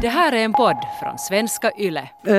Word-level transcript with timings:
Det 0.00 0.08
här 0.08 0.32
är 0.32 0.44
en 0.44 0.52
podd 0.52 0.76
från 1.00 1.18
svenska 1.18 1.70
YLE. 1.78 2.08
Uh, 2.28 2.34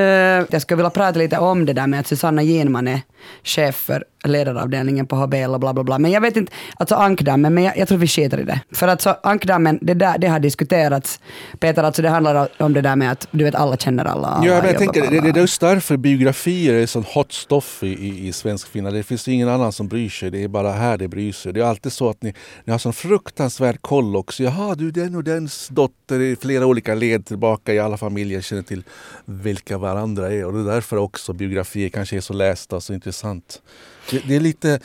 jag 0.49 0.61
skulle 0.61 0.75
vilja 0.75 0.89
prata 0.89 1.19
lite 1.19 1.37
om 1.37 1.65
det 1.65 1.73
där 1.73 1.87
med 1.87 1.99
att 1.99 2.07
Susanna 2.07 2.41
Ginman 2.41 2.87
är 2.87 3.01
chef 3.43 3.75
för 3.75 4.03
ledaravdelningen 4.23 5.07
på 5.07 5.15
HBL 5.15 5.53
och 5.53 5.59
bla 5.59 5.73
bla 5.73 5.83
bla. 5.83 5.99
Men 5.99 6.11
jag 6.11 6.21
vet 6.21 6.37
inte, 6.37 6.51
alltså 6.75 6.95
ankdammen, 6.95 7.53
men 7.53 7.63
jag, 7.63 7.77
jag 7.77 7.87
tror 7.87 7.97
vi 7.97 8.07
skiter 8.07 8.39
i 8.39 8.43
det. 8.43 8.59
För 8.71 8.87
att 8.87 9.01
så 9.01 9.09
ankdammen, 9.23 9.79
det, 9.81 9.93
där, 9.93 10.17
det 10.17 10.27
har 10.27 10.39
diskuterats. 10.39 11.19
Peter, 11.59 11.83
alltså 11.83 12.01
det 12.01 12.09
handlar 12.09 12.47
om 12.57 12.73
det 12.73 12.81
där 12.81 12.95
med 12.95 13.11
att 13.11 13.27
du 13.31 13.43
vet 13.43 13.55
alla 13.55 13.77
känner 13.77 14.05
alla. 14.05 14.27
alla 14.27 14.45
ja, 14.45 14.61
men 14.61 14.65
jag 14.65 14.77
tänker, 14.77 15.11
det, 15.11 15.21
det 15.21 15.29
är 15.29 15.41
just 15.41 15.61
därför 15.61 15.97
biografier 15.97 16.73
är 16.73 16.85
sån 16.85 17.03
hot 17.03 17.31
stuff 17.31 17.83
i, 17.83 17.87
i, 17.87 18.27
i 18.27 18.33
svensk 18.33 18.67
film. 18.67 18.85
Det 18.85 19.03
finns 19.03 19.27
ingen 19.27 19.49
annan 19.49 19.71
som 19.71 19.87
bryr 19.87 20.09
sig, 20.09 20.31
det 20.31 20.43
är 20.43 20.47
bara 20.47 20.71
här 20.71 20.97
det 20.97 21.07
bryr 21.07 21.31
sig. 21.31 21.53
Det 21.53 21.59
är 21.59 21.65
alltid 21.65 21.91
så 21.91 22.09
att 22.09 22.21
ni, 22.21 22.33
ni 22.65 22.71
har 22.71 22.79
sån 22.79 22.93
fruktansvärd 22.93 23.81
koll 23.81 24.15
också. 24.15 24.43
Jaha, 24.43 24.75
du 24.75 24.91
den 24.91 25.15
och 25.15 25.23
dens 25.23 25.67
dotter 25.67 26.19
i 26.19 26.35
flera 26.35 26.65
olika 26.65 26.95
led 26.95 27.25
tillbaka 27.25 27.73
i 27.73 27.79
alla 27.79 27.97
familjer 27.97 28.41
känner 28.41 28.61
till 28.61 28.83
vilka 29.25 29.77
varandra 29.77 30.31
är. 30.31 30.45
Och 30.45 30.53
det 30.53 30.59
är 30.59 30.73
därför 30.73 30.97
också 30.97 31.33
biografier 31.33 31.89
kanske 31.89 32.17
är 32.17 32.21
så 32.21 32.33
lästa 32.33 32.75
och 32.75 32.83
så 32.83 32.93
intressant. 32.93 33.61
Det, 34.09 34.23
det, 34.27 34.35
är 34.35 34.39
lite, 34.39 34.79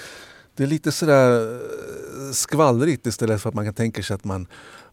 det 0.57 0.63
är 0.63 0.67
lite 0.67 0.93
sådär 0.93 1.55
eh, 1.55 2.33
skvallrigt 2.33 3.07
istället 3.07 3.43
för 3.43 3.49
att 3.49 3.55
man 3.55 3.65
kan 3.65 3.75
tänka 3.75 4.03
sig 4.03 4.15
att 4.15 4.25
man, 4.25 4.47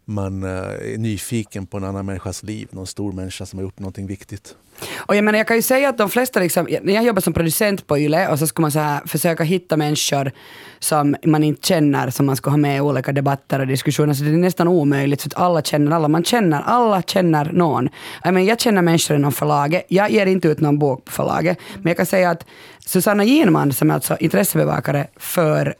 man 0.10 0.44
eh, 0.44 0.50
är 0.94 0.98
nyfiken 0.98 1.66
på 1.66 1.78
en 1.78 1.84
annan 1.84 2.06
människas 2.06 2.44
liv. 2.44 2.68
Någon 2.72 2.88
stor 2.88 3.12
människa 3.12 3.46
som 3.46 3.60
har 3.60 3.64
gjort 3.64 3.80
någonting 3.80 4.08
viktigt. 4.08 4.56
Och 4.98 5.16
jag, 5.16 5.24
menar, 5.24 5.38
jag 5.38 5.48
kan 5.48 5.56
ju 5.56 5.62
säga 5.62 5.90
att 5.90 5.98
de 5.98 6.10
flesta, 6.10 6.40
liksom, 6.40 6.68
när 6.82 6.94
jag 6.94 7.04
jobbar 7.04 7.22
som 7.22 7.34
producent 7.34 7.88
på 7.88 7.98
YLE 7.98 8.28
och 8.28 8.40
så 8.40 8.48
ska 8.48 8.62
man 8.62 8.72
så 8.72 8.80
här 8.80 9.02
försöka 9.06 9.44
hitta 9.44 9.78
människor 9.78 10.32
som 10.80 11.16
man 11.26 11.44
inte 11.44 11.68
känner, 11.68 12.10
som 12.10 12.26
man 12.26 12.36
ska 12.36 12.50
ha 12.50 12.58
med 12.58 12.78
i 12.78 12.80
olika 12.80 13.12
debatter 13.12 13.60
och 13.60 13.68
diskussioner, 13.68 14.14
så 14.14 14.24
det 14.24 14.30
är 14.30 14.38
nästan 14.38 14.68
omöjligt 14.68 15.22
för 15.22 15.30
att 15.30 15.38
alla 15.38 15.62
känner 15.62 15.92
alla. 15.92 16.08
Man 16.08 16.24
känner, 16.24 16.62
alla 16.62 17.02
känner 17.02 17.52
någon. 17.54 17.90
Jag, 18.24 18.34
menar, 18.34 18.48
jag 18.48 18.60
känner 18.60 18.82
människor 18.82 19.18
inom 19.18 19.32
förlaget, 19.32 19.86
jag 19.88 20.12
ger 20.12 20.26
inte 20.26 20.48
ut 20.48 20.60
någon 20.60 20.80
bok 20.80 21.06
på 21.06 21.12
förlaget, 21.12 21.58
men 21.76 21.86
jag 21.86 21.98
kan 21.98 22.06
säga 22.06 22.30
att 22.30 22.46
Susanna 22.86 23.24
Ginman, 23.24 23.74
som 23.74 23.90
är 23.90 23.94
alltså 23.94 24.18
intressebevakare 24.20 25.08
för 25.18 25.76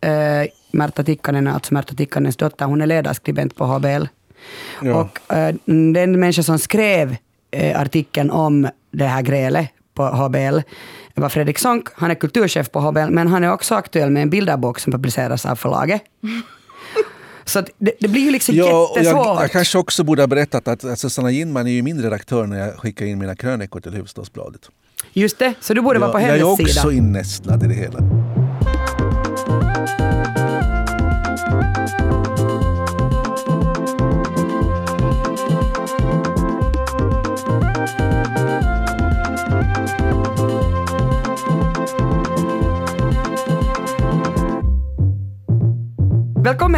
äh, 0.00 0.10
Märta 0.72 1.04
Tikkanen, 1.04 1.46
alltså 1.48 1.74
Märta 1.74 1.94
Tikkanens 1.94 2.36
dotter, 2.36 2.64
hon 2.64 2.80
är 2.82 2.86
ledarskribent 2.86 3.56
på 3.56 3.64
HBL. 3.64 4.04
Ja. 4.82 4.94
Och 4.94 5.36
äh, 5.36 5.54
den 5.64 6.20
människa 6.20 6.42
som 6.42 6.58
skrev 6.58 7.16
äh, 7.50 7.80
artikeln 7.80 8.30
om 8.30 8.68
det 8.90 9.06
här 9.06 9.22
grälet 9.22 9.68
på 9.94 10.04
HBL 10.04 10.60
var 11.14 11.28
Fredrik 11.28 11.58
Sonck. 11.58 11.88
Han 11.94 12.10
är 12.10 12.14
kulturchef 12.14 12.70
på 12.70 12.80
HBL, 12.80 13.10
men 13.10 13.28
han 13.28 13.44
är 13.44 13.52
också 13.52 13.74
aktuell 13.74 14.10
med 14.10 14.22
en 14.22 14.30
bilderbok 14.30 14.78
som 14.78 14.92
publiceras 14.92 15.46
av 15.46 15.56
förlaget. 15.56 16.02
Så 17.44 17.60
det, 17.78 17.92
det, 18.00 18.08
blir 18.08 18.22
ju 18.22 18.30
liksom 18.30 18.54
ja, 18.54 18.92
jättesvårt. 18.96 19.26
Jag, 19.26 19.42
jag, 19.42 19.50
kanske 19.50 19.78
också 19.78 20.04
borde 20.04 20.22
ha 20.22 20.26
berättat 20.26 20.68
att, 20.68 20.84
att 20.84 20.98
Susanna 20.98 21.30
Ginman 21.30 21.66
är 21.66 21.70
ju 21.70 21.82
min 21.82 22.02
redaktör 22.02 22.46
när 22.46 22.58
jag 22.58 22.74
skickar 22.74 23.06
in 23.06 23.18
mina 23.18 23.36
krönikor 23.36 23.80
till 23.80 23.92
Hufvudstadsbladet. 23.92 24.60
Just 25.12 25.38
det, 25.38 25.54
så 25.60 25.74
du 25.74 25.80
borde 25.80 25.98
vara 25.98 26.12
på 26.12 26.18
hennes 26.18 26.34
sida. 26.34 26.48
Jag 26.50 26.60
är 26.60 26.78
också 26.78 26.92
innästlad 26.92 27.64
i 27.64 27.66
det 27.66 27.74
hela. 27.74 27.98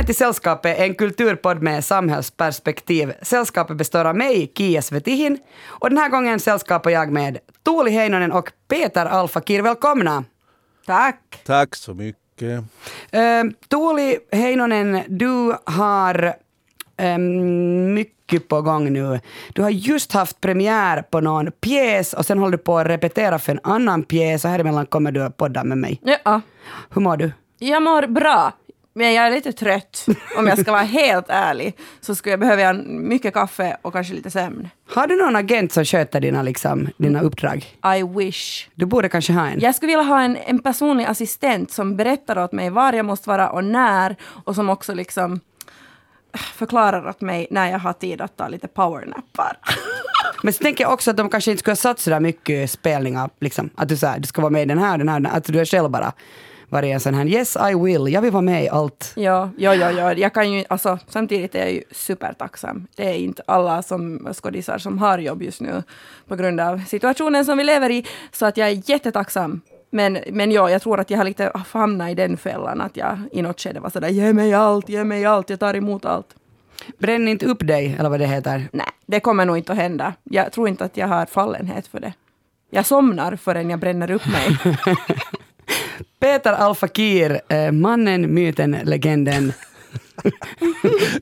Välkommen 0.05 0.17
till 0.17 0.25
Sällskapet, 0.25 0.79
en 0.79 0.95
kulturpodd 0.95 1.63
med 1.63 1.85
samhällsperspektiv. 1.85 3.13
Sällskapet 3.23 3.77
består 3.77 4.05
av 4.05 4.17
mig, 4.17 4.53
Kia 4.55 4.83
Svetihin, 4.83 5.39
och 5.67 5.91
den 5.91 5.99
här 5.99 6.09
gången 6.09 6.41
sällskapar 6.41 6.91
jag 6.91 7.13
med 7.13 7.39
Tuuli 7.65 7.91
Heinonen 7.91 8.33
och 8.33 8.53
Peter 8.69 9.07
Alfakir. 9.07 9.63
Välkomna! 9.63 10.25
Tack! 10.87 11.43
Tack 11.47 11.75
så 11.75 11.95
mycket. 11.95 12.61
Uh, 12.61 13.51
Tuuli 13.69 14.19
Heinonen, 14.33 15.01
du 15.07 15.57
har 15.65 16.35
um, 17.03 17.95
mycket 17.95 18.49
på 18.49 18.63
gång 18.63 18.93
nu. 18.93 19.21
Du 19.53 19.63
har 19.63 19.71
just 19.71 20.13
haft 20.13 20.41
premiär 20.41 21.03
på 21.03 21.21
någon 21.21 21.51
pjäs 21.53 22.13
och 22.13 22.27
sen 22.27 22.39
håller 22.39 22.57
du 22.57 22.65
på 22.65 22.79
att 22.79 22.87
repetera 22.87 23.39
för 23.39 23.53
en 23.53 23.61
annan 23.63 24.03
pjäs 24.03 24.45
och 24.45 24.51
här 24.51 24.59
emellan 24.59 24.87
kommer 24.87 25.13
du 25.13 25.23
att 25.23 25.37
podda 25.37 25.65
med 25.65 25.79
mig. 25.79 26.01
Ja. 26.25 26.41
Hur 26.91 27.01
mår 27.01 27.17
du? 27.17 27.33
Jag 27.59 27.83
mår 27.83 28.07
bra. 28.07 28.53
Men 28.97 29.13
jag 29.13 29.27
är 29.27 29.31
lite 29.31 29.53
trött. 29.53 30.07
Om 30.37 30.47
jag 30.47 30.59
ska 30.59 30.73
vara 30.73 30.83
helt 30.83 31.27
ärlig 31.29 31.77
så 32.01 32.15
skulle 32.15 32.33
jag 32.33 32.41
behöva 32.41 32.73
mycket 32.87 33.35
kaffe 33.35 33.77
och 33.83 33.93
kanske 33.93 34.15
lite 34.15 34.31
sömn. 34.31 34.69
Har 34.95 35.07
du 35.07 35.17
någon 35.17 35.37
agent 35.37 35.73
som 35.73 35.85
sköter 35.85 36.21
dina, 36.21 36.43
liksom, 36.43 36.89
dina 36.97 37.21
uppdrag? 37.21 37.79
I 37.97 38.03
wish. 38.03 38.69
Du 38.75 38.87
borde 38.87 39.09
kanske 39.09 39.33
ha 39.33 39.47
en. 39.47 39.61
Jag 39.61 39.75
skulle 39.75 39.91
vilja 39.97 40.03
ha 40.03 40.21
en, 40.21 40.37
en 40.37 40.59
personlig 40.59 41.05
assistent 41.05 41.71
som 41.71 41.97
berättar 41.97 42.45
åt 42.45 42.53
mig 42.53 42.71
var 42.71 42.93
jag 42.93 43.07
måste 43.07 43.29
vara 43.29 43.51
och 43.51 43.65
när 43.65 44.17
och 44.45 44.55
som 44.55 44.71
också 44.71 44.95
liksom 44.95 45.41
förklarar 46.35 47.09
åt 47.09 47.21
mig 47.21 47.47
när 47.51 47.71
jag 47.71 47.79
har 47.79 47.93
tid 47.93 48.21
att 48.21 48.37
ta 48.37 48.49
lite 48.49 48.69
powernappar. 48.69 49.59
Men 50.43 50.53
så 50.53 50.63
tänker 50.63 50.85
jag 50.85 50.93
också 50.93 51.11
att 51.11 51.17
de 51.17 51.31
kanske 51.31 51.51
inte 51.51 51.59
skulle 51.59 51.73
ha 51.73 51.77
satt 51.77 52.01
så 52.01 52.11
där 52.11 52.21
mycket 52.21 52.71
spelningar. 52.71 53.31
Liksom. 53.41 53.71
Att 53.75 53.89
du, 53.89 53.97
så 53.97 54.07
här, 54.07 54.19
du 54.19 54.27
ska 54.27 54.43
vara 54.43 54.51
med 54.51 54.63
i 54.63 54.67
den 54.67 54.79
här, 54.79 54.99
den 54.99 55.09
här, 55.09 55.21
den 55.21 55.27
här. 55.27 55.39
Att 55.39 55.45
du 55.45 55.61
är 55.61 55.65
själv 55.65 55.91
bara 55.91 56.13
varit 56.69 56.93
en 56.93 57.01
sån 57.01 57.15
här 57.15 57.27
yes 57.27 57.57
I 57.71 57.75
will, 57.75 58.13
jag 58.13 58.23
vill 58.23 58.31
vara 58.31 58.43
med 58.43 58.65
i 58.65 58.69
allt. 58.69 59.13
Ja, 59.17 59.51
ja, 59.57 59.75
ja, 59.75 59.91
ja. 59.91 60.13
Jag 60.13 60.35
kan 60.35 60.53
ju, 60.53 60.65
alltså, 60.69 60.99
samtidigt 61.09 61.55
är 61.55 61.59
jag 61.59 61.73
ju 61.73 61.83
supertacksam. 61.91 62.87
Det 62.97 63.09
är 63.09 63.15
inte 63.15 63.43
alla 63.47 63.83
som 63.83 64.29
skådisar 64.33 64.79
som 64.79 64.99
har 64.99 65.19
jobb 65.19 65.43
just 65.43 65.61
nu 65.61 65.83
på 66.29 66.37
grund 66.37 66.61
av 66.61 66.79
situationen 66.87 67.45
som 67.45 67.59
vi 67.59 67.65
lever 67.65 67.91
i. 67.91 68.07
Så 68.33 68.47
att 68.47 68.57
jag 68.57 68.69
är 68.69 68.91
jättetacksam. 68.91 69.61
Men, 69.91 70.19
men 70.33 70.53
ja, 70.53 70.71
jag 70.71 70.83
tror 70.83 71.01
att 71.01 71.11
jag 71.11 71.19
har 71.19 71.25
lite 71.25 71.53
hamnat 71.73 72.11
i 72.11 72.15
den 72.15 72.37
fällan 72.37 72.81
att 72.81 72.97
jag 72.97 73.19
i 73.33 73.43
något 73.43 73.61
skede 73.61 73.81
var 73.81 73.91
sådär 73.91 74.09
ge 74.09 74.33
mig 74.33 74.55
allt, 74.55 74.89
ge 74.89 75.05
mig 75.05 75.25
allt, 75.25 75.51
jag 75.51 75.61
tar 75.61 75.75
emot 75.75 76.05
allt. 76.05 76.35
Bränn 76.99 77.29
inte 77.29 77.47
upp 77.47 77.67
dig, 77.67 77.97
eller 77.99 78.11
vad 78.11 78.21
det 78.21 78.27
heter. 78.27 78.69
Nej, 78.73 78.87
det 79.07 79.21
kommer 79.21 79.45
nog 79.45 79.59
inte 79.59 79.73
att 79.73 79.79
hända. 79.79 80.13
Jag 80.23 80.53
tror 80.53 80.69
inte 80.69 80.85
att 80.85 80.97
jag 80.97 81.09
har 81.09 81.27
fallenhet 81.27 81.87
för 81.87 82.01
det. 82.01 82.13
Jag 82.71 82.87
somnar 82.87 83.37
förrän 83.37 83.71
jag 83.71 83.81
bränner 83.81 84.11
upp 84.11 84.27
mig. 84.27 84.59
Peter 86.25 86.53
Alfakir, 86.53 87.41
eh, 87.49 87.73
mannen, 87.73 88.35
myten, 88.35 88.71
legenden. 88.85 89.53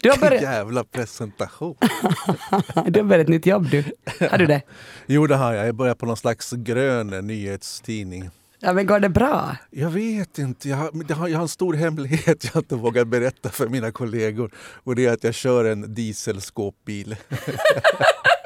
du 0.00 0.10
har 0.10 0.20
börjat... 0.20 0.42
Jävla 0.42 0.84
presentation! 0.84 1.76
du 2.86 3.00
har 3.00 3.02
börjat 3.02 3.24
ett 3.24 3.28
nytt 3.28 3.46
jobb 3.46 3.70
du. 3.70 3.84
Har 4.30 4.38
du 4.38 4.46
det? 4.46 4.62
Jo 5.06 5.26
det 5.26 5.36
har 5.36 5.52
jag. 5.54 5.66
Jag 5.66 5.74
börjar 5.74 5.94
på 5.94 6.06
någon 6.06 6.16
slags 6.16 6.52
grön 6.52 7.26
nyhetstidning. 7.26 8.30
Ja, 8.60 8.72
men 8.72 8.86
går 8.86 9.00
det 9.00 9.08
bra? 9.08 9.56
Jag 9.70 9.90
vet 9.90 10.38
inte. 10.38 10.68
Jag 10.68 10.76
har, 10.76 11.28
jag 11.28 11.38
har, 11.38 11.42
en 11.42 11.48
stor 11.48 11.74
hemlighet 11.74 12.50
jag 12.54 12.60
inte 12.60 12.74
vågar 12.74 13.04
berätta 13.04 13.48
för 13.48 13.68
mina 13.68 13.92
kollegor. 13.92 14.50
Och 14.84 14.96
det 14.96 15.06
är 15.06 15.12
att 15.12 15.24
jag 15.24 15.34
kör 15.34 15.64
en 15.64 15.94
dieselskåpbil. 15.94 17.16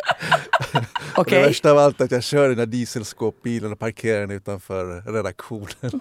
Okay. 1.16 1.38
Det 1.38 1.46
värsta 1.46 1.70
av 1.70 1.78
allt 1.78 2.00
är 2.00 2.04
att 2.04 2.10
jag 2.10 2.22
kör 2.22 2.48
den 2.48 2.58
där 2.58 2.66
dieselskåpbilen 2.66 3.72
och 3.72 3.78
parkerar 3.78 4.20
den 4.20 4.30
utanför 4.30 5.12
redaktionen. 5.12 6.00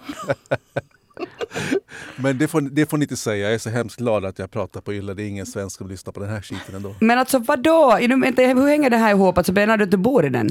Men 2.16 2.38
det 2.38 2.48
får, 2.48 2.60
det 2.60 2.90
får 2.90 2.98
ni 2.98 3.04
inte 3.04 3.16
säga. 3.16 3.44
Jag 3.44 3.54
är 3.54 3.58
så 3.58 3.70
hemskt 3.70 3.98
glad 3.98 4.24
att 4.24 4.38
jag 4.38 4.50
pratar 4.50 4.80
på 4.80 4.94
Yle. 4.94 5.14
Det 5.14 5.22
är 5.22 5.28
ingen 5.28 5.46
svensk 5.46 5.78
som 5.78 5.88
lyssnar 5.88 6.12
på 6.12 6.20
den 6.20 6.28
här 6.28 6.40
skiten 6.40 6.74
ändå. 6.74 6.94
Men 7.00 7.18
alltså 7.18 7.38
vadå? 7.38 7.96
Hur 7.96 8.66
hänger 8.66 8.90
det 8.90 8.96
här 8.96 9.10
ihop? 9.10 9.38
Alltså 9.38 9.52
menar 9.52 9.76
du 9.76 9.84
att 9.84 9.90
du 9.90 9.96
bor 9.96 10.26
i 10.26 10.28
den? 10.28 10.50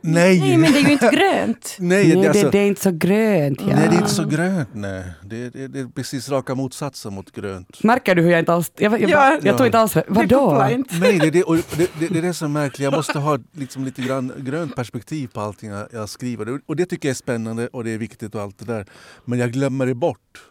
Nej. 0.00 0.40
nej, 0.40 0.56
men 0.56 0.72
det 0.72 0.78
är 0.78 0.82
ju 0.82 0.92
inte 0.92 1.10
grönt. 1.12 1.76
nej, 1.78 2.08
nej 2.08 2.22
det, 2.22 2.28
alltså, 2.28 2.50
det, 2.50 2.58
är 2.58 2.66
inte 2.66 2.80
så 2.80 2.90
grönt. 2.90 3.60
Ja. 3.60 3.66
Nej, 3.66 3.88
det 3.88 3.94
är 3.94 3.98
inte 3.98 4.10
så 4.10 4.24
grönt. 4.24 4.68
Nej. 4.72 5.04
Det, 5.24 5.50
det, 5.50 5.68
det 5.68 5.80
är 5.80 5.86
precis 5.86 6.28
raka 6.28 6.54
motsatsen 6.54 7.14
mot 7.14 7.32
grönt. 7.32 7.82
Märker 7.82 8.14
du 8.14 8.22
hur 8.22 8.30
jag 8.30 8.38
inte 8.38 8.52
alls... 8.52 8.72
Jag, 8.76 9.00
jag, 9.00 9.10
ja, 9.10 9.38
jag 9.42 9.58
tog 9.58 9.66
inte 9.66 9.78
alls... 9.78 9.96
Vadå? 10.08 10.66
Nej, 10.90 11.18
det, 11.18 11.30
det, 11.30 11.30
det, 11.30 11.90
det, 11.98 12.08
det 12.08 12.18
är 12.18 12.22
det 12.22 12.34
som 12.34 12.56
är 12.56 12.60
märkligt. 12.60 12.84
Jag 12.84 12.92
måste 12.92 13.18
ha 13.18 13.38
liksom 13.52 13.84
lite 13.84 14.02
grann 14.02 14.32
grönt 14.38 14.76
perspektiv 14.76 15.28
på 15.28 15.40
allting 15.40 15.70
jag, 15.70 15.88
jag 15.92 16.08
skriver. 16.08 16.60
Och 16.66 16.76
det 16.76 16.86
tycker 16.86 17.08
jag 17.08 17.14
är 17.14 17.16
spännande 17.16 17.68
och 17.68 17.84
det 17.84 17.90
är 17.90 17.98
viktigt 17.98 18.34
och 18.34 18.40
allt 18.40 18.58
det 18.58 18.64
där. 18.64 18.86
Men 19.24 19.38
jag 19.38 19.52
glömmer 19.52 19.86
det 19.86 19.94
bort. 19.94 20.42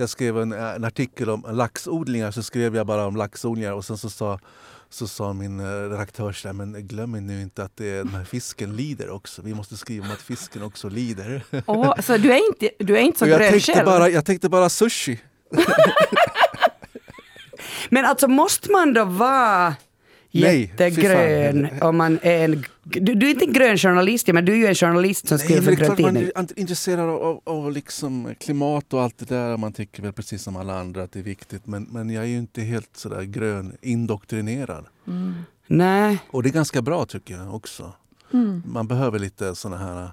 Jag 0.00 0.08
skrev 0.08 0.38
en, 0.38 0.52
en 0.52 0.84
artikel 0.84 1.30
om 1.30 1.44
laxodlingar, 1.50 2.30
så 2.30 2.42
skrev 2.42 2.76
jag 2.76 2.86
bara 2.86 3.06
om 3.06 3.16
laxodlingar 3.16 3.72
och 3.72 3.84
sen 3.84 3.98
så 3.98 4.10
sa 4.10 4.38
så 4.90 5.08
sa 5.08 5.32
min 5.32 5.60
eh, 5.60 5.64
redaktör 5.64 6.32
så 6.32 6.48
där, 6.48 6.52
men 6.52 6.86
glöm 6.86 7.12
nu 7.12 7.42
inte 7.42 7.62
att 7.62 7.76
det, 7.76 7.96
den 7.96 8.08
här 8.08 8.24
fisken 8.24 8.76
lider 8.76 9.10
också. 9.10 9.42
Vi 9.42 9.54
måste 9.54 9.76
skriva 9.76 10.06
om 10.06 10.12
att 10.12 10.22
fisken 10.22 10.62
också 10.62 10.88
lider. 10.88 11.42
Oh, 11.66 12.00
så 12.00 12.16
du 12.16 12.32
är 12.32 12.46
inte, 12.48 12.70
du 12.78 12.96
är 12.96 13.00
inte 13.00 13.18
så 13.18 13.26
jag 13.26 13.40
grön 13.40 13.50
tänkte 13.50 13.72
själv? 13.72 13.86
Bara, 13.86 14.08
jag 14.08 14.24
tänkte 14.24 14.48
bara 14.48 14.68
sushi. 14.68 15.20
men 17.90 18.04
alltså 18.04 18.28
måste 18.28 18.72
man 18.72 18.92
då 18.92 19.04
vara 19.04 19.74
jättegrön 20.30 21.68
om 21.80 21.96
man 21.96 22.18
är 22.22 22.44
en... 22.44 22.64
Du, 22.84 23.14
du, 23.14 23.26
är 23.26 23.30
inte 23.30 23.44
en 23.44 23.52
grön 23.52 23.78
journalist, 23.78 24.26
men 24.26 24.44
du 24.44 24.52
är 24.52 24.56
ju 24.56 24.66
en 24.66 24.74
journalist 24.74 25.28
som 25.28 25.38
skriver 25.38 25.62
för 25.62 25.72
grön 25.72 25.96
tidning. 25.96 26.30
Man 26.36 26.44
är 26.44 26.58
intresserad 26.58 27.10
av, 27.10 27.40
av 27.44 27.72
liksom 27.72 28.34
klimat 28.40 28.94
och 28.94 29.02
allt 29.02 29.18
det 29.18 29.28
där. 29.28 29.56
Man 29.56 29.72
tycker 29.72 30.02
väl 30.02 30.12
precis 30.12 30.42
som 30.42 30.56
alla 30.56 30.80
andra 30.80 31.02
att 31.02 31.12
det 31.12 31.18
är 31.18 31.22
viktigt. 31.22 31.66
Men, 31.66 31.82
men 31.82 32.10
jag 32.10 32.24
är 32.24 32.28
ju 32.28 32.38
inte 32.38 32.62
helt 32.62 32.96
sådär 32.96 33.22
grön 33.22 33.76
indoktrinerad. 33.82 34.86
Mm. 35.06 35.34
Nej. 35.66 36.18
Och 36.30 36.42
det 36.42 36.48
är 36.48 36.52
ganska 36.52 36.82
bra 36.82 37.04
tycker 37.04 37.34
jag 37.34 37.54
också. 37.54 37.92
Man 38.64 38.86
behöver 38.88 39.18
lite 39.18 39.54
såna 39.54 39.76
här 39.76 40.02
äh, 40.02 40.10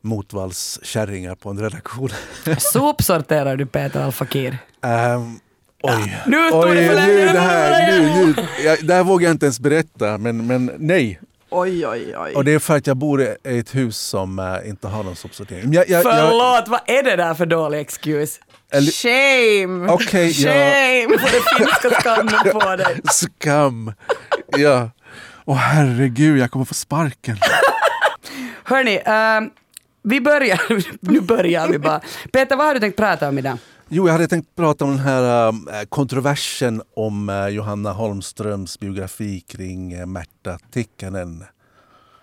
motvallskärringar 0.00 1.34
på 1.34 1.50
en 1.50 1.60
redaktion. 1.60 2.10
Sopsorterar 2.58 3.56
du 3.56 3.66
Peter 3.66 4.04
Al-Fakir? 4.04 4.58
Ehm, 4.80 5.38
oj, 5.84 6.22
Nu 6.26 6.36
oj, 6.52 6.76
det 6.76 6.86
för 6.86 6.94
länge, 6.94 7.12
nu 7.12 7.32
det 7.32 7.40
här, 7.40 7.92
nu, 8.00 8.26
nu, 8.26 8.34
jag, 8.64 8.86
det 8.86 8.94
här 8.94 9.04
vågar 9.04 9.28
jag 9.28 9.34
inte 9.34 9.46
ens 9.46 9.60
berätta, 9.60 10.18
men, 10.18 10.46
men 10.46 10.70
nej. 10.78 11.20
Oj, 11.50 11.86
oj, 11.86 12.14
oj. 12.16 12.34
Och 12.34 12.44
det 12.44 12.52
är 12.52 12.58
för 12.58 12.76
att 12.76 12.86
jag 12.86 12.96
bor 12.96 13.22
i 13.22 13.36
ett 13.44 13.74
hus 13.74 13.98
som 13.98 14.38
äh, 14.38 14.68
inte 14.68 14.88
har 14.88 15.02
någon 15.02 15.16
sopsortering. 15.16 15.72
Jag, 15.72 15.88
jag, 15.88 16.04
jag, 16.04 16.14
Förlåt, 16.14 16.68
vad 16.68 16.80
är 16.86 17.02
det 17.02 17.16
där 17.16 17.34
för 17.34 17.46
dålig 17.46 17.80
excuse? 17.80 18.40
eller, 18.70 18.90
Shame! 18.90 19.86
Ja. 19.86 19.98
Shame! 19.98 21.18
Får 21.18 21.30
det 21.32 21.64
finska 21.64 22.00
skammen 22.00 22.52
på 22.52 22.76
dig? 22.76 23.00
skam. 23.10 23.92
Ja. 24.58 24.90
Åh 25.44 25.56
herregud, 25.56 26.38
jag 26.38 26.50
kommer 26.50 26.64
få 26.64 26.74
sparken. 26.74 27.36
Hörni, 28.64 29.00
ehm, 29.04 29.50
vi 30.02 30.20
börjar. 30.20 30.60
nu 31.00 31.20
börjar 31.20 31.68
vi 31.68 31.78
bara. 31.78 32.00
Peter, 32.32 32.56
vad 32.56 32.66
har 32.66 32.74
du 32.74 32.80
tänkt 32.80 32.96
prata 32.96 33.28
om 33.28 33.38
idag? 33.38 33.58
Jo, 33.96 34.06
jag 34.06 34.12
hade 34.12 34.28
tänkt 34.28 34.56
prata 34.56 34.84
om 34.84 34.90
den 34.90 35.00
här 35.00 35.48
äh, 35.48 35.84
kontroversen 35.88 36.82
om 36.94 37.28
äh, 37.28 37.48
Johanna 37.48 37.92
Holmströms 37.92 38.80
biografi 38.80 39.40
kring 39.40 39.92
äh, 39.92 40.06
Märta 40.06 40.58
Tikkanen. 40.70 41.44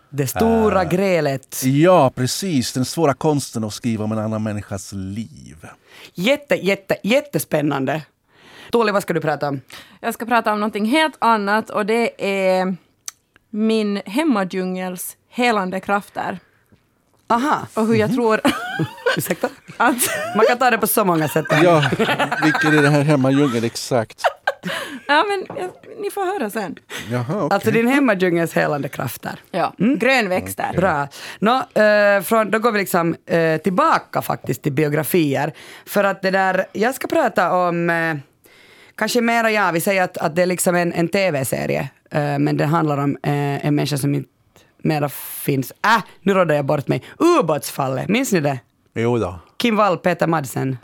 Det 0.10 0.28
stora 0.28 0.84
Äh. 0.84 0.90
grälet. 0.90 1.62
Ja, 1.66 2.12
precis. 2.16 2.74
Den 2.74 2.86
svåra 2.86 3.14
konsten 3.14 3.64
att 3.64 3.74
skriva 3.74 4.04
om 4.04 4.12
en 4.12 4.20
annan 4.20 4.44
människas 4.44 4.92
liv. 4.94 5.58
Jätte, 6.14 6.56
jätte, 6.56 6.98
jättespännande. 7.04 8.02
Tuuli, 8.72 8.92
vad 8.92 9.04
ska 9.04 9.14
du 9.14 9.22
prata 9.22 9.50
om? 9.50 9.62
Jag 10.00 10.14
ska 10.14 10.26
prata 10.26 10.54
om 10.54 10.60
någonting 10.60 10.86
helt 10.86 11.16
annat 11.20 11.70
och 11.70 11.86
det 11.86 12.26
är 12.54 12.76
min 13.50 14.02
hemmadjungels 14.06 15.18
helande 15.30 15.80
krafter. 15.80 16.40
Aha, 17.32 17.68
Och 17.74 17.88
hur 17.88 17.96
jag 17.96 18.14
tror 18.14 18.42
ursäkta? 19.18 19.50
att... 19.78 19.96
Man 20.36 20.46
kan 20.48 20.58
ta 20.58 20.70
det 20.70 20.78
på 20.78 20.88
så 20.88 21.06
många 21.06 21.28
sätt. 21.28 21.46
Ja, 21.50 21.84
vilken 22.44 22.78
är 22.78 22.82
det 22.82 22.90
här 22.90 23.02
hemmadjungeln 23.02 23.64
exakt? 23.66 24.24
Ja, 25.08 25.26
men 25.30 25.58
ja, 25.58 25.68
ni 26.02 26.12
får 26.12 26.26
höra 26.40 26.50
sen. 26.50 26.76
Jaha, 27.12 27.26
okej. 27.30 27.56
Alltså 27.56 27.72
din 27.72 27.88
hemmadjungels 27.88 28.54
helande 28.54 28.90
krafter. 28.90 29.40
Ja. 29.52 29.74
Grönväxter. 29.78 30.74
Bra. 30.78 31.08
Nå, 31.40 31.82
eh, 31.82 32.22
från, 32.22 32.52
då 32.52 32.60
går 32.60 32.72
vi 32.72 32.80
liksom 32.80 33.16
eh, 33.26 33.58
tillbaka 33.58 34.22
faktiskt 34.22 34.62
till 34.64 34.72
biografier. 34.72 35.54
För 35.86 36.04
att 36.04 36.22
det 36.22 36.32
där, 36.32 36.66
jag 36.72 36.96
ska 36.96 37.08
prata 37.08 37.54
om, 37.54 37.90
eh, 37.90 38.16
kanske 38.96 39.22
mera 39.22 39.52
ja, 39.52 39.72
vi 39.72 39.82
säger 39.82 40.04
att, 40.04 40.18
att 40.18 40.36
det 40.36 40.42
är 40.42 40.46
liksom 40.46 40.76
en, 40.76 40.94
en 40.94 41.08
tv-serie. 41.08 41.90
Eh, 42.12 42.40
men 42.40 42.58
det 42.58 42.66
handlar 42.66 42.98
om 42.98 43.18
eh, 43.24 43.66
en 43.66 43.76
människa 43.76 43.98
som 43.98 44.16
inte 44.16 44.30
mera 44.84 45.10
finns. 45.10 45.72
Äh, 45.72 46.04
nu 46.22 46.34
rådde 46.34 46.56
jag 46.56 46.66
bort 46.66 46.88
mig. 46.88 47.04
Ubåtsfallet, 47.18 48.10
minns 48.10 48.32
ni 48.32 48.40
det? 48.40 48.60
Jo 48.96 49.18
då. 49.18 49.40
Kim 49.58 49.76
Wall, 49.76 49.98
Peter 49.98 50.28
Madsen. 50.28 50.78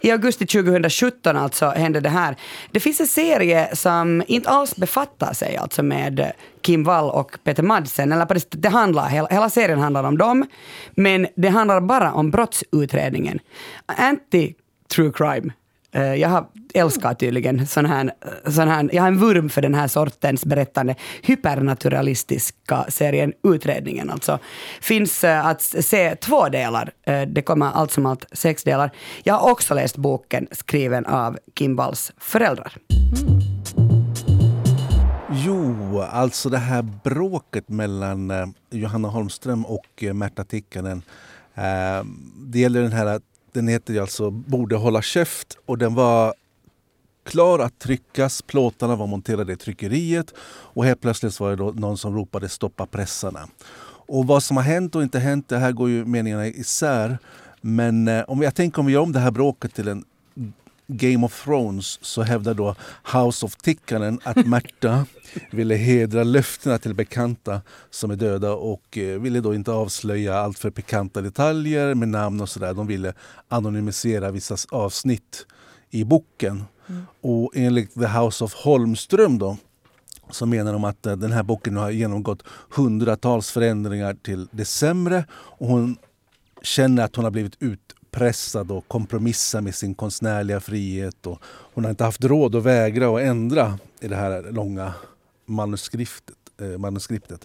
I 0.00 0.10
augusti 0.10 0.46
2017 0.46 1.36
alltså 1.36 1.66
hände 1.66 2.00
det 2.00 2.08
här. 2.08 2.36
Det 2.70 2.80
finns 2.80 3.00
en 3.00 3.06
serie 3.06 3.76
som 3.76 4.22
inte 4.26 4.50
alls 4.50 4.76
befattar 4.76 5.32
sig 5.32 5.56
alltså 5.56 5.82
med 5.82 6.32
Kim 6.62 6.84
Wall 6.84 7.10
och 7.10 7.38
Peter 7.44 7.62
Madsen. 7.62 8.12
Eller 8.12 8.26
det, 8.50 8.68
handlar, 8.68 9.08
hela, 9.08 9.28
hela 9.28 9.50
serien 9.50 9.78
handlar 9.78 10.04
om 10.04 10.18
dem. 10.18 10.44
Men 10.94 11.26
det 11.36 11.48
handlar 11.48 11.80
bara 11.80 12.12
om 12.12 12.30
brottsutredningen. 12.30 13.38
Anti-true 13.86 15.12
crime. 15.12 15.52
Eh, 15.96 16.14
jag 16.14 16.28
har 16.28 16.46
älskar 16.74 17.14
tydligen 17.14 17.66
sån 17.66 17.86
här, 17.86 18.12
sån 18.50 18.68
här, 18.68 18.90
jag 18.92 19.02
har 19.02 19.08
en 19.08 19.18
vurm 19.18 19.48
för 19.48 19.62
den 19.62 19.74
här 19.74 19.88
sortens 19.88 20.44
berättande 20.44 20.94
hypernaturalistiska 21.22 22.84
serien 22.88 23.32
Utredningen. 23.42 24.10
Alltså 24.10 24.38
finns 24.80 25.24
eh, 25.24 25.46
att 25.46 25.62
se 25.62 26.16
två 26.16 26.48
delar. 26.48 26.92
Eh, 27.02 27.22
det 27.22 27.42
kommer 27.42 27.66
allt 27.66 27.90
som 27.90 28.06
allt 28.06 28.26
sex 28.32 28.64
delar. 28.64 28.90
Jag 29.22 29.34
har 29.34 29.50
också 29.50 29.74
läst 29.74 29.96
boken 29.96 30.46
skriven 30.50 31.06
av 31.06 31.38
Kim 31.54 31.76
Walls 31.76 32.12
föräldrar. 32.18 32.72
Jo, 35.30 36.00
alltså 36.00 36.48
det 36.48 36.58
här 36.58 36.82
bråket 36.82 37.68
mellan 37.68 38.32
Johanna 38.70 39.08
Holmström 39.08 39.66
och 39.66 40.04
Märta 40.14 40.44
Tikkanen. 40.44 41.02
Det 42.46 42.58
gäller 42.58 42.82
den 42.82 42.92
här, 42.92 43.20
den 43.56 43.68
heter 43.68 43.94
ju 43.94 44.00
alltså 44.00 44.30
Borde 44.30 44.76
hålla 44.76 45.02
käft 45.02 45.58
och 45.66 45.78
den 45.78 45.94
var 45.94 46.34
klar 47.24 47.58
att 47.58 47.78
tryckas. 47.78 48.42
Plåtarna 48.42 48.96
var 48.96 49.06
monterade 49.06 49.52
i 49.52 49.56
tryckeriet 49.56 50.34
och 50.48 50.84
helt 50.84 51.00
plötsligt 51.00 51.40
var 51.40 51.50
det 51.50 51.56
då 51.56 51.70
någon 51.70 51.98
som 51.98 52.14
ropade 52.16 52.48
stoppa 52.48 52.86
pressarna. 52.86 53.48
Och 54.08 54.26
vad 54.26 54.42
som 54.42 54.56
har 54.56 54.64
hänt 54.64 54.94
och 54.94 55.02
inte 55.02 55.18
hänt, 55.18 55.48
det 55.48 55.58
här 55.58 55.72
går 55.72 55.88
ju 55.88 56.04
meningarna 56.04 56.46
isär. 56.46 57.18
Men 57.60 58.08
eh, 58.08 58.24
om 58.28 58.42
jag 58.42 58.54
tänker 58.54 58.78
om 58.80 58.86
vi 58.86 58.92
gör 58.92 59.00
om 59.00 59.12
det 59.12 59.20
här 59.20 59.30
bråket 59.30 59.74
till 59.74 59.88
en 59.88 60.04
Game 60.86 61.26
of 61.26 61.44
Thrones 61.44 61.98
så 62.02 62.22
hävdar 62.22 62.54
då 62.54 62.74
House 63.12 63.46
of 63.46 63.56
Tikkanen 63.56 64.20
att 64.22 64.46
Märta 64.46 65.06
ville 65.50 65.74
hedra 65.74 66.24
löftena 66.24 66.78
till 66.78 66.94
bekanta 66.94 67.60
som 67.90 68.10
är 68.10 68.16
döda 68.16 68.52
och 68.52 68.98
eh, 68.98 69.20
ville 69.20 69.40
då 69.40 69.54
inte 69.54 69.72
avslöja 69.72 70.34
allt 70.38 70.58
för 70.58 70.70
pikanta 70.70 71.20
detaljer 71.20 71.94
med 71.94 72.08
namn 72.08 72.40
och 72.40 72.48
sådär. 72.48 72.74
De 72.74 72.86
ville 72.86 73.12
anonymisera 73.48 74.30
vissa 74.30 74.56
avsnitt 74.70 75.46
i 75.90 76.04
boken. 76.04 76.64
Och 77.20 77.52
enligt 77.54 77.94
The 77.94 78.06
House 78.06 78.44
of 78.44 78.54
Holmström 78.54 79.38
då 79.38 79.56
så 80.30 80.46
menar 80.46 80.72
de 80.72 80.84
att 80.84 81.06
eh, 81.06 81.16
den 81.16 81.32
här 81.32 81.42
boken 81.42 81.76
har 81.76 81.90
genomgått 81.90 82.42
hundratals 82.70 83.50
förändringar 83.50 84.14
till 84.14 84.48
det 84.50 84.64
sämre 84.64 85.24
och 85.30 85.68
hon 85.68 85.96
känner 86.62 87.04
att 87.04 87.16
hon 87.16 87.24
har 87.24 87.30
blivit 87.30 87.62
utpressad 88.16 88.70
och 88.70 88.88
kompromissar 88.88 89.60
med 89.60 89.74
sin 89.74 89.94
konstnärliga 89.94 90.60
frihet. 90.60 91.26
Och 91.26 91.38
hon 91.74 91.84
har 91.84 91.90
inte 91.90 92.04
haft 92.04 92.24
råd 92.24 92.54
att 92.54 92.62
vägra 92.62 93.08
och 93.08 93.20
ändra 93.20 93.78
i 94.00 94.08
det 94.08 94.16
här 94.16 94.52
långa 94.52 94.94
manuskriptet. 95.46 96.36
Eh, 96.60 96.78
manuskriptet. 96.78 97.40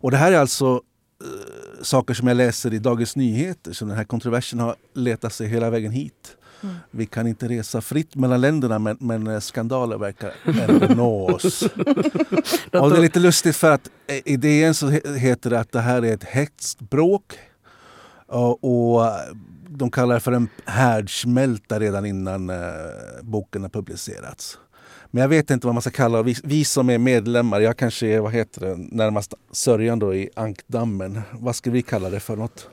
Och 0.00 0.10
det 0.10 0.16
här 0.16 0.32
är 0.32 0.38
alltså 0.38 0.80
eh, 1.24 1.82
saker 1.82 2.14
som 2.14 2.28
jag 2.28 2.36
läser 2.36 2.74
i 2.74 2.78
Dagens 2.78 3.16
Nyheter. 3.16 3.72
Så 3.72 3.84
den 3.84 3.96
här 3.96 4.04
kontroversen 4.04 4.58
har 4.60 4.74
letat 4.94 5.32
sig 5.32 5.46
hela 5.48 5.70
vägen 5.70 5.92
hit. 5.92 6.34
Vi 6.90 7.06
kan 7.06 7.26
inte 7.26 7.48
resa 7.48 7.80
fritt 7.80 8.14
mellan 8.14 8.40
länderna 8.40 8.78
men, 8.78 8.96
men 9.00 9.26
eh, 9.26 9.40
skandaler 9.40 9.98
verkar 9.98 10.32
ändå 10.44 10.86
nå 10.94 11.30
oss. 11.34 11.62
Och 12.72 12.90
det 12.90 12.96
är 12.96 13.00
lite 13.00 13.18
lustigt 13.20 13.56
för 13.56 13.70
att 13.70 13.90
eh, 14.06 14.32
i 14.32 14.36
DN 14.36 14.74
så 14.74 14.86
he- 14.86 15.16
heter 15.16 15.50
det 15.50 15.60
att 15.60 15.72
det 15.72 15.80
här 15.80 16.04
är 16.04 16.14
ett 16.14 16.24
häxbråk. 16.24 17.38
Och, 18.26 18.64
och 18.64 19.06
de 19.78 19.90
kallar 19.90 20.14
det 20.14 20.20
för 20.20 20.32
en 20.32 20.48
härdsmälta 20.64 21.80
redan 21.80 22.06
innan 22.06 22.50
eh, 22.50 22.56
boken 23.22 23.62
har 23.62 23.68
publicerats. 23.68 24.58
Men 25.10 25.20
jag 25.20 25.28
vet 25.28 25.50
inte 25.50 25.66
vad 25.66 25.74
man 25.74 25.82
ska 25.82 25.90
kalla 25.90 26.22
vi, 26.22 26.36
vi 26.44 26.64
som 26.64 26.90
är 26.90 26.98
medlemmar, 26.98 27.60
jag 27.60 27.76
kanske 27.76 28.06
är 28.06 28.20
vad 28.20 28.32
heter 28.32 28.60
det, 28.60 28.76
närmast 28.76 29.34
sörjan 29.52 29.98
då 29.98 30.14
i 30.14 30.30
ankdammen. 30.36 31.20
Vad 31.32 31.56
ska 31.56 31.70
vi 31.70 31.82
kalla 31.82 32.10
det 32.10 32.20
för 32.20 32.36
något? 32.36 32.68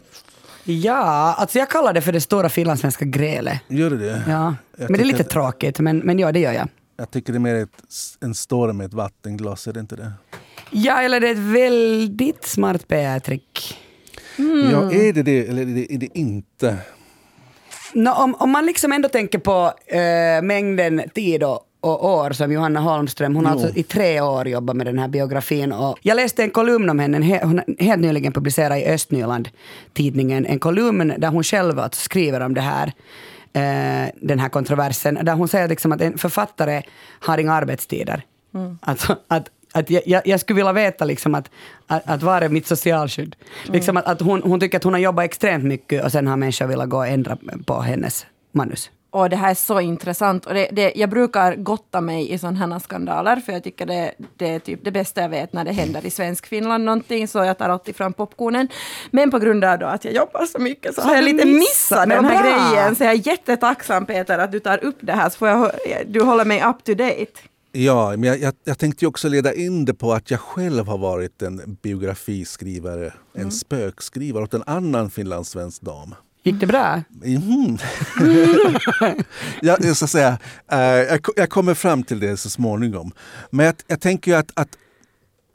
Ja, 0.64 1.36
alltså 1.38 1.60
jag 1.60 1.70
kallar 1.70 1.94
det 1.94 2.02
för 2.02 2.12
det 2.12 2.22
stora 2.22 2.50
finlandssvenska 2.50 3.06
grälet. 3.06 3.62
Gör 3.68 3.90
det 3.90 3.98
det? 3.98 4.24
Ja. 4.28 4.56
Jag 4.78 4.90
Men 4.90 4.98
det 4.98 5.04
är 5.04 5.06
lite 5.06 5.24
tråkigt, 5.24 5.80
men, 5.80 5.98
men 5.98 6.20
ja, 6.20 6.32
det 6.32 6.40
gör 6.40 6.54
jag. 6.54 6.68
Jag 6.98 7.12
tycker 7.12 7.34
det 7.34 7.38
är 7.38 7.40
mer 7.40 7.56
ett, 7.56 7.70
en 8.20 8.36
storm 8.36 8.78
med 8.78 8.86
ett 8.86 8.94
vattenglas, 8.94 9.68
är 9.68 9.74
det 9.74 9.80
inte 9.80 9.96
det? 9.96 10.12
Ja, 10.72 11.02
eller 11.02 11.20
det 11.20 11.28
är 11.28 11.32
ett 11.32 11.38
väldigt 11.38 12.46
smart 12.46 12.88
PR-trick. 12.88 13.78
Ja, 14.72 14.92
är 14.92 15.14
det 15.14 15.24
det 15.24 15.48
eller 15.48 15.62
är 15.62 15.66
det, 15.66 15.94
är 15.94 15.98
det 15.98 16.18
inte? 16.18 16.78
Nå, 17.96 18.12
om, 18.12 18.36
om 18.36 18.52
man 18.52 18.66
liksom 18.66 18.92
ändå 18.92 19.10
tänker 19.10 19.40
på 19.40 19.74
eh, 19.86 20.42
mängden 20.42 21.02
tid 21.14 21.44
och, 21.44 21.60
och 21.82 22.06
år 22.06 22.32
som 22.32 22.52
Johanna 22.52 22.80
Holmström, 22.80 23.36
hon 23.36 23.46
har 23.46 23.52
alltså 23.52 23.70
i 23.76 23.84
tre 23.84 24.22
år 24.22 24.48
jobbat 24.48 24.76
med 24.76 24.86
den 24.86 25.00
här 25.00 25.08
biografin. 25.08 25.72
Och 25.72 25.98
jag 26.02 26.16
läste 26.16 26.44
en 26.44 26.50
kolumn 26.50 26.90
om 26.90 27.00
henne, 27.00 27.18
en 27.18 27.24
he, 27.24 27.40
hon 27.44 27.62
helt 27.80 28.02
nyligen 28.02 28.34
publicerad 28.34 28.80
i 28.80 28.86
Östnyland 28.86 29.50
tidningen, 29.94 30.46
en 30.46 30.60
kolumn 30.60 31.14
där 31.18 31.28
hon 31.28 31.44
själv 31.44 31.80
alltså 31.80 32.02
skriver 32.02 32.40
om 32.40 32.54
det 32.54 32.62
här, 32.62 32.88
eh, 33.54 34.10
den 34.22 34.40
här 34.40 34.50
kontroversen, 34.50 35.20
där 35.22 35.34
hon 35.34 35.48
säger 35.48 35.68
liksom 35.68 35.92
att 35.92 36.02
en 36.02 36.18
författare 36.18 36.82
har 37.20 37.38
inga 37.38 37.54
arbetstider. 37.54 38.24
Alltså, 38.80 39.18
att, 39.28 39.50
att 39.76 39.90
jag, 39.90 40.04
jag, 40.06 40.28
jag 40.28 40.40
skulle 40.40 40.58
vilja 40.58 40.74
veta 40.74 41.06
liksom 41.06 41.36
att, 41.36 41.50
att, 41.88 42.10
att 42.10 42.24
var 42.24 42.42
är 42.42 42.50
mitt 42.50 42.68
socialskydd? 42.68 43.36
Liksom 43.64 43.98
att, 43.98 44.06
att 44.06 44.22
hon, 44.22 44.42
hon 44.44 44.60
tycker 44.60 44.78
att 44.78 44.84
hon 44.84 44.94
har 44.94 45.00
jobbat 45.00 45.26
extremt 45.26 45.64
mycket 45.64 46.04
och 46.06 46.12
sen 46.12 46.28
har 46.28 46.38
människor 46.38 46.66
velat 46.68 46.90
gå 46.90 46.98
och 46.98 47.08
ändra 47.08 47.38
på 47.66 47.82
hennes 47.82 48.26
manus. 48.52 48.92
Och 49.10 49.30
det 49.30 49.36
här 49.36 49.52
är 49.52 49.56
så 49.56 49.80
intressant. 49.80 50.46
Och 50.46 50.54
det, 50.54 50.70
det, 50.72 50.94
jag 50.96 51.10
brukar 51.10 51.56
gotta 51.56 52.02
mig 52.02 52.32
i 52.32 52.38
sådana 52.38 52.68
här 52.74 52.80
skandaler, 52.80 53.36
för 53.36 53.54
jag 53.54 53.64
tycker 53.64 53.86
det, 53.86 54.14
det 54.38 54.50
är 54.50 54.60
typ 54.60 54.80
det 54.84 54.92
bästa 54.92 55.22
jag 55.22 55.30
vet 55.30 55.54
när 55.54 55.66
det 55.66 55.72
händer 55.72 56.06
i 56.06 56.10
svensk 56.10 56.46
Finland 56.46 56.84
någonting, 56.84 57.28
så 57.28 57.38
jag 57.38 57.58
tar 57.58 57.70
alltid 57.70 57.96
fram 57.96 58.14
popcornen. 58.14 58.68
Men 59.12 59.32
på 59.32 59.40
grund 59.40 59.64
av 59.64 59.84
att 59.84 60.06
jag 60.06 60.14
jobbar 60.14 60.46
så 60.46 60.60
mycket 60.60 60.96
så, 60.96 61.02
Så 61.02 61.08
har 61.08 61.16
jag 61.16 61.24
lite 61.24 61.46
missat. 61.46 61.60
missat 61.60 62.10
den 62.10 62.26
här 62.26 62.44
bra. 62.44 62.70
grejen. 62.72 62.96
Så 62.96 63.04
jag 63.04 63.14
är 63.14 63.28
jättetacksam 63.28 64.06
Peter 64.06 64.40
att 64.40 64.52
du 64.52 64.60
tar 64.60 64.84
upp 64.84 64.98
det 65.00 65.14
här, 65.14 65.30
så 65.30 65.38
får 65.38 65.48
jag, 65.48 65.72
du 66.08 66.22
håller 66.22 66.46
mig 66.46 66.64
up 66.64 66.84
to 66.84 66.94
date. 66.94 67.32
Ja, 67.76 68.10
men 68.10 68.24
jag, 68.24 68.40
jag, 68.40 68.54
jag 68.64 68.78
tänkte 68.78 69.08
också 69.08 69.30
leda 69.30 69.54
in 69.54 69.86
det 69.86 69.94
på 69.94 70.14
att 70.14 70.32
jag 70.32 70.40
själv 70.40 70.88
har 70.88 70.98
varit 70.98 71.42
en 71.42 71.78
biografiskrivare, 71.82 73.14
en 73.34 73.52
spökskrivare 73.52 74.44
åt 74.44 74.54
en 74.54 74.64
annan 74.66 75.10
finlandssvensk 75.10 75.82
dam. 75.82 76.16
Gick 76.44 76.60
det 76.60 76.68
bra? 76.68 77.02
Mhm. 77.24 77.78
jag, 79.62 79.98
ska 79.98 80.08
säga, 80.08 80.38
eh, 80.72 80.80
jag, 80.80 81.20
jag 81.36 81.50
kommer 81.50 81.74
fram 81.74 82.04
till 82.04 82.20
det 82.20 82.38
så 82.38 82.50
småningom. 82.50 83.12
Men 83.50 83.66
jag, 83.66 83.76
jag 83.88 84.02
tänker 84.02 84.32
ju 84.32 84.38
att, 84.38 84.52
att, 84.54 84.78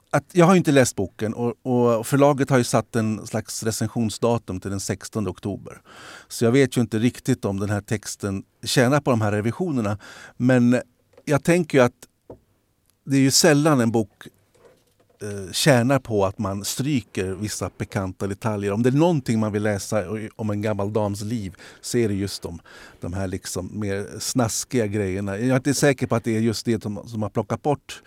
att 0.09 0.25
jag 0.31 0.45
har 0.45 0.55
inte 0.55 0.71
läst 0.71 0.95
boken 0.95 1.33
och, 1.33 1.65
och 1.65 2.07
förlaget 2.07 2.49
har 2.49 2.57
ju 2.57 2.63
satt 2.63 2.95
en 2.95 3.27
slags 3.27 3.63
recensionsdatum 3.63 4.59
till 4.59 4.71
den 4.71 4.79
16 4.79 5.27
oktober. 5.27 5.81
Så 6.27 6.45
jag 6.45 6.51
vet 6.51 6.77
ju 6.77 6.81
inte 6.81 6.99
riktigt 6.99 7.45
om 7.45 7.59
den 7.59 7.69
här 7.69 7.81
texten 7.81 8.43
tjänar 8.63 8.99
på 8.99 9.11
de 9.11 9.21
här 9.21 9.31
revisionerna. 9.31 9.97
Men 10.37 10.81
jag 11.25 11.43
tänker 11.43 11.77
ju 11.77 11.83
att 11.83 12.07
det 13.11 13.17
är 13.17 13.21
ju 13.21 13.31
sällan 13.31 13.81
en 13.81 13.91
bok 13.91 14.27
eh, 15.21 15.51
tjänar 15.51 15.99
på 15.99 16.25
att 16.25 16.37
man 16.37 16.65
stryker 16.65 17.25
vissa 17.25 17.69
pikanta 17.69 18.27
detaljer. 18.27 18.71
Om 18.71 18.83
det 18.83 18.89
är 18.89 18.93
någonting 18.93 19.39
man 19.39 19.51
vill 19.51 19.63
läsa 19.63 20.03
om 20.35 20.49
en 20.49 20.61
gammal 20.61 20.93
dams 20.93 21.21
liv 21.21 21.55
så 21.81 21.97
är 21.97 22.07
det 22.07 22.13
just 22.13 22.41
de, 22.41 22.59
de 22.99 23.13
här 23.13 23.27
liksom 23.27 23.79
mer 23.79 24.19
snaskiga 24.19 24.87
grejerna. 24.87 25.37
Jag 25.37 25.49
är 25.49 25.55
inte 25.55 25.73
säker 25.73 26.07
på 26.07 26.15
att 26.15 26.23
det 26.23 26.35
är 26.37 26.39
just 26.39 26.65
det 26.65 26.83
som, 26.83 27.07
som 27.07 27.21
har 27.21 27.29
plockat 27.29 27.61
bort. 27.61 28.01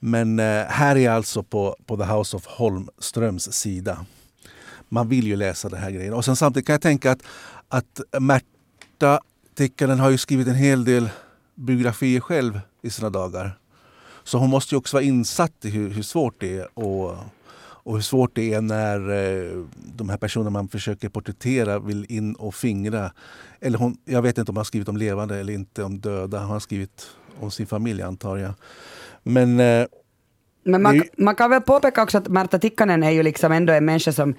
Men 0.00 0.38
eh, 0.38 0.64
här 0.64 0.96
är 0.96 1.00
jag 1.00 1.14
alltså 1.14 1.42
på, 1.42 1.76
på 1.86 1.96
The 1.96 2.04
House 2.04 2.36
of 2.36 2.46
Holmströms 2.46 3.52
sida. 3.52 4.06
Man 4.88 5.08
vill 5.08 5.26
ju 5.26 5.36
läsa 5.36 5.68
det 5.68 5.76
här 5.76 5.90
grejen. 5.90 6.14
Och 6.14 6.24
sen 6.24 6.36
samtidigt 6.36 6.66
kan 6.66 6.74
jag 6.74 6.82
tänka 6.82 7.12
att, 7.12 7.22
att 7.68 8.00
Märta 8.20 9.20
Tikkanen 9.54 10.00
har 10.00 10.10
ju 10.10 10.18
skrivit 10.18 10.48
en 10.48 10.54
hel 10.54 10.84
del 10.84 11.10
biografier 11.54 12.20
själv 12.20 12.60
i 12.82 12.90
sina 12.90 13.10
dagar. 13.10 13.59
Så 14.24 14.38
hon 14.38 14.50
måste 14.50 14.74
ju 14.74 14.78
också 14.78 14.96
vara 14.96 15.04
insatt 15.04 15.64
i 15.64 15.70
hur, 15.70 15.90
hur 15.90 16.02
svårt 16.02 16.34
det 16.40 16.58
är 16.58 16.78
och, 16.78 17.16
och 17.82 17.94
hur 17.94 18.00
svårt 18.00 18.34
det 18.34 18.54
är 18.54 18.60
när 18.60 19.10
eh, 19.10 19.64
de 19.74 20.08
här 20.08 20.16
personerna 20.16 20.50
man 20.50 20.68
försöker 20.68 21.08
porträttera 21.08 21.78
vill 21.78 22.06
in 22.08 22.34
och 22.34 22.54
fingra. 22.54 23.12
Eller 23.60 23.78
hon, 23.78 23.96
jag 24.04 24.22
vet 24.22 24.38
inte 24.38 24.52
om 24.52 24.56
har 24.56 24.64
skrivit 24.64 24.88
om 24.88 24.96
levande 24.96 25.36
eller 25.38 25.52
inte 25.52 25.84
om 25.84 26.00
döda. 26.00 26.38
Hon 26.38 26.50
har 26.50 26.60
skrivit 26.60 27.10
om 27.40 27.50
sin 27.50 27.66
familj 27.66 28.02
antar 28.02 28.36
jag. 28.36 28.52
Men 29.22 29.60
eh, 29.60 29.86
Men 30.64 30.82
man, 30.82 31.02
man 31.18 31.34
kan 31.34 31.50
väl 31.50 31.60
påpeka 31.60 32.02
också 32.02 32.18
att 32.18 32.28
Märta 32.28 32.58
Tikkanen 32.58 33.02
är 33.02 33.10
ju 33.10 33.22
liksom 33.22 33.52
ändå 33.52 33.72
en 33.72 33.84
människa 33.84 34.12
som 34.12 34.34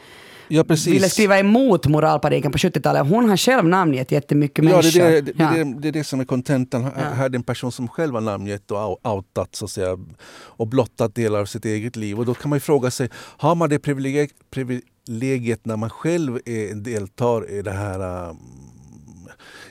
ja, 0.51 0.63
precis. 0.63 0.93
ville 0.93 1.09
skriva 1.09 1.39
emot 1.39 1.87
moralpaniken 1.87 2.51
på 2.51 2.57
70-talet. 2.57 3.07
Hon 3.09 3.29
har 3.29 3.37
själv 3.37 3.65
namngett 3.65 4.11
jättemycket 4.11 4.65
Ja, 4.65 4.71
människor. 4.71 4.99
det, 5.01 5.21
det, 5.21 5.33
Ja. 5.37 5.49
det, 5.51 5.63
det, 5.81 5.87
är 5.87 5.91
det 5.91 6.03
som 6.03 6.19
är 6.19 6.25
contentan. 6.25 6.83
Här 6.83 6.91
Ja. 6.97 7.03
här 7.15 7.25
är 7.29 7.35
en 7.35 7.43
person 7.43 7.71
som 7.71 7.87
själv 7.87 8.13
har 8.13 8.21
namngett 8.21 8.71
och 8.71 9.07
outat 9.13 9.55
så 9.55 9.65
att 9.65 9.71
säga, 9.71 9.97
och 10.33 10.67
blottat 10.67 11.15
delar 11.15 11.39
av 11.39 11.45
sitt 11.45 11.65
eget 11.65 11.95
liv. 11.95 12.19
Och 12.19 12.25
då 12.25 12.33
kan 12.33 12.49
man 12.49 12.55
ju 12.55 12.59
fråga 12.59 12.91
sig, 12.91 13.09
har 13.15 13.55
man 13.55 13.69
det 13.69 13.79
privilegiet, 13.79 14.31
privilegiet 14.51 15.65
när 15.65 15.77
man 15.77 15.89
själv 15.89 16.39
är, 16.45 16.75
deltar 16.75 17.49
i 17.49 17.61
det 17.61 17.71
här 17.71 18.29
um, 18.29 18.37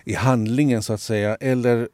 i 0.04 0.14
handlingen 0.14 0.82
så 0.82 0.92
att 0.92 1.00
säga, 1.00 1.34
eller 1.36 1.88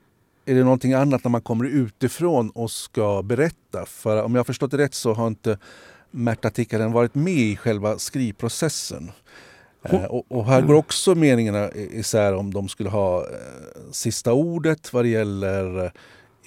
är 0.47 0.55
det 0.55 0.65
någonting 0.65 0.93
annat 0.93 1.25
när 1.25 1.31
man 1.31 1.41
kommer 1.41 1.65
utifrån 1.65 2.51
och 2.51 2.71
ska 2.71 3.23
berätta? 3.23 3.87
För 3.87 4.23
om 4.23 4.35
jag 4.35 4.39
har 4.39 4.45
förstått 4.45 4.71
det 4.71 4.79
rätt 4.79 4.95
så 4.95 5.15
har 5.15 5.27
inte 5.27 5.59
Märta 6.11 6.51
Tikkanen 6.51 6.93
varit 6.93 7.15
med 7.15 7.35
i 7.35 7.57
själva 7.57 7.99
skrivprocessen. 7.99 9.11
Eh, 9.85 10.05
och, 10.05 10.25
och 10.29 10.47
här 10.47 10.63
går 10.63 10.75
också 10.75 11.15
meningarna 11.15 11.71
isär 11.75 12.35
om 12.35 12.55
de 12.55 12.69
skulle 12.69 12.89
ha 12.89 13.21
eh, 13.21 13.27
sista 13.93 14.33
ordet 14.33 14.93
vad 14.93 15.05
det 15.05 15.09
gäller 15.09 15.85
eh, 15.85 15.91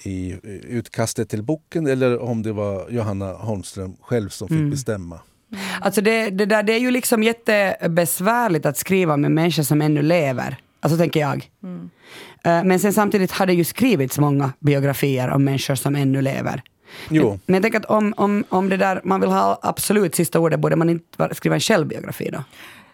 i 0.04 0.36
utkastet 0.68 1.28
till 1.28 1.42
boken 1.42 1.86
eller 1.86 2.18
om 2.22 2.42
det 2.42 2.52
var 2.52 2.90
Johanna 2.90 3.32
Holmström 3.32 3.96
själv 4.00 4.28
som 4.28 4.48
fick 4.48 4.56
Mm. 4.56 4.70
bestämma. 4.70 5.20
Alltså 5.80 6.00
det, 6.00 6.30
det, 6.30 6.46
där, 6.46 6.62
det 6.62 6.72
är 6.72 6.78
ju 6.78 6.90
liksom 6.90 7.22
jättebesvärligt 7.22 8.66
att 8.66 8.76
skriva 8.76 9.16
med 9.16 9.30
människor 9.30 9.62
som 9.62 9.82
ännu 9.82 10.02
lever. 10.02 10.56
Alltså 10.80 10.98
tänker 10.98 11.20
jag. 11.20 11.50
Eh, 12.44 12.64
Men 12.64 12.80
sen 12.80 12.92
samtidigt 12.92 13.30
har 13.32 13.46
det 13.46 13.52
ju 13.54 13.64
skrivits 13.64 14.18
många 14.18 14.52
biografier 14.58 15.28
om 15.30 15.44
människor 15.44 15.74
som 15.74 15.96
ännu 15.96 16.22
lever. 16.22 16.62
Jo. 17.08 17.38
Men 17.46 17.54
jag 17.54 17.62
tänker 17.62 17.78
att 17.78 17.84
om, 17.84 18.14
om, 18.16 18.44
om 18.48 18.68
det 18.68 18.76
där, 18.76 19.00
man 19.04 19.20
vill 19.20 19.30
ha 19.30 19.58
absolut 19.62 20.14
sista 20.14 20.40
ordet, 20.40 20.60
borde 20.60 20.76
man 20.76 20.90
inte 20.90 21.34
skriva 21.34 21.54
en 21.54 21.60
självbiografi 21.60 22.30
då? 22.32 22.44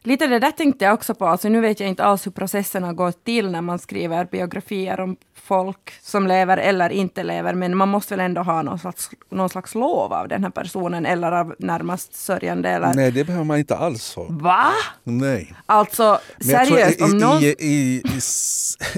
Lite 0.07 0.27
det 0.27 0.39
där 0.39 0.51
tänkte 0.51 0.85
jag 0.85 0.95
också 0.95 1.15
på. 1.15 1.27
Alltså, 1.27 1.49
nu 1.49 1.61
vet 1.61 1.81
jag 1.81 1.89
inte 1.89 2.05
alls 2.05 2.27
hur 2.27 2.31
processerna 2.31 2.93
går 2.93 3.13
till 3.25 3.51
när 3.51 3.61
man 3.61 3.79
skriver 3.79 4.25
biografier 4.25 5.01
om 5.01 5.17
folk 5.35 5.93
som 6.03 6.27
lever 6.27 6.57
eller 6.57 6.91
inte 6.91 7.23
lever. 7.23 7.55
Men 7.55 7.77
man 7.77 7.89
måste 7.89 8.17
väl 8.17 8.25
ändå 8.25 8.43
ha 8.43 8.63
någon 8.63 8.79
slags, 8.79 9.11
någon 9.31 9.49
slags 9.49 9.75
lov 9.75 10.13
av 10.13 10.29
den 10.29 10.45
här 10.45 10.51
personen 10.51 11.07
eller 11.07 11.33
av 11.33 11.55
närmast 11.59 12.15
sörjande. 12.15 12.69
Eller... 12.69 12.95
Nej, 12.95 13.11
det 13.11 13.25
behöver 13.25 13.45
man 13.45 13.59
inte 13.59 13.77
alls 13.77 14.15
ha. 14.15 14.27
Va? 14.29 14.73
Nej. 15.05 15.55
Alltså 15.67 16.19
Men 16.39 16.67
seriöst, 16.67 17.01
i, 17.01 17.05
om 17.05 17.19
någon... 17.19 17.43
i, 17.43 17.55
i, 17.59 18.03
i, 18.05 18.21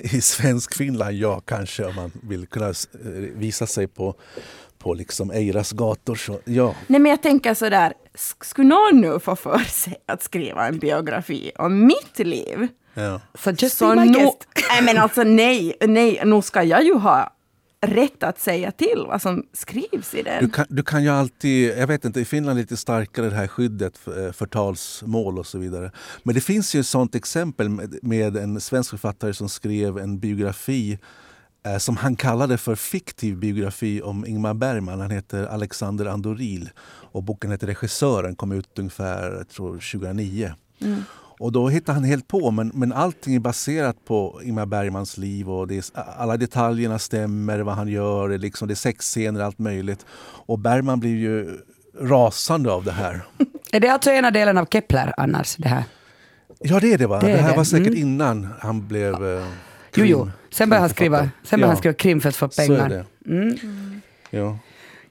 i 0.17 0.21
svensk 0.21 0.75
Finland, 0.75 1.17
ja 1.17 1.41
kanske 1.41 1.85
om 1.85 1.95
man 1.95 2.13
vill 2.23 2.47
kunna 2.47 2.69
eh, 2.69 2.75
visa 3.35 3.67
sig 3.67 3.87
på, 3.87 4.15
på 4.79 4.95
liksom 4.95 5.31
Eiras 5.31 5.73
gator. 5.73 6.15
Så, 6.15 6.41
ja. 6.45 6.75
Nej 6.87 7.01
men 7.01 7.11
jag 7.11 7.23
tänker 7.23 7.55
sådär, 7.55 7.93
sk- 8.15 8.45
skulle 8.45 8.69
någon 8.69 9.01
nu 9.01 9.19
få 9.21 9.37
för 9.37 9.59
sig 9.59 9.95
att 10.07 10.23
skriva 10.23 10.69
en 10.69 10.79
biografi 10.79 11.51
om 11.59 11.87
mitt 11.87 12.19
liv? 12.19 12.69
Ja. 12.95 13.21
Så 13.35 13.51
just 13.51 13.77
Så 13.79 13.89
be 13.89 13.95
my 14.01 14.07
nu, 14.11 14.19
guest. 14.19 14.37
nej 14.71 14.83
men 14.83 14.99
alltså 15.03 15.23
nej, 15.23 15.77
nej, 15.81 16.23
nu 16.25 16.43
ska 16.43 16.63
jag 16.63 16.85
ju 16.85 16.95
ha 16.95 17.35
rätt 17.81 18.23
att 18.23 18.41
säga 18.41 18.71
till 18.73 19.05
vad 19.09 19.23
som 19.23 19.45
skrivs 19.53 20.15
i 20.15 20.23
den. 20.23 20.45
Du 20.45 20.51
kan, 20.51 20.67
du 20.69 20.83
kan 20.83 21.03
ju 21.03 21.09
alltid, 21.11 21.79
jag 21.79 21.87
vet 21.87 22.05
inte, 22.05 22.21
i 22.21 22.25
Finland 22.25 22.59
är 22.59 22.63
lite 22.63 22.77
starkare 22.77 23.29
det 23.31 23.37
här 23.37 23.47
skyddet 23.47 23.99
för 23.99 24.27
eh, 24.27 24.33
förtalsmål 24.33 25.39
och 25.39 25.47
så 25.47 25.59
vidare. 25.59 25.93
Men 26.23 26.35
det 26.35 26.41
finns 26.41 26.75
ju 26.75 26.81
ett 26.81 26.87
sånt 26.87 27.15
exempel 27.15 27.69
med, 27.69 27.99
med 28.03 28.37
en 28.37 28.61
svensk 28.61 28.91
författare 28.91 29.35
som 29.35 29.49
skrev 29.49 29.99
en 29.99 30.19
biografi 30.19 30.93
eh, 30.93 30.99
som 31.79 31.97
han 31.97 32.17
kallade 32.17 32.59
för 32.59 32.75
fiktiv 32.75 33.37
biografi 33.37 34.03
om 34.03 34.27
Ingmar 34.27 34.55
Bergman. 34.55 35.01
Han 35.01 35.11
heter 35.11 35.47
Alexander 35.47 36.07
Andoril 36.07 36.71
och 37.13 37.23
boken 37.23 37.51
heter 37.51 37.67
Regissören, 37.67 38.37
kom 38.37 38.53
ut 38.53 38.79
ungefär 38.79 39.33
jag 39.33 39.49
tror, 39.49 39.73
2009. 39.73 40.53
Och 41.41 41.53
då 41.53 41.69
hittar 41.69 41.93
han 41.93 42.05
helt 42.05 42.29
på, 42.29 42.51
men, 42.51 42.71
men 42.75 42.93
allting 42.93 43.35
är 43.35 43.41
baserat 43.41 43.97
på 44.05 44.41
Ingmar 44.45 44.67
Bergmans 44.67 45.19
liv 45.19 45.51
och 45.51 45.67
det 45.69 45.77
är, 45.77 45.85
alla 46.19 46.37
detaljerna 46.37 46.99
stämmer, 46.99 47.59
vad 47.61 47.75
han 47.75 47.89
gör, 47.89 48.29
det 48.29 48.35
är, 48.35 48.39
liksom, 48.39 48.69
det 48.69 48.75
är 48.75 48.77
sexscener, 48.77 49.41
allt 49.41 49.59
möjligt. 49.59 50.07
Och 50.47 50.59
Bergman 50.59 51.01
blir 51.01 51.17
ju 51.17 51.59
rasande 52.01 52.73
av 52.73 52.85
det 52.85 52.93
här. 52.93 53.21
Är 53.73 53.81
det 53.81 53.89
alltså 53.89 54.11
ena 54.11 54.31
delen 54.31 54.59
av 54.59 54.67
Kepler 54.67 55.15
annars? 55.17 55.57
Det 55.57 55.69
här? 55.69 55.85
Ja, 56.61 56.81
det 56.81 56.93
är 56.93 56.99
det 56.99 57.07
va? 57.07 57.21
Det 57.21 57.27
Det, 57.27 57.33
är 57.33 57.43
här 57.43 57.51
det. 57.51 57.57
var 57.57 57.65
säkert 57.65 57.87
Mm. 57.87 57.99
innan 57.99 58.49
han 58.61 58.89
blev 58.89 59.15
Jo, 59.95 60.05
jo. 60.05 60.31
Sen 60.51 60.69
började 60.69 60.83
han 60.83 60.91
skriva, 60.91 61.19
sen 61.19 61.61
började 61.61 61.67
han 61.67 61.77
skriva 61.77 61.95
krim 61.95 62.21
för 62.21 62.29
att 62.29 62.37
få 62.37 62.49
pengar. 62.49 63.05
Mm. 63.27 63.59
Ja. 64.31 64.59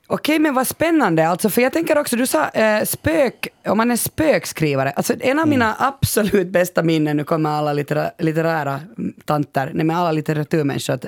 Okej, 0.10 0.40
men 0.40 0.54
vad 0.54 0.68
spännande. 0.68 1.28
Alltså, 1.28 1.50
för 1.50 1.62
jag 1.62 1.74
tänker 1.74 1.98
också, 1.98 2.16
du 2.16 2.28
sa 2.28 2.50
eh, 2.50 2.84
spök, 2.84 3.48
om 3.66 3.78
man 3.78 3.92
är 3.92 3.96
spökskrivare. 3.96 4.92
Alltså, 4.92 5.14
en 5.20 5.40
av 5.40 5.48
mina 5.48 5.76
absolut 5.80 6.48
bästa 6.48 6.84
minnen, 6.84 7.18
nu 7.18 7.24
kommer 7.24 7.50
alla 7.50 7.74
littera, 7.74 8.12
litterära 8.18 8.82
mm, 8.98 9.14
tanter, 9.26 9.72
nej 9.74 9.86
men 9.86 9.96
alla 9.96 10.12
litteraturmänniskor 10.12 10.94
att, 10.94 11.06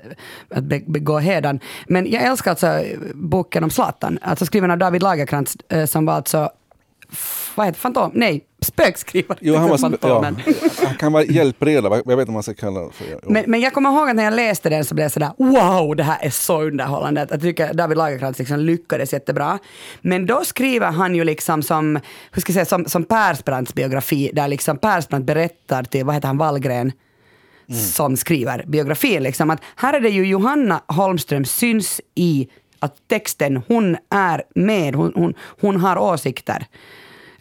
att 0.50 0.64
be, 0.64 0.82
begå 0.88 1.20
hädan. 1.20 1.60
Men 1.88 2.12
jag 2.12 2.24
älskar 2.24 2.52
alltså 2.52 2.84
boken 3.14 3.64
om 3.64 3.70
Zlatan, 3.70 4.20
alltså 4.22 4.46
skriven 4.46 4.72
av 4.72 4.78
David 4.78 5.04
Lagercrantz, 5.04 5.58
eh, 5.70 5.86
som 5.86 6.06
var 6.06 6.14
alltså, 6.14 6.50
vad 7.56 7.66
heter 7.66 7.80
Fantom? 7.80 8.12
Nej, 8.14 8.46
spökskrivare. 8.62 9.38
Jo, 9.42 9.56
han, 9.56 9.70
var, 9.70 9.78
sp- 9.78 9.98
ja, 10.02 10.34
han 10.88 10.96
kan 10.96 11.14
vara 11.14 11.24
hjälpreda, 11.24 11.90
jag 11.90 11.92
vet 11.92 12.10
inte 12.10 12.16
vad 12.16 12.30
man 12.30 12.44
ska 12.44 12.54
kalla 12.54 12.80
det 12.80 12.92
för. 12.92 13.06
Ja. 13.12 13.18
Men, 13.24 13.44
men 13.48 13.60
jag 13.60 13.74
kommer 13.74 13.90
ihåg 13.90 14.10
att 14.10 14.16
när 14.16 14.24
jag 14.24 14.34
läste 14.34 14.70
den 14.70 14.86
så 14.86 14.96
blev 14.96 15.06
jag 15.06 15.12
sådär 15.12 15.32
wow, 15.38 15.96
det 15.96 16.04
här 16.04 16.18
är 16.22 16.30
så 16.30 16.62
underhållande. 16.62 17.28
Jag 17.30 17.42
tycker 17.42 17.74
David 17.74 17.98
Lagercrantz 17.98 18.40
liksom 18.40 18.60
lyckades 18.60 19.14
jättebra. 19.14 19.60
Men 20.02 20.26
då 20.26 20.44
skriver 20.44 20.92
han 20.92 21.16
ju 21.16 21.24
liksom 21.24 21.64
som, 21.64 22.00
hur 22.32 22.42
ska 22.42 22.50
jag 22.50 22.56
säga, 22.56 22.66
som, 22.66 22.86
som 22.86 23.04
Persbrandts 23.04 23.74
biografi, 23.74 24.32
där 24.34 24.48
liksom 24.48 24.78
Persbrandt 24.78 25.28
berättar 25.28 25.84
till, 25.84 26.06
vad 26.06 26.16
heter 26.16 26.28
han, 26.28 26.38
Wallgren, 26.38 26.92
som 27.94 28.18
skriver 28.18 28.64
biografin. 28.68 29.24
Liksom, 29.24 29.50
att 29.50 29.62
här 29.76 29.94
är 29.94 30.00
det 30.00 30.10
ju 30.10 30.26
Johanna 30.26 30.82
Holmström 30.88 31.46
syns 31.46 32.02
i 32.16 32.48
att 32.80 32.96
texten, 33.08 33.62
hon 33.68 33.98
är 34.10 34.44
med, 34.56 34.96
hon, 34.96 35.12
hon, 35.16 35.34
hon 35.62 35.76
har 35.78 35.98
åsikter 35.98 36.66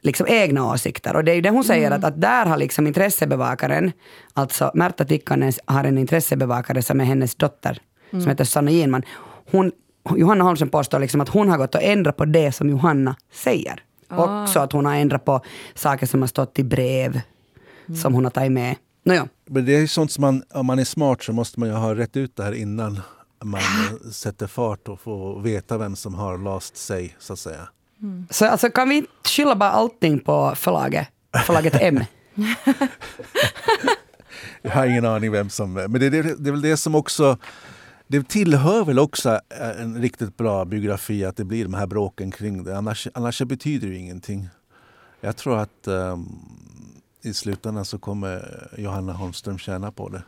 liksom 0.01 0.27
egna 0.29 0.73
åsikter. 0.73 1.17
Och 1.17 1.25
det 1.25 1.33
är 1.33 1.35
ju 1.35 1.41
det 1.41 1.51
hon 1.51 1.65
säger, 1.65 1.91
att, 1.91 2.05
att 2.05 2.21
där 2.21 2.47
har 2.47 2.57
liksom 2.57 2.87
intressebevakaren, 2.87 3.93
alltså 4.33 4.71
Märta 4.75 5.05
Tikkanen 5.05 5.53
har 5.65 5.85
en 5.85 5.99
intressebevakare 5.99 6.83
som 6.83 7.01
är 7.01 7.05
hennes 7.05 7.35
dotter, 7.35 7.79
som 8.11 8.27
heter 8.27 8.45
Sanna 8.45 8.71
Ginman. 8.71 9.03
Hon, 9.51 9.73
Johanna 10.17 10.45
Holmström 10.45 10.69
påstår 10.69 10.99
liksom 10.99 11.21
att 11.21 11.29
hon 11.29 11.49
har 11.49 11.59
gått 11.59 11.75
och 11.75 11.83
ändrat 11.83 12.17
på 12.17 12.25
det 12.25 12.53
som 12.53 12.71
Johanna 12.71 13.17
säger. 13.33 13.83
Också 14.11 14.61
att 14.61 14.73
hon 14.73 14.87
har 14.87 14.95
ändrat 14.95 15.25
på 15.25 15.41
saker 15.75 16.07
som 16.07 16.21
har 16.21 16.29
stått 16.29 16.59
i 16.59 16.65
brev, 16.65 17.21
som 18.03 18.15
hon 18.15 18.25
har 18.25 18.31
tagit 18.31 18.53
med. 18.53 18.77
Nåja. 19.05 19.29
Men 19.47 19.65
det 19.65 19.77
är 19.77 19.81
ju 19.81 19.89
sånt 19.89 20.13
som 20.13 20.23
man, 20.23 20.43
om 20.55 20.67
man 20.67 20.79
är 20.79 20.85
smart 20.85 21.23
så 21.23 21.33
måste 21.33 21.61
man 21.61 21.69
ju 21.69 21.75
ha 21.75 21.95
rätt 21.95 22.17
ut 22.17 22.37
det 22.37 22.43
här 22.43 22.53
innan 22.53 23.01
man 23.45 23.61
sätter 24.13 24.47
fart 24.47 24.89
och 24.89 25.01
får 25.01 25.41
veta 25.41 25.79
vem 25.79 25.97
som 25.97 26.15
har 26.15 26.39
last 26.39 26.77
sig, 26.77 27.17
så 27.19 27.33
att 27.33 27.39
säga. 27.39 27.69
Så 28.31 28.47
alltså, 28.47 28.71
kan 28.71 28.89
vi 28.89 28.97
inte 28.97 29.11
skylla 29.25 29.57
bara 29.57 29.71
allting 29.71 30.21
på 30.21 30.53
förlaget, 30.57 31.09
förlaget 31.47 31.75
M? 31.81 32.05
Jag 34.63 34.71
har 34.71 34.87
ingen 34.87 35.05
aning 35.05 35.33
vem 35.33 35.51
som... 35.51 35.73
Men 35.73 35.93
det, 35.93 36.11
det, 36.11 36.23
det 36.23 36.49
är 36.49 36.53
väl 36.53 36.63
det 36.63 36.77
som 36.77 36.95
också... 36.95 37.37
Det 38.07 38.29
tillhör 38.29 38.85
väl 38.85 38.99
också 38.99 39.41
en 39.79 40.03
riktigt 40.03 40.37
bra 40.37 40.65
biografi 40.65 41.25
att 41.25 41.37
det 41.37 41.45
blir 41.45 41.65
de 41.65 41.75
här 41.75 41.87
bråken 41.87 42.31
kring 42.31 42.65
det. 42.65 42.79
Annars, 42.79 43.09
annars 43.15 43.43
betyder 43.43 43.89
det 43.89 43.95
ju 43.95 44.01
ingenting. 44.01 44.49
Jag 45.21 45.37
tror 45.37 45.59
att 45.59 45.87
um, 45.87 46.39
i 47.23 47.35
slutändan 47.35 47.85
så 47.85 47.99
kommer 47.99 48.69
Johanna 48.79 49.13
Holmström 49.13 49.59
tjäna 49.59 49.93
på 49.93 50.09
det. 50.09 50.23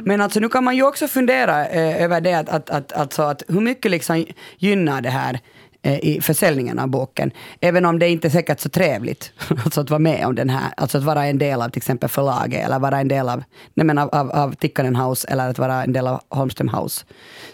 Men 0.00 0.20
alltså 0.20 0.40
nu 0.40 0.48
kan 0.48 0.64
man 0.64 0.76
ju 0.76 0.82
också 0.82 1.08
fundera 1.08 1.66
eh, 1.66 2.02
över 2.02 2.20
det 2.20 2.34
att, 2.34 2.48
att, 2.48 2.70
att, 2.70 2.92
alltså, 2.92 3.22
att 3.22 3.42
hur 3.48 3.60
mycket 3.60 3.90
liksom 3.90 4.26
gynnar 4.58 5.00
det 5.00 5.10
här 5.10 5.40
i 5.82 6.20
försäljningen 6.20 6.78
av 6.78 6.88
boken. 6.88 7.30
Även 7.60 7.84
om 7.84 7.98
det 7.98 8.08
inte 8.08 8.28
är 8.28 8.30
säkert 8.30 8.60
så 8.60 8.68
trevligt 8.68 9.32
alltså 9.64 9.80
att 9.80 9.90
vara 9.90 9.98
med 9.98 10.26
om 10.26 10.34
den 10.34 10.50
här, 10.50 10.72
alltså 10.76 10.98
att 10.98 11.04
vara 11.04 11.26
en 11.26 11.38
del 11.38 11.62
av 11.62 11.68
till 11.68 11.78
exempel 11.78 12.08
förlaget 12.08 12.64
eller 12.64 12.78
vara 12.78 13.00
en 13.00 13.08
del 13.08 13.28
av, 13.28 13.42
nej 13.74 13.86
men 13.86 13.98
av, 13.98 14.08
av, 14.08 14.30
av 14.30 14.54
Tikkanen 14.54 14.96
House 14.96 15.28
eller 15.28 15.48
att 15.48 15.58
vara 15.58 15.84
en 15.84 15.92
del 15.92 16.06
av 16.06 16.20
Holmström 16.28 16.68
House. 16.68 17.04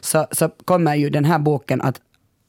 Så, 0.01 0.27
så 0.31 0.49
kommer 0.65 0.95
ju 0.95 1.11
den 1.11 1.25
här 1.25 1.39
boken 1.39 1.83
att 1.83 2.01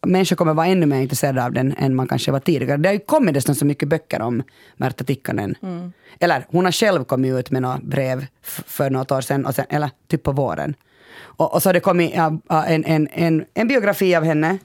människor 0.06 0.36
kommer 0.36 0.54
vara 0.54 0.68
ännu 0.68 0.86
mer 0.86 1.02
intresserade 1.02 1.46
av 1.46 1.52
den 1.52 1.74
än 1.78 1.96
man 1.96 2.08
kanske 2.08 2.32
var 2.32 2.40
tidigare. 2.40 2.78
Det 2.78 2.90
har 2.90 2.94
ju 2.94 3.00
kommit 3.00 3.36
nästan 3.36 3.56
så 3.56 3.66
mycket 3.66 3.90
böcker 3.90 4.22
om 4.22 4.44
Märta 4.78 5.04
Tikkanen. 5.04 5.56
Mm. 5.62 5.94
Eller 6.20 6.46
hon 6.50 6.66
har 6.66 6.72
själv 6.72 7.04
kommit 7.04 7.34
ut 7.34 7.52
med 7.52 7.62
några 7.62 7.80
brev 7.84 8.26
för 8.44 8.90
något 8.90 9.12
år 9.12 9.22
sedan, 9.22 9.46
och 9.46 9.56
sen, 9.56 9.66
eller 9.70 9.90
typ 10.08 10.24
på 10.24 10.32
våren. 10.32 10.76
Och, 11.20 11.54
och 11.54 11.64
så 11.64 11.70
har 11.70 11.74
det 11.74 11.80
kommit 11.80 12.14
en, 12.16 12.42
en, 12.86 13.08
en, 13.12 13.46
en 13.54 13.68
biografi 13.68 14.16
av 14.16 14.24
henne. 14.24 14.58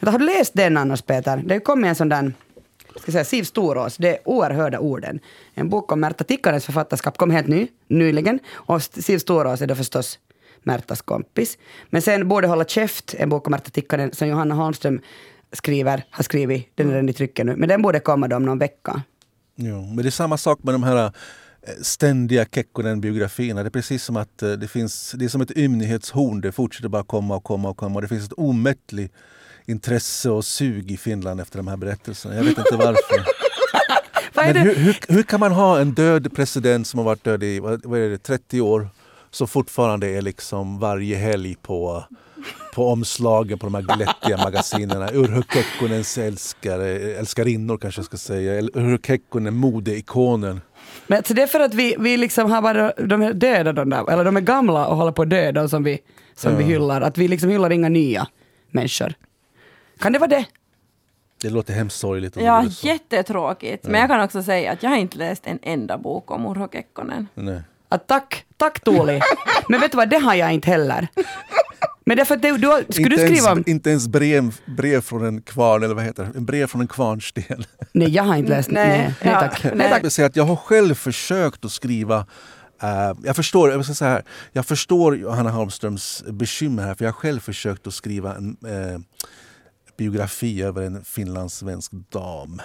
Har 0.00 0.18
du 0.18 0.24
läst 0.24 0.54
den 0.54 0.76
annars 0.76 1.02
Peter? 1.02 1.42
Det 1.44 1.60
kom 1.60 1.84
en 1.84 1.94
sån 1.94 2.08
där 2.08 2.32
ska 3.00 3.12
säga, 3.12 3.24
Siv 3.24 3.42
Storås, 3.44 3.96
Det 3.96 4.18
oerhörda 4.24 4.78
orden. 4.78 5.20
En 5.54 5.68
bok 5.68 5.92
om 5.92 6.00
Märta 6.00 6.24
Tikkanens 6.24 6.64
författarskap 6.64 7.18
kom 7.18 7.30
helt 7.30 7.46
ny, 7.46 7.68
nyligen. 7.88 8.38
Och 8.52 8.82
Siv 8.82 9.18
Storås 9.18 9.62
är 9.62 9.66
då 9.66 9.74
förstås 9.74 10.18
Märtas 10.62 11.02
kompis. 11.02 11.58
Men 11.90 12.02
sen 12.02 12.28
Borde 12.28 12.46
hålla 12.46 12.64
käft, 12.64 13.14
en 13.18 13.28
bok 13.28 13.46
om 13.46 13.50
Märta 13.50 13.70
Tikkanen 13.70 14.12
som 14.12 14.28
Johanna 14.28 14.54
Holmström 14.54 15.00
skriver, 15.52 16.04
har 16.10 16.24
skrivit, 16.24 16.72
den 16.74 16.90
är 16.90 16.94
den 16.94 17.08
i 17.08 17.12
trycket 17.12 17.46
nu. 17.46 17.56
Men 17.56 17.68
den 17.68 17.82
borde 17.82 18.00
komma 18.00 18.28
då 18.28 18.36
om 18.36 18.44
någon 18.44 18.58
vecka. 18.58 19.02
Jo, 19.56 19.82
men 19.82 19.96
det 19.96 20.08
är 20.08 20.10
samma 20.10 20.36
sak 20.36 20.58
med 20.62 20.74
de 20.74 20.82
här 20.82 21.04
eh, 21.04 21.10
ständiga 21.82 22.44
Kekkonen-biografierna. 22.44 23.62
Det 23.62 23.68
är 23.68 23.70
precis 23.70 24.04
som 24.04 24.16
att 24.16 24.42
eh, 24.42 24.52
det 24.52 24.68
finns, 24.68 25.12
det 25.12 25.24
är 25.24 25.28
som 25.28 25.40
ett 25.40 25.56
ymnighetshorn. 25.56 26.40
Det 26.40 26.52
fortsätter 26.52 26.88
bara 26.88 27.04
komma 27.04 27.36
och 27.36 27.44
komma 27.44 27.68
och 27.68 27.76
komma. 27.76 28.00
Det 28.00 28.08
finns 28.08 28.26
ett 28.26 28.32
omättligt 28.36 29.14
intresse 29.66 30.30
och 30.30 30.44
sug 30.44 30.90
i 30.90 30.96
Finland 30.96 31.40
efter 31.40 31.56
de 31.56 31.68
här 31.68 31.76
berättelserna. 31.76 32.34
Jag 32.34 32.44
vet 32.44 32.58
inte 32.58 32.76
varför. 32.76 33.26
Men 34.34 34.56
hur, 34.56 34.74
hur, 34.74 34.96
hur, 35.08 35.22
kan 35.22 35.40
man 35.40 35.52
ha 35.52 35.80
en 35.80 35.92
död 35.92 36.34
president 36.34 36.86
som 36.86 36.98
har 36.98 37.04
varit 37.04 37.24
död 37.24 37.42
i 37.42 37.60
vad, 37.60 37.84
är 37.84 38.08
det, 38.08 38.18
30 38.18 38.60
år 38.60 38.88
som 39.30 39.48
fortfarande 39.48 40.08
är 40.08 40.22
liksom 40.22 40.78
varje 40.78 41.16
helg 41.16 41.56
på, 41.62 42.04
på 42.74 42.88
omslagen 42.88 43.58
på 43.58 43.66
de 43.66 43.74
här 43.74 43.82
glättiga 43.82 44.36
magasinen. 44.36 45.02
Urho 45.02 45.42
Kekkonens 45.52 46.18
älskare, 46.18 46.98
älskarinnor 46.98 47.78
kanske 47.78 47.98
jag 47.98 48.06
ska 48.06 48.16
säga. 48.16 48.60
Urho 48.62 48.98
Kekkonen, 49.06 49.54
modeikonen. 49.54 50.60
Men 51.06 51.24
så 51.24 51.34
det 51.34 51.42
är 51.42 51.46
för 51.46 51.60
att 51.60 51.74
vi, 51.74 51.96
vi 51.98 52.16
liksom 52.16 52.50
har 52.50 52.62
bara, 52.62 52.92
de 52.92 53.22
är 53.22 53.32
döda 53.32 53.72
de 53.72 53.90
där, 53.90 54.10
eller 54.10 54.24
de 54.24 54.36
är 54.36 54.40
gamla 54.40 54.86
och 54.86 54.96
håller 54.96 55.12
på 55.12 55.22
att 55.22 55.30
dö, 55.30 55.52
de 55.52 55.68
som 55.68 55.84
vi, 55.84 55.98
som 56.34 56.52
ja. 56.52 56.58
vi 56.58 56.64
hyllar. 56.64 57.00
Att 57.00 57.18
vi 57.18 57.28
liksom 57.28 57.50
hyllar 57.50 57.72
inga 57.72 57.88
nya 57.88 58.26
människor. 58.70 59.14
Kan 59.98 60.12
det 60.12 60.18
vara 60.18 60.28
det? 60.28 60.46
Det 61.42 61.50
låter 61.50 61.74
hemskt 61.74 61.98
sorgligt. 61.98 62.36
Ja, 62.36 62.64
jättetråkigt. 62.82 63.84
Men 63.84 64.00
jag 64.00 64.10
kan 64.10 64.20
också 64.20 64.42
säga 64.42 64.72
att 64.72 64.82
jag 64.82 64.90
har 64.90 64.96
inte 64.96 65.18
läst 65.18 65.46
en 65.46 65.58
enda 65.62 65.98
bok 65.98 66.30
om 66.30 66.46
Urho 66.46 66.68
Kekkonen. 66.72 67.28
Nej. 67.34 67.60
Att 67.88 68.06
tack, 68.06 68.44
tack 68.56 68.80
Tuuli. 68.80 69.20
Men 69.68 69.80
vet 69.80 69.90
du 69.90 69.96
vad, 69.96 70.08
det 70.08 70.18
har 70.18 70.34
jag 70.34 70.52
inte 70.52 70.70
heller. 70.70 71.08
Men 72.04 72.16
därför 72.16 72.34
att 72.34 72.42
du, 72.42 72.58
du, 72.58 72.84
skulle 72.90 73.16
du 73.16 73.18
skriva 73.18 73.52
om... 73.52 73.64
Inte 73.66 73.90
ens 73.90 74.08
brev, 74.08 74.60
brev 74.64 75.00
från 75.00 75.24
en 75.24 75.42
kvarn, 75.42 75.82
eller 75.82 75.94
vad 75.94 76.04
heter 76.04 76.24
det? 76.24 76.38
En 76.38 76.44
brev 76.44 76.66
från 76.66 76.80
en 76.80 76.88
kvarnsten. 76.88 77.64
Nej, 77.92 78.08
jag 78.08 78.22
har 78.22 78.36
inte 78.36 78.50
läst. 78.50 78.70
Nej, 78.70 78.88
nej, 78.88 79.14
nej 79.22 79.34
tack. 79.34 79.64
Nej, 79.74 79.90
tack. 79.90 80.18
Jag, 80.18 80.30
jag 80.34 80.44
har 80.44 80.56
själv 80.56 80.94
försökt 80.94 81.64
att 81.64 81.72
skriva 81.72 82.18
uh, 82.82 83.18
jag 83.24 83.36
förstår, 83.36 83.70
jag, 83.70 83.84
ska 83.84 83.94
säga 83.94 84.10
här, 84.10 84.22
jag 84.52 84.66
förstår 84.66 85.30
Hanna 85.30 85.50
Holmströms 85.50 86.24
bekymmer 86.26 86.82
här, 86.82 86.94
för 86.94 87.04
jag 87.04 87.12
har 87.12 87.16
själv 87.16 87.40
försökt 87.40 87.86
att 87.86 87.94
skriva 87.94 88.34
en 88.34 88.56
uh, 88.66 88.98
biografi 89.96 90.62
över 90.62 90.82
en 90.82 91.04
finlandssvensk 91.04 91.92
dam. 91.92 92.62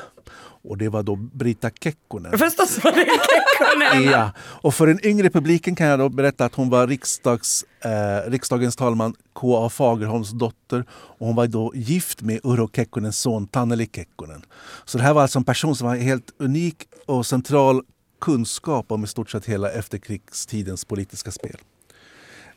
Och 0.64 0.78
det 0.78 0.90
var 0.90 1.04
då 1.04 1.16
Brita 1.16 1.70
Kekkonen. 1.70 2.38
Förstås 2.38 2.84
var 2.84 2.92
det 2.92 3.06
Kekkonen! 3.06 4.12
ja. 4.12 4.32
Och 4.40 4.74
för 4.74 4.88
den 4.88 5.06
yngre 5.06 5.30
publiken 5.30 5.76
kan 5.76 5.88
jag 5.88 6.00
då 6.00 6.10
berätta 6.10 6.46
att 6.46 6.56
hon 6.56 6.70
var 6.70 6.88
riksdags, 6.88 7.66
eh, 7.82 8.32
riksdagens 8.32 8.76
talman 8.76 9.16
K.A. 9.34 9.70
Fagerholms 9.70 10.32
dotter. 10.32 10.86
Och 10.92 11.28
hon 11.28 11.36
var 11.36 11.48
då 11.48 11.72
gift 11.76 12.22
med 12.22 12.40
Urho 12.44 12.70
Kekkonens 12.76 13.20
son 13.20 13.48
Tanneli 13.48 13.90
Kekkonen. 13.96 14.46
Så 14.86 14.98
det 14.98 15.04
här 15.04 15.14
var 15.14 15.22
alltså 15.22 15.40
en 15.40 15.46
person 15.46 15.76
som 15.76 15.88
var 15.88 15.96
helt 15.96 16.34
unik 16.40 16.76
och 17.06 17.26
central 17.26 17.82
kunskap 18.22 18.92
om 18.92 19.04
i 19.04 19.08
stort 19.08 19.30
sett 19.30 19.46
hela 19.46 19.72
efterkrigstidens 19.72 20.86
politiska 20.86 21.32
spel. 21.32 21.58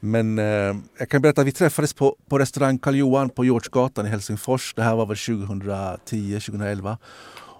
Men 0.05 0.39
eh, 0.39 0.77
jag 0.99 1.09
kan 1.09 1.23
berätta 1.23 1.41
att 1.41 1.47
vi 1.47 1.53
träffades 1.53 1.95
på, 1.95 2.17
på 2.29 2.39
restaurang 2.39 2.79
Karl 2.79 2.95
Johan 2.95 3.31
på 3.31 3.45
Georgsgatan 3.45 4.07
i 4.07 4.09
Helsingfors. 4.09 4.75
Det 4.75 4.83
här 4.83 4.95
var 4.95 5.07
väl 5.07 5.17
2010-2011. 5.17 6.97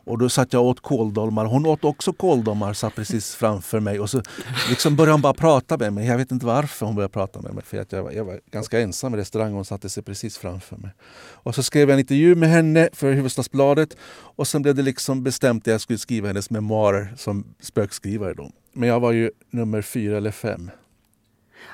Och 0.07 0.19
då 0.19 0.29
satt 0.29 0.53
jag 0.53 0.63
och 0.63 0.69
åt 0.69 0.81
kåldolmar. 0.81 1.45
Hon 1.45 1.67
åt 1.67 1.85
också 1.85 2.13
kåldolmar, 2.13 2.73
satt 2.73 2.95
precis 2.95 3.35
framför 3.35 3.81
mig. 3.81 4.01
Och 4.01 4.11
så 4.11 4.23
liksom 4.69 4.97
började 4.97 5.13
hon 5.13 5.21
bara 5.21 5.35
prata 5.35 5.79
med 5.79 5.93
mig. 5.93 6.07
Jag 6.07 6.17
vet 6.17 6.33
inte 6.33 6.47
varför 6.47 6.87
hon 6.87 6.95
började 6.95 7.13
prata 7.13 7.41
med 7.41 7.55
mig. 7.55 7.65
För 7.65 7.79
att 7.81 7.93
jag, 7.93 8.03
var, 8.03 8.13
jag 8.13 8.25
var 8.25 8.41
ganska 8.51 8.81
ensam 8.81 9.15
i 9.15 9.17
restaurangen. 9.17 9.55
Hon 9.55 9.65
satte 9.65 9.89
sig 9.89 10.03
precis 10.03 10.39
framför 10.39 10.77
mig. 10.77 10.91
Och 11.33 11.55
så 11.55 11.63
skrev 11.63 11.89
jag 11.89 11.95
en 11.95 12.01
intervju 12.01 12.35
med 12.35 12.49
henne 12.49 12.89
för 12.93 13.13
Hufvudstadsbladet. 13.13 13.97
Och 14.11 14.49
sen 14.49 14.63
blev 14.63 14.75
det 14.75 14.83
liksom 14.83 15.23
bestämt 15.23 15.63
att 15.63 15.73
jag 15.73 15.81
skulle 15.81 15.99
skriva 15.99 16.29
hennes 16.29 16.51
memoarer 16.51 17.15
som 17.17 17.45
spökskrivare. 17.61 18.35
Då. 18.35 18.51
Men 18.73 18.89
jag 18.89 19.01
var 19.01 19.13
ju 19.13 19.31
nummer 19.51 19.83
fyra 19.83 20.17
eller 20.17 20.31
fem. 20.31 20.71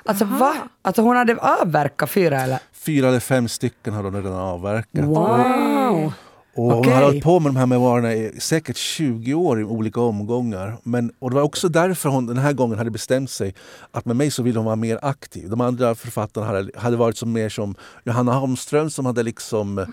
Alltså 0.05 0.25
va? 0.25 0.53
Alltså 0.81 1.01
hon 1.01 1.15
hade 1.15 1.35
avverkat 1.35 2.09
fyra 2.09 2.41
eller? 2.41 2.59
Fyra 2.73 3.07
eller 3.07 3.19
fem 3.19 3.47
stycken 3.47 3.93
hade 3.93 4.07
hon 4.07 4.15
redan 4.15 4.39
avverkat. 4.39 5.05
Wow! 5.05 6.13
Och 6.55 6.79
okay. 6.79 6.91
Hon 6.91 7.01
har 7.01 7.05
hållit 7.05 7.23
på 7.23 7.39
med 7.39 7.49
de 7.53 7.55
här 7.59 7.65
memoarerna 7.65 8.13
i 8.13 8.39
säkert 8.39 8.77
20 8.77 9.33
år 9.33 9.61
i 9.61 9.63
olika 9.63 10.01
omgångar. 10.01 10.77
Men, 10.83 11.11
och 11.19 11.29
det 11.29 11.35
var 11.35 11.43
också 11.43 11.69
därför 11.69 12.09
hon 12.09 12.25
den 12.25 12.37
här 12.37 12.53
gången 12.53 12.77
hade 12.77 12.91
bestämt 12.91 13.31
sig 13.31 13.55
att 13.91 14.05
med 14.05 14.15
mig 14.15 14.31
så 14.31 14.43
ville 14.43 14.59
hon 14.59 14.65
vara 14.65 14.75
mer 14.75 14.99
aktiv. 15.01 15.49
De 15.49 15.61
andra 15.61 15.95
författarna 15.95 16.47
hade, 16.47 16.71
hade 16.75 16.97
varit 16.97 17.17
som 17.17 17.31
mer 17.31 17.49
som 17.49 17.75
Johanna 18.03 18.33
Holmström 18.33 18.89
som 18.89 19.05
hade 19.05 19.23
liksom 19.23 19.85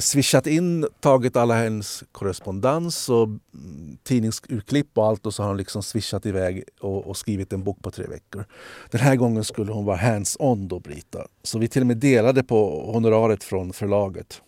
swishat 0.00 0.46
in, 0.46 0.86
tagit 1.00 1.36
alla 1.36 1.54
hennes 1.54 2.04
korrespondens 2.12 3.08
och 3.08 3.24
mm, 3.24 3.98
tidningsurklipp 4.02 4.98
och 4.98 5.06
allt 5.06 5.26
och 5.26 5.34
så 5.34 5.42
har 5.42 5.48
hon 5.48 5.56
liksom 5.56 5.82
swishat 5.82 6.26
iväg 6.26 6.64
och, 6.80 7.06
och, 7.06 7.16
skrivit 7.16 7.52
en 7.52 7.64
bok 7.64 7.82
på 7.82 7.90
tre 7.90 8.06
veckor. 8.06 8.44
Den 8.90 9.00
här 9.00 9.16
gången 9.16 9.44
skulle 9.44 9.72
hon 9.72 9.84
vara 9.84 9.96
hands-on 9.96 10.68
då, 10.68 10.80
Brita. 10.80 11.26
Så 11.42 11.58
vi 11.58 11.68
till 11.68 11.82
och 11.82 11.86
med 11.86 11.96
delade 11.96 12.42
på 12.42 12.90
honoraret 12.92 13.44
från 13.44 13.72
förlaget. 13.72 14.42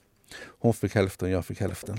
Hon 0.58 0.74
fick 0.74 0.94
hälften, 0.94 1.30
jag 1.30 1.46
fick 1.46 1.60
hälften. 1.60 1.98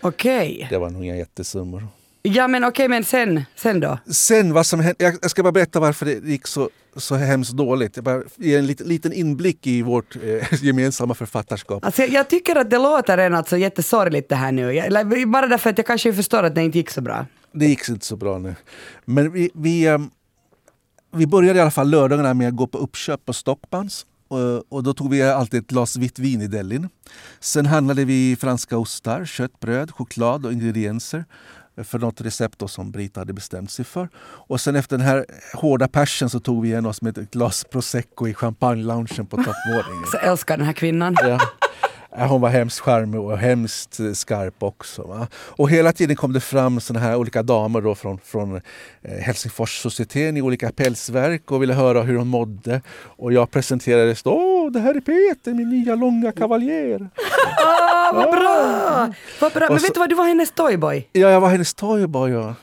Okej. 0.00 0.54
Okay. 0.56 0.68
Det 0.70 0.78
var 0.78 0.90
nog 0.90 1.04
inga 1.04 1.16
jättesummor. 1.16 1.88
Ja 2.28 2.48
men 2.48 2.64
okej, 2.64 2.70
okay, 2.70 2.88
men 2.88 3.04
sen, 3.04 3.44
sen 3.56 3.80
då? 3.80 3.98
Sen 4.06 4.52
vad 4.52 4.66
som 4.66 4.80
hände, 4.80 5.18
jag 5.22 5.30
ska 5.30 5.42
bara 5.42 5.52
berätta 5.52 5.80
varför 5.80 6.06
det 6.06 6.12
gick 6.12 6.46
så, 6.46 6.70
så 6.96 7.14
hemskt 7.14 7.52
dåligt. 7.52 7.96
Jag 7.96 8.04
bara 8.04 8.22
ge 8.36 8.56
en 8.56 8.66
liten, 8.66 8.88
liten 8.88 9.12
inblick 9.12 9.66
i 9.66 9.82
vårt 9.82 10.16
eh, 10.16 10.62
gemensamma 10.64 11.14
författarskap. 11.14 11.84
Alltså, 11.84 12.02
jag 12.02 12.28
tycker 12.28 12.56
att 12.56 12.70
det 12.70 12.78
låter 12.78 13.18
en 13.18 13.34
alltså 13.34 13.56
jättesorgligt 13.56 14.28
det 14.28 14.34
här 14.34 14.52
nu. 14.52 14.72
Jag, 14.72 15.28
bara 15.30 15.46
därför 15.46 15.70
att 15.70 15.78
jag 15.78 15.86
kanske 15.86 16.12
förstår 16.12 16.42
att 16.42 16.54
det 16.54 16.62
inte 16.62 16.78
gick 16.78 16.90
så 16.90 17.00
bra. 17.00 17.26
Det 17.52 17.66
gick 17.66 17.88
inte 17.88 18.06
så 18.06 18.16
bra 18.16 18.38
nu. 18.38 18.54
Men 19.04 19.32
vi, 19.32 19.50
vi, 19.54 19.88
um, 19.88 20.10
vi 21.14 21.26
började 21.26 21.58
i 21.58 21.62
alla 21.62 21.70
fall 21.70 21.90
lördagarna 21.90 22.34
med 22.34 22.48
att 22.48 22.56
gå 22.56 22.66
på 22.66 22.78
uppköp 22.78 23.24
på 23.24 23.32
Stockmans. 23.32 24.06
Och 24.68 24.82
då 24.82 24.94
tog 24.94 25.10
vi 25.10 25.22
alltid 25.22 25.60
ett 25.60 25.66
glas 25.66 25.96
vitt 25.96 26.18
vin 26.18 26.42
i 26.42 26.46
delin. 26.46 26.88
Sen 27.40 27.66
handlade 27.66 28.04
vi 28.04 28.36
franska 28.40 28.78
ostar, 28.78 29.24
köttbröd, 29.24 29.90
choklad 29.90 30.46
och 30.46 30.52
ingredienser 30.52 31.24
för 31.84 31.98
något 31.98 32.20
recept 32.20 32.70
som 32.70 32.90
Brita 32.90 33.20
hade 33.20 33.32
bestämt 33.32 33.70
sig 33.70 33.84
för. 33.84 34.08
Och 34.18 34.60
sen 34.60 34.76
efter 34.76 34.98
den 34.98 35.06
här 35.06 35.26
hårda 35.54 35.88
persen 35.88 36.30
så 36.30 36.40
tog 36.40 36.62
vi 36.62 36.68
igen 36.68 36.86
oss 36.86 37.02
med 37.02 37.18
ett 37.18 37.30
glas 37.30 37.64
prosecco 37.64 38.28
i 38.28 38.34
champagne-loungen 38.34 39.26
på 39.26 39.36
toppvåningen. 39.36 40.06
Så 40.12 40.18
älskar 40.18 40.56
den 40.56 40.66
här 40.66 40.72
kvinnan. 40.72 41.16
Ja. 41.22 41.40
Hon 42.18 42.40
var 42.40 42.48
hemskt 42.48 42.80
charmig 42.80 43.20
och 43.20 43.38
hemskt 43.38 44.00
skarp 44.14 44.62
också. 44.62 45.02
Va? 45.02 45.28
Och 45.34 45.70
hela 45.70 45.92
tiden 45.92 46.16
kom 46.16 46.32
det 46.32 46.40
fram 46.40 46.80
såna 46.80 47.00
här 47.00 47.16
olika 47.16 47.42
damer 47.42 47.80
då 47.80 47.94
från, 47.94 48.18
från 48.18 48.60
eh, 49.02 49.18
Helsingforssocieteten 49.20 50.36
i 50.36 50.42
olika 50.42 50.72
pälsverk 50.72 51.50
och 51.50 51.62
ville 51.62 51.74
höra 51.74 52.02
hur 52.02 52.16
hon 52.16 52.26
mådde. 52.26 52.80
Och 52.96 53.32
jag 53.32 53.50
presenterades 53.50 54.22
då 54.22 54.32
Åh, 54.66 54.72
det 54.72 54.80
här 54.80 54.94
är 54.94 55.00
Peter, 55.00 55.52
min 55.54 55.68
nya 55.70 55.94
långa 55.94 56.32
kavaljer. 56.32 57.08
Ah, 57.66 58.12
vad 58.12 58.30
bra! 58.30 59.12
Vad 59.40 59.52
bra. 59.52 59.66
Men 59.70 59.78
så- 59.80 59.86
vet 59.86 59.94
du 59.94 60.00
vad, 60.00 60.08
du 60.08 60.14
var 60.14 60.24
hennes 60.24 60.50
toyboy. 60.50 61.08
Ja, 61.12 61.28
jag 61.30 61.40
var 61.40 61.48
hennes 61.48 61.74
toyboy. 61.74 62.30
Ja. 62.30 62.54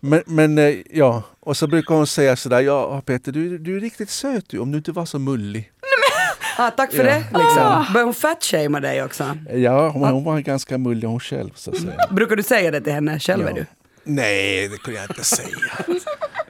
Men, 0.00 0.22
men 0.26 0.58
eh, 0.58 0.74
ja, 0.90 1.22
och 1.40 1.56
så 1.56 1.66
brukar 1.66 1.94
hon 1.94 2.06
säga 2.06 2.36
sådär, 2.36 2.60
ja 2.60 3.00
Peter 3.06 3.32
du, 3.32 3.58
du 3.58 3.76
är 3.76 3.80
riktigt 3.80 4.10
söt 4.10 4.44
du, 4.48 4.58
om 4.58 4.72
du 4.72 4.78
inte 4.78 4.92
var 4.92 5.06
så 5.06 5.18
mullig. 5.18 5.70
Ah, 6.58 6.70
tack 6.70 6.92
för 6.92 6.98
Ja. 6.98 7.04
det. 7.04 7.18
Liksom. 7.18 7.84
Började 7.92 8.02
hon 8.04 8.14
fatshamea 8.14 8.80
dig 8.80 9.02
också? 9.04 9.38
Ja, 9.54 9.88
hon, 9.88 10.02
hon 10.08 10.24
var 10.24 10.38
ganska 10.40 10.78
mullig 10.78 11.08
hon 11.08 11.20
själv 11.20 11.50
så 11.54 11.70
att 11.70 11.76
säga. 11.80 11.92
Brukar 12.10 12.36
du 12.36 12.42
säga 12.42 12.70
det 12.70 12.80
till 12.80 12.92
henne 12.92 13.20
själv? 13.20 13.42
Ja. 13.42 13.50
Är 13.50 13.54
du? 13.54 13.66
Nej, 14.04 14.68
det 14.68 14.76
kunde 14.78 15.00
jag 15.00 15.10
inte 15.10 15.24
säga. 15.24 15.48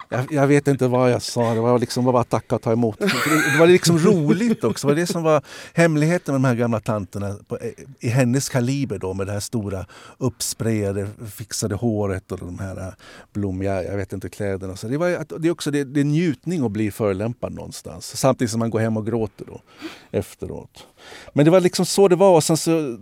Jag, 0.08 0.32
jag 0.32 0.46
vet 0.46 0.68
inte 0.68 0.88
vad 0.88 1.12
jag 1.12 1.22
sa, 1.22 1.54
det 1.54 1.60
var 1.60 1.78
liksom 1.78 2.04
bara 2.04 2.20
att 2.20 2.28
tacka 2.28 2.54
och 2.54 2.62
ta 2.62 2.72
emot. 2.72 2.98
Det, 2.98 3.06
det 3.52 3.58
var 3.58 3.66
liksom 3.66 3.98
roligt 3.98 4.64
också, 4.64 4.86
det 4.86 4.92
var 4.92 5.00
det 5.00 5.06
som 5.06 5.22
var 5.22 5.42
hemligheten 5.74 6.34
med 6.34 6.40
de 6.42 6.48
här 6.48 6.54
gamla 6.54 6.80
tanterna 6.80 7.36
på, 7.48 7.58
eh, 7.58 7.70
i 8.00 8.08
hennes 8.08 8.48
kaliber 8.48 8.98
då 8.98 9.14
med 9.14 9.26
det 9.26 9.32
här 9.32 9.40
stora 9.40 9.86
uppsprayade, 10.18 11.08
fixade 11.34 11.74
håret 11.74 12.32
och 12.32 12.38
de 12.38 12.58
här 12.58 12.76
eh, 12.76 12.92
blommiga, 13.32 13.84
jag 13.84 13.96
vet 13.96 14.12
inte, 14.12 14.28
kläderna. 14.28 14.76
Så 14.76 14.88
det, 14.88 14.98
var, 14.98 15.38
det 15.38 15.48
är 15.48 15.52
också 15.52 15.70
det, 15.70 15.84
det 15.84 16.00
är 16.00 16.04
njutning 16.04 16.64
att 16.64 16.72
bli 16.72 16.90
förolämpad 16.90 17.52
någonstans. 17.52 18.16
Samtidigt 18.16 18.50
som 18.50 18.58
man 18.58 18.70
går 18.70 18.80
hem 18.80 18.96
och 18.96 19.06
gråter 19.06 19.44
då 19.44 19.60
efteråt. 20.10 20.86
Men 21.32 21.44
det 21.44 21.50
var 21.50 21.60
liksom 21.60 21.86
så 21.86 22.08
det 22.08 22.16
var 22.16 22.34
och 22.34 22.44
sen 22.44 22.56
så 22.56 22.98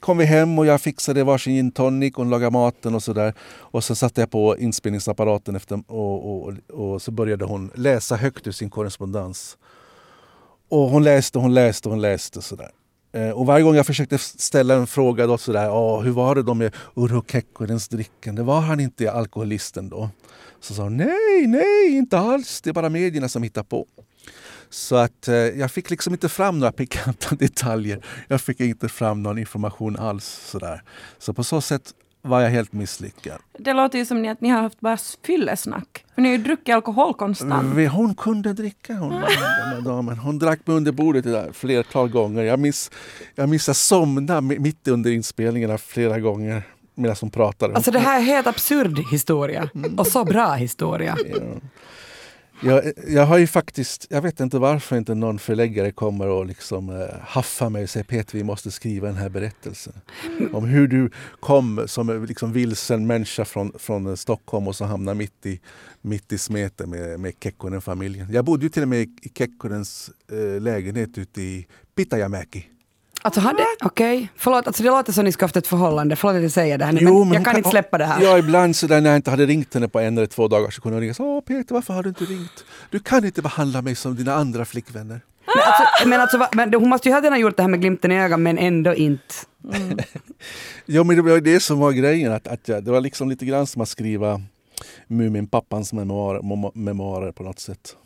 kom 0.00 0.18
vi 0.18 0.24
hem 0.24 0.58
och 0.58 0.66
jag 0.66 0.80
fixade 0.80 1.24
varsin 1.24 1.54
gin 1.54 1.70
tonic 1.72 2.12
och 2.14 2.18
hon 2.22 2.30
lagade 2.30 2.50
maten 2.50 2.94
och 2.94 3.02
sådär. 3.02 3.34
Och 3.58 3.84
så 3.84 3.94
satte 3.94 4.20
jag 4.20 4.30
på 4.30 4.58
inspelningsapparaten 4.58 5.56
efter, 5.56 5.82
och, 5.86 6.42
och, 6.46 6.52
och 6.72 7.02
så 7.02 7.10
började 7.10 7.44
hon 7.44 7.70
läsa 7.74 8.16
högt 8.16 8.46
ur 8.46 8.52
sin 8.52 8.70
korrespondens. 8.70 9.56
Och 10.68 10.78
hon 10.90 11.04
läste, 11.04 11.38
hon 11.38 11.54
läste, 11.54 11.88
hon 11.88 12.00
läste 12.00 12.42
sådär. 12.42 12.70
Eh, 13.12 13.30
Och 13.30 13.46
varje 13.46 13.64
gång 13.64 13.74
jag 13.74 13.86
försökte 13.86 14.18
ställa 14.18 14.74
en 14.74 14.86
fråga 14.86 15.26
då 15.26 15.38
sådär, 15.38 15.64
"Ja, 15.64 16.00
hur 16.00 16.10
var 16.10 16.34
det 16.34 16.42
då 16.42 16.54
med 16.54 16.74
Urho 16.96 17.22
Kekkonens 17.28 17.88
drickande? 17.88 18.42
Var 18.42 18.60
han 18.60 18.80
inte 18.80 19.12
alkoholisten 19.12 19.88
då? 19.88 20.10
Så 20.60 20.74
sa 20.74 20.82
hon, 20.82 20.96
nej, 20.96 21.46
nej, 21.46 21.88
inte 21.96 22.18
alls, 22.18 22.60
det 22.60 22.70
är 22.70 22.74
bara 22.74 22.88
medierna 22.88 23.28
som 23.28 23.42
hittar 23.42 23.62
på. 23.62 23.86
Så 24.70 24.96
att 24.96 25.28
eh, 25.28 25.34
jag 25.34 25.70
fick 25.70 25.90
liksom 25.90 26.12
inte 26.12 26.28
fram 26.28 26.58
några 26.58 26.72
pikanta 26.72 27.34
detaljer. 27.38 28.04
Jag 28.28 28.40
fick 28.40 28.60
inte 28.60 28.88
fram 28.88 29.22
någon 29.22 29.38
information 29.38 29.96
alls. 29.96 30.24
Sådär. 30.46 30.82
Så 31.18 31.32
på 31.32 31.44
så 31.44 31.60
sätt 31.60 31.82
var 32.22 32.40
jag 32.40 32.50
helt 32.50 32.72
misslyckad. 32.72 33.38
Det 33.58 33.72
låter 33.72 33.98
ju 33.98 34.06
som 34.06 34.28
att 34.28 34.40
ni 34.40 34.48
har 34.48 34.62
haft 34.62 34.80
bara 34.80 34.98
fyllesnack. 35.26 36.04
För 36.14 36.22
ni 36.22 36.28
har 36.28 36.36
ju 36.36 36.42
druckit 36.42 36.74
alkohol 36.74 37.14
konstant. 37.14 37.74
Vi- 37.76 37.86
Hon 37.86 38.14
kunde 38.14 38.52
dricka 38.52 38.94
hon, 38.94 39.22
den 39.74 39.84
damen. 39.84 40.18
Hon 40.18 40.38
drack 40.38 40.66
mig 40.66 40.76
under 40.76 40.92
bordet 40.92 41.24
det 41.24 41.30
där 41.32 41.52
flertal 41.52 42.08
gånger. 42.08 42.42
Jag 42.42 42.58
minns, 42.58 42.90
jag 43.34 43.48
minns 43.48 43.66
jag 43.66 43.76
somnade 43.76 44.40
mi- 44.40 44.58
mitt 44.58 44.88
under 44.88 45.10
inspelningarna 45.10 45.78
flera 45.78 46.20
gånger 46.20 46.62
medan 46.94 47.16
hon 47.20 47.30
pratade. 47.30 47.74
Alltså 47.74 47.90
det 47.90 47.98
här 47.98 48.18
är 48.20 48.22
helt 48.24 48.46
absurd 48.46 48.98
historia. 49.10 49.70
Mm. 49.74 49.98
Och 49.98 50.06
så 50.06 50.24
bra 50.24 50.52
historia. 50.54 51.16
Ja. 51.30 51.36
Jag, 52.62 52.92
jag 53.08 53.26
har 53.26 53.38
ju 53.38 53.46
faktiskt, 53.46 54.06
jag 54.10 54.22
vet 54.22 54.40
inte 54.40 54.58
varför 54.58 54.96
inte 54.96 55.14
någon 55.14 55.38
förläggare 55.38 55.92
kommer 55.92 56.28
och 56.28 56.46
liksom 56.46 56.90
eh, 56.90 57.20
haffar 57.20 57.70
mig 57.70 57.82
och 57.82 57.90
säger 57.90 58.04
Peter 58.04 58.38
vi 58.38 58.44
måste 58.44 58.70
skriva 58.70 59.06
den 59.06 59.16
här 59.16 59.28
berättelsen. 59.28 59.92
Om 60.52 60.64
hur 60.64 60.88
du 60.88 61.10
kom 61.40 61.82
som 61.86 62.10
en 62.10 62.26
liksom 62.26 62.52
vilsen 62.52 63.06
människa 63.06 63.44
från, 63.44 63.72
från 63.78 64.06
eh, 64.06 64.14
Stockholm 64.14 64.68
och 64.68 64.76
så 64.76 64.84
hamnar 64.84 65.14
mitt 65.14 65.46
i, 65.46 65.60
mitt 66.00 66.32
i 66.32 66.38
smeten 66.38 66.90
med, 66.90 67.20
med 67.20 67.32
Kekkonen-familjen. 67.40 68.32
Jag 68.32 68.44
bodde 68.44 68.62
ju 68.62 68.68
till 68.68 68.82
och 68.82 68.88
med 68.88 69.00
i 69.00 69.10
i 69.22 69.28
Kekkonens 69.34 70.10
eh, 70.32 70.60
lägenhet 70.60 71.18
ute 71.18 71.42
i 71.42 71.66
Pitajamäki. 71.94 72.66
Alltså 73.22 73.40
hade, 73.40 73.64
okej, 73.82 74.28
förlåt, 74.36 74.66
alltså 74.66 74.82
det 74.82 74.88
låter 74.90 75.12
som 75.12 75.24
ni 75.24 75.32
ska 75.32 75.44
haft 75.44 75.56
ett 75.56 75.66
förhållande. 75.66 76.16
Förlåt 76.16 76.36
att 76.36 76.42
jag 76.42 76.50
säger 76.52 76.78
det 76.78 76.84
här 76.84 76.92
nu, 76.92 77.00
Jo, 77.02 77.24
men 77.24 77.32
jag 77.32 77.40
hon 77.40 77.44
kan 77.44 77.56
inte 77.56 77.70
släppa 77.70 77.98
det 77.98 78.04
här. 78.04 78.22
Ja, 78.22 78.38
ibland 78.38 78.76
så 78.76 78.86
där 78.86 79.00
när 79.00 79.10
jag 79.10 79.16
inte 79.16 79.30
hade 79.30 79.46
ringt 79.46 79.74
henne 79.74 79.88
på 79.88 80.00
en 80.00 80.16
eller 80.18 80.26
två 80.26 80.48
dagar 80.48 80.70
så 80.70 80.80
kunde 80.80 80.96
hon 80.96 81.00
ringa 81.02 81.14
så 81.14 81.24
Åh 81.24 81.40
Peter, 81.40 81.74
varför 81.74 81.94
har 81.94 82.02
du 82.02 82.08
inte 82.08 82.24
ringt? 82.24 82.64
Du 82.90 82.98
kan 82.98 83.24
inte 83.24 83.42
behandla 83.42 83.82
mig 83.82 83.94
som 83.94 84.16
dina 84.16 84.34
andra 84.34 84.64
flickvänner. 84.64 85.20
Men 85.46 85.62
alltså, 85.66 86.08
men 86.08 86.20
alltså, 86.20 86.46
men 86.52 86.74
hon 86.74 86.88
måste 86.88 87.08
ju 87.08 87.14
ha 87.14 87.36
gjort 87.36 87.56
det 87.56 87.62
här 87.62 87.68
med 87.70 87.80
glimten 87.80 88.12
i 88.12 88.20
ögat 88.20 88.40
men 88.40 88.58
ändå 88.58 88.94
inte. 88.94 89.34
Ja, 90.86 91.04
men 91.04 91.16
det 91.16 91.22
var 91.22 91.40
det 91.40 91.60
som 91.60 91.78
var 91.78 91.92
grejen. 91.92 92.32
Att, 92.32 92.46
att 92.48 92.68
jag, 92.68 92.84
det 92.84 92.90
var 92.90 93.00
liksom 93.00 93.28
lite 93.28 93.44
grann 93.46 93.66
som 93.66 93.82
att 93.82 93.88
skriva 93.88 94.40
Muminpappans 95.06 95.92
memoarer, 95.92 96.40
memo- 96.40 96.72
memoarer 96.74 97.32
på 97.32 97.42
något 97.42 97.60
sätt. 97.60 97.96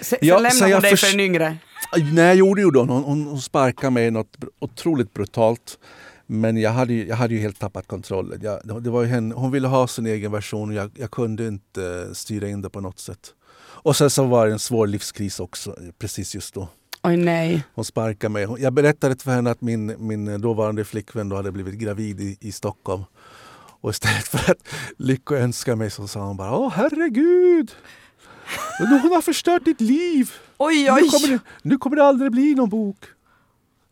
Sen, 0.00 0.18
Ja, 0.22 0.38
lämnar 0.38 0.60
hon 0.60 0.70
jag 0.70 0.82
dig 0.82 0.96
för 0.96 1.14
en 1.14 1.20
yngre. 1.20 1.56
Nej, 1.96 2.24
jag 2.24 2.36
gjorde 2.36 2.62
ju 2.62 2.70
då. 2.70 2.80
Hon, 2.80 3.04
hon, 3.04 3.26
hon 3.26 3.40
sparkade 3.40 3.90
mig 3.90 4.10
något 4.10 4.36
otroligt 4.58 5.14
brutalt. 5.14 5.78
Men 6.26 6.56
jag 6.56 6.70
hade, 6.70 6.92
ju, 6.92 7.06
jag 7.06 7.16
hade 7.16 7.34
ju 7.34 7.40
helt 7.40 7.58
tappat 7.58 7.86
kontrollen. 7.86 8.40
Jag, 8.42 8.82
det 8.82 8.90
var 8.90 9.02
ju 9.02 9.08
henne, 9.08 9.34
hon 9.34 9.50
ville 9.50 9.68
ha 9.68 9.86
sin 9.86 10.06
egen 10.06 10.32
version 10.32 10.68
och 10.68 10.74
jag, 10.74 10.90
jag 10.94 11.10
kunde 11.10 11.46
inte 11.46 12.14
styra 12.14 12.48
in 12.48 12.62
det 12.62 12.70
på 12.70 12.80
något 12.80 12.98
sätt. 12.98 13.34
Och 13.58 13.96
sen 13.96 14.10
så 14.10 14.24
var 14.24 14.46
det 14.46 14.52
en 14.52 14.58
svår 14.58 14.86
livskris 14.86 15.40
också 15.40 15.70
eh, 15.70 15.92
precis 15.98 16.34
just 16.34 16.54
då. 16.54 16.68
Oj 17.02 17.16
nej. 17.16 17.64
Hon 17.74 17.84
sparkade 17.84 18.32
mig. 18.32 18.46
Jag 18.58 18.72
berättade 18.72 19.16
för 19.16 19.30
henne 19.30 19.50
att 19.50 19.60
min, 19.60 19.94
min 19.98 20.40
dåvarande 20.40 20.84
flickvän 20.84 21.28
då 21.28 21.36
hade 21.36 21.52
blivit 21.52 21.74
gravid 21.74 22.20
i, 22.20 22.36
i 22.40 22.52
Stockholm. 22.52 23.04
Och 23.80 23.90
istället 23.90 24.24
för 24.24 24.52
att 24.52 24.68
lyckönska 24.98 25.76
mig 25.76 25.90
så 25.90 26.08
sa 26.08 26.20
hon 26.20 26.36
bara 26.36 26.56
Åh 26.56 26.72
herregud! 26.74 27.70
Hon 28.78 29.12
har 29.12 29.22
förstört 29.22 29.64
ditt 29.64 29.80
liv! 29.80 30.30
Oj 30.58 30.82
Nu 30.84 30.90
oj! 30.90 31.08
kommer, 31.10 31.28
det, 31.28 31.38
nu 31.62 31.78
kommer 31.78 31.96
det 31.96 32.04
aldrig 32.04 32.30
bli 32.32 32.54
någon 32.54 32.68
bok. 32.68 32.96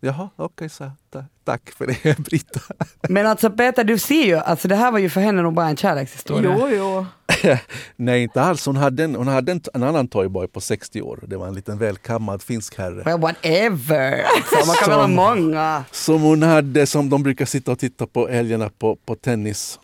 Jaha, 0.01 0.29
okej, 0.37 0.69
så 0.69 0.91
ta, 1.11 1.25
tack 1.45 1.71
för 1.71 1.87
det 1.87 2.19
Britta. 2.25 2.61
Men 3.09 3.27
alltså 3.27 3.51
Peter, 3.51 3.85
du 3.85 3.99
ser 3.99 4.25
ju, 4.25 4.35
alltså 4.37 4.69
det 4.69 4.77
här 4.77 4.93
var 4.93 4.99
ju 4.99 5.11
för 5.11 5.21
henne 5.21 5.43
nog 5.43 5.55
bara 5.55 5.67
en 5.69 5.77
kärlekshistoria. 5.77 6.57
Jo, 6.61 6.69
jo. 6.69 7.07
Nej, 7.97 8.23
inte 8.23 8.43
alls. 8.43 8.67
Hon 8.67 8.77
hade, 8.77 9.05
en, 9.05 9.15
hon 9.15 9.29
hade 9.29 9.53
en, 9.53 9.61
en 9.75 9.83
annan 9.83 10.09
toyboy 10.09 10.49
på 10.49 10.61
60 10.61 11.03
år. 11.03 11.21
Det 11.27 11.37
var 11.37 11.47
en 11.49 11.55
liten 11.55 11.79
välkammad 11.79 12.43
finsk 12.43 12.79
herre. 12.79 13.03
Well, 13.05 13.21
whatever! 13.21 14.23
Alltså, 14.23 14.67
man 14.67 14.77
kan 14.77 14.89
väl 14.91 14.99
ha 14.99 15.05
Som- 15.05 15.15
många. 15.15 15.85
Som 15.91 16.23
hon 16.23 16.43
hade, 16.43 16.87
som 16.87 17.11
de 17.11 17.23
brukar 17.23 17.45
sitta 17.45 17.73
och 17.73 17.79
titta 17.79 18.07
på 18.07 18.29
helgerna 18.29 18.71
på, 18.79 18.97
på 18.97 19.15
tennis. 19.15 19.79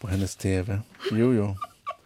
På 0.00 0.06
hennes 0.08 0.36
TV. 0.36 0.78
Jo, 1.12 1.32
jo. 1.34 1.56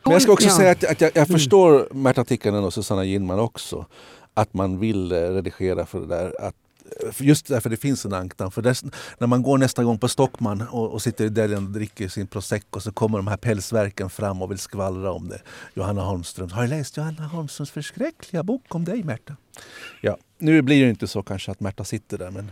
Men 0.05 0.13
jag 0.13 0.23
ska 0.23 0.33
också 0.33 0.49
Ja. 0.49 0.57
säga 0.57 0.71
att, 0.71 0.85
att 0.85 1.01
jag, 1.01 1.11
jag 1.15 1.29
förstår 1.29 1.89
Märta 1.95 2.25
Tikkanen 2.25 2.65
och 2.65 2.75
Susanna 2.75 3.05
Ginman 3.05 3.39
också. 3.41 3.87
Att 4.35 4.55
man 4.55 4.79
vill 4.79 5.13
eh, 5.13 5.17
redigera 5.17 5.87
för 5.87 6.01
det 6.01 6.07
där. 6.07 6.35
Att, 6.41 6.55
för 7.13 7.25
just 7.25 7.47
därför 7.47 7.71
det 7.71 7.77
finns 7.77 8.05
en 8.05 8.13
ankdam. 8.13 8.51
För 8.51 8.63
dess, 8.63 8.85
när 9.19 9.27
man 9.27 9.43
går 9.43 9.59
nästa 9.59 9.85
gång 9.85 9.99
på 9.99 10.09
Stockman 10.09 10.65
och, 10.71 10.91
och 10.93 11.03
sitter 11.03 11.25
i 11.25 11.29
delen 11.29 11.65
och 11.67 11.71
dricker 11.71 12.09
sin 12.09 12.27
prosecco 12.27 12.81
så 12.81 12.93
kommer 12.93 13.19
de 13.19 13.27
här 13.27 13.37
pälsverken 13.37 14.11
fram 14.11 14.43
och 14.43 14.51
vill 14.51 14.59
skvallra 14.59 15.13
om 15.13 15.29
det. 15.29 15.41
Johanna 15.75 16.03
Holmström. 16.03 16.51
Har 16.51 16.63
du 16.63 16.69
läst 16.69 16.97
Johanna 16.97 17.27
Holmströms 17.27 17.71
förskräckliga 17.71 18.43
bok 18.43 18.75
om 18.75 18.85
dig 18.85 19.03
Märta? 19.03 19.37
Ja, 20.01 20.17
nu 20.39 20.63
blir 20.63 20.85
det 20.85 20.91
inte 20.91 21.07
så 21.07 21.23
kanske 21.23 21.51
att 21.51 21.61
Märta 21.61 21.85
sitter 21.85 22.19
där 22.19 22.31
men, 22.31 22.51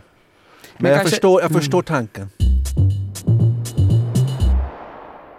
men, 0.77 0.91
jag, 0.91 0.99
kanske- 0.99 1.09
förstår, 1.09 1.41
jag 1.41 1.51
förstår 1.51 1.81
tanken. 1.81 2.29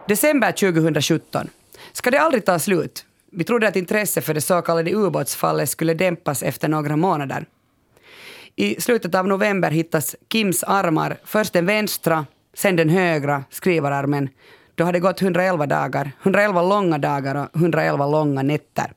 December 0.09 0.53
2017. 0.53 1.49
Ska 1.97 2.11
det 2.11 2.19
aldrig 2.19 2.45
ta 2.45 2.59
slut? 2.59 3.05
Vi 3.33 3.45
trodde 3.45 3.69
att 3.69 3.77
intresset 3.77 4.25
för 4.25 4.35
det 4.35 4.41
så 4.41 4.63
kallade 4.63 4.95
ubåtsfallet 4.95 5.71
skulle 5.71 5.95
dämpas 5.95 6.43
efter 6.43 6.69
några 6.69 6.97
månader. 6.97 7.47
I 8.57 8.81
slutet 8.81 9.15
av 9.15 9.29
november 9.29 9.71
hittas 9.71 10.17
Kims 10.33 10.63
armar, 10.63 11.17
först 11.25 11.53
den 11.53 11.67
vänstra, 11.67 12.27
sen 12.55 12.77
den 12.77 12.89
högra 12.89 13.45
skrivararmen. 13.51 14.29
Då 14.75 14.85
hade 14.85 14.97
det 14.97 15.01
gått 15.01 15.23
111 15.23 15.67
dagar, 15.67 16.13
111 16.23 16.63
långa 16.63 16.99
dagar 16.99 17.35
och 17.35 17.57
111 17.57 18.07
långa 18.07 18.43
nätter. 18.43 18.93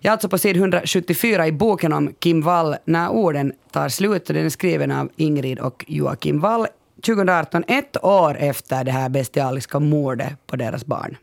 Jag 0.00 0.10
är 0.10 0.12
alltså 0.12 0.28
på 0.28 0.38
sid 0.38 0.56
174 0.56 1.46
i 1.46 1.52
boken 1.52 1.92
om 1.92 2.14
Kim 2.18 2.42
Wall, 2.42 2.76
När 2.84 3.08
orden 3.08 3.52
tar 3.70 3.88
slut. 3.88 4.26
Den 4.26 4.36
är 4.36 4.48
skriven 4.48 4.90
av 4.90 5.10
Ingrid 5.16 5.58
och 5.58 5.84
Joakim 5.88 6.40
Wall 6.40 6.66
2018, 7.06 7.64
ett 7.68 8.04
år 8.04 8.36
efter 8.38 8.84
det 8.84 8.92
här 8.92 9.08
bestialiska 9.08 9.80
mordet 9.80 10.46
på 10.46 10.56
deras 10.56 10.86
barn. 10.86 11.16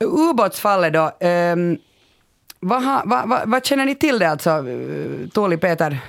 Ubåtsfallet 0.00 0.92
då. 0.92 1.26
Um, 1.26 1.78
vad, 2.60 2.84
ha, 2.84 3.02
vad, 3.06 3.28
vad, 3.28 3.48
vad 3.48 3.66
känner 3.66 3.84
ni 3.84 3.94
till 3.94 4.18
det 4.18 4.30
alltså, 4.30 4.64
Tuuli, 5.34 5.56
Peter? 5.56 6.00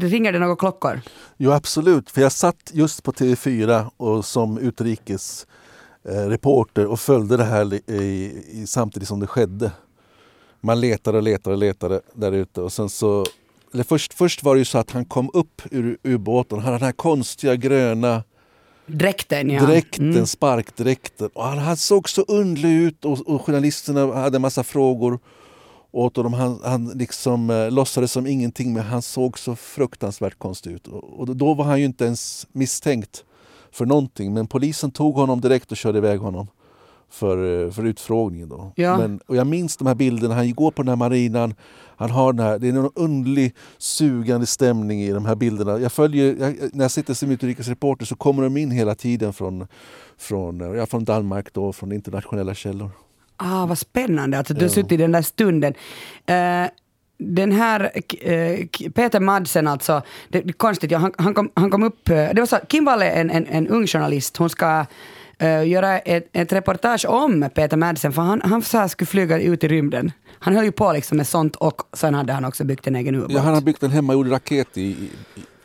Ringer 0.00 0.32
det 0.32 0.38
några 0.38 0.56
klockor? 0.56 1.00
Jo 1.36 1.52
absolut, 1.52 2.10
för 2.10 2.20
jag 2.20 2.32
satt 2.32 2.70
just 2.72 3.02
på 3.02 3.12
TV4 3.12 3.90
och 3.96 4.24
som 4.24 4.58
utrikes 4.58 5.46
eh, 6.08 6.28
reporter 6.28 6.86
och 6.86 7.00
följde 7.00 7.36
det 7.36 7.44
här 7.44 7.74
i, 7.74 7.82
i, 8.50 8.64
samtidigt 8.66 9.08
som 9.08 9.20
det 9.20 9.26
skedde. 9.26 9.70
Man 10.60 10.80
letade 10.80 11.16
och 11.16 11.22
letade 11.22 11.54
och 11.54 11.60
letade 11.60 12.00
där 12.14 12.32
ute 12.32 12.60
och 12.60 12.72
sen 12.72 12.88
så 12.88 13.24
eller 13.72 13.84
först, 13.84 14.14
först 14.14 14.42
var 14.42 14.54
det 14.54 14.58
ju 14.58 14.64
så 14.64 14.78
att 14.78 14.90
han 14.90 15.04
kom 15.04 15.30
upp 15.34 15.62
ur 15.70 15.98
ubåten. 16.02 16.58
Han 16.58 16.64
hade 16.64 16.78
den 16.78 16.84
här 16.86 16.92
konstiga 16.92 17.56
gröna 17.56 18.22
Dräkten, 18.86 19.50
ja. 19.50 19.62
dräkten, 19.66 20.12
Mm. 20.12 20.26
sparkdräkten. 20.26 21.30
Och 21.34 21.44
han, 21.44 21.76
såg 21.76 22.08
så 22.08 22.22
underlig 22.22 22.72
ut 22.82 23.04
och, 23.04 23.28
och 23.28 23.42
journalisterna 23.42 24.14
hade 24.14 24.36
en 24.36 24.42
massa 24.42 24.64
frågor. 24.64 25.18
åt 25.90 26.16
honom. 26.16 26.32
Han, 26.32 26.60
han 26.64 26.88
liksom 26.88 27.50
eh, 27.50 27.70
låtsades 27.70 28.12
som 28.12 28.26
ingenting 28.26 28.72
men 28.72 28.82
han 28.82 29.02
såg 29.02 29.38
så 29.38 29.56
fruktansvärt 29.56 30.38
konstig 30.38 30.70
ut. 30.72 30.86
Och, 30.86 31.20
och 31.20 31.36
då 31.36 31.54
var 31.54 31.64
han 31.64 31.78
ju 31.78 31.84
inte 31.84 32.04
ens 32.04 32.46
misstänkt 32.52 33.24
för 33.72 33.86
någonting 33.86 34.34
men 34.34 34.46
polisen 34.46 34.90
tog 34.90 35.14
honom 35.14 35.40
direkt 35.40 35.70
och 35.70 35.76
körde 35.76 35.98
iväg 35.98 36.20
honom 36.20 36.46
för, 37.10 37.64
eh, 37.64 37.70
för 37.70 37.84
utfrågningen. 37.84 38.48
Då. 38.48 38.72
Ja. 38.76 38.98
Men, 38.98 39.20
och 39.26 39.36
jag 39.36 39.46
minns 39.46 39.76
de 39.76 39.86
här 39.86 39.94
bilderna, 39.94 40.34
han 40.34 40.54
går 40.54 40.70
på 40.70 40.82
den 40.82 40.88
här 40.88 40.96
marinan, 40.96 41.54
han 41.96 42.10
har 42.10 42.32
den 42.32 42.46
här, 42.46 42.58
det 42.58 42.68
är 42.68 42.72
någon 42.72 42.92
underlig 42.94 43.54
sugande 43.78 44.46
stämning 44.46 45.02
i 45.02 45.12
de 45.12 45.26
här 45.26 45.34
bilderna. 45.34 45.78
Jag 45.78 45.92
följer, 45.92 46.36
jag, 46.40 46.56
när 46.72 46.84
jag 46.84 46.90
sitter 46.90 47.14
som 47.14 47.30
utrikesreporter 47.30 48.06
så 48.06 48.16
kommer 48.16 48.42
de 48.42 48.56
in 48.56 48.70
hela 48.70 48.94
tiden 48.94 49.32
från, 49.32 49.66
från, 50.18 50.76
ja, 50.76 50.86
från 50.86 51.04
Danmark, 51.04 51.52
då, 51.52 51.72
från 51.72 51.92
internationella 51.92 52.54
källor. 52.54 52.90
Ah, 53.36 53.66
vad 53.66 53.78
spännande, 53.78 54.38
alltså, 54.38 54.54
du 54.54 54.64
har 54.64 54.68
suttit 54.68 54.92
i 54.92 54.96
den 54.96 55.12
där 55.12 55.22
stunden. 55.22 55.74
Eh, 56.26 56.64
den 57.18 57.52
här 57.52 57.90
K- 58.78 58.90
Peter 58.94 59.20
Madsen, 59.20 59.66
alltså, 59.68 60.02
det, 60.28 60.40
det 60.40 60.48
är 60.50 60.52
konstigt, 60.52 60.90
ja, 60.90 60.98
han, 60.98 61.12
han, 61.18 61.34
kom, 61.34 61.50
han 61.54 61.70
kom 61.70 61.82
upp... 61.82 62.08
eh, 62.08 62.14
Det 62.14 62.36
var 62.40 62.46
så, 62.46 62.56
Kim 62.68 62.84
Wall 62.84 63.02
är 63.02 63.10
en, 63.20 63.30
en, 63.30 63.46
en 63.46 63.68
ung 63.68 63.86
journalist, 63.86 64.36
hon 64.36 64.50
ska 64.50 64.86
eh, 65.38 65.68
göra 65.68 65.98
ett, 65.98 66.28
ett 66.32 66.52
reportage 66.52 67.06
om 67.08 67.48
Peter 67.54 67.76
Madsen, 67.76 68.12
för 68.12 68.22
han, 68.22 68.40
han 68.44 68.62
så 68.62 68.78
här 68.78 68.88
skulle 68.88 69.06
flyga 69.06 69.40
ut 69.40 69.64
i 69.64 69.68
rymden. 69.68 70.12
Han 70.38 70.54
höll 70.54 70.64
ju 70.64 70.72
på 70.72 70.92
liksom 70.92 71.16
med 71.16 71.26
sånt 71.26 71.56
och 71.56 71.82
sen 71.92 72.14
hade 72.14 72.32
han 72.32 72.44
också 72.44 72.64
byggt 72.64 72.86
en 72.86 72.96
egen 72.96 73.14
ubåt. 73.14 73.32
Ja, 73.32 73.40
han 73.40 73.54
har 73.54 73.60
byggt 73.60 73.82
en 73.82 73.90
hemmagjord 73.90 74.32
raket 74.32 74.78
i, 74.78 74.82
i, 74.82 75.10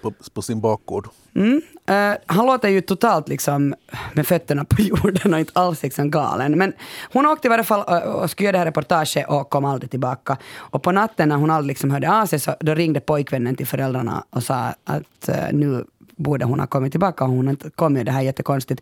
på, 0.01 0.13
på 0.33 0.41
sin 0.41 0.61
bakgård. 0.61 1.07
Mm. 1.35 1.61
Eh, 1.85 2.17
han 2.25 2.45
låter 2.45 2.69
ju 2.69 2.81
totalt 2.81 3.29
liksom 3.29 3.75
med 4.13 4.27
fötterna 4.27 4.65
på 4.65 4.81
jorden 4.81 5.33
och 5.33 5.39
inte 5.39 5.59
alls 5.59 5.83
liksom 5.83 6.11
galen. 6.11 6.57
Men 6.57 6.73
hon 7.13 7.25
åkte 7.25 7.47
i 7.47 7.49
varje 7.49 7.63
fall 7.63 7.83
eh, 7.87 8.09
och 8.09 8.31
skulle 8.31 8.45
göra 8.45 8.51
det 8.51 8.57
här 8.57 8.65
reportaget 8.65 9.29
och 9.29 9.49
kom 9.49 9.65
aldrig 9.65 9.91
tillbaka. 9.91 10.37
Och 10.55 10.83
på 10.83 10.91
natten 10.91 11.29
när 11.29 11.35
hon 11.35 11.51
aldrig 11.51 11.67
liksom 11.67 11.91
hörde 11.91 12.21
av 12.21 12.25
sig 12.25 12.39
så 12.39 12.55
då 12.59 12.75
ringde 12.75 12.99
pojkvännen 12.99 13.55
till 13.55 13.67
föräldrarna 13.67 14.23
och 14.29 14.43
sa 14.43 14.73
att 14.83 15.29
eh, 15.29 15.35
nu 15.51 15.85
borde 16.21 16.45
hon 16.45 16.59
ha 16.59 16.67
kommit 16.67 16.91
tillbaka 16.91 17.25
hon 17.25 17.49
inte 17.49 17.69
kommit. 17.69 18.05
Det 18.05 18.11
här 18.11 18.19
är 18.19 18.25
jättekonstigt. 18.25 18.81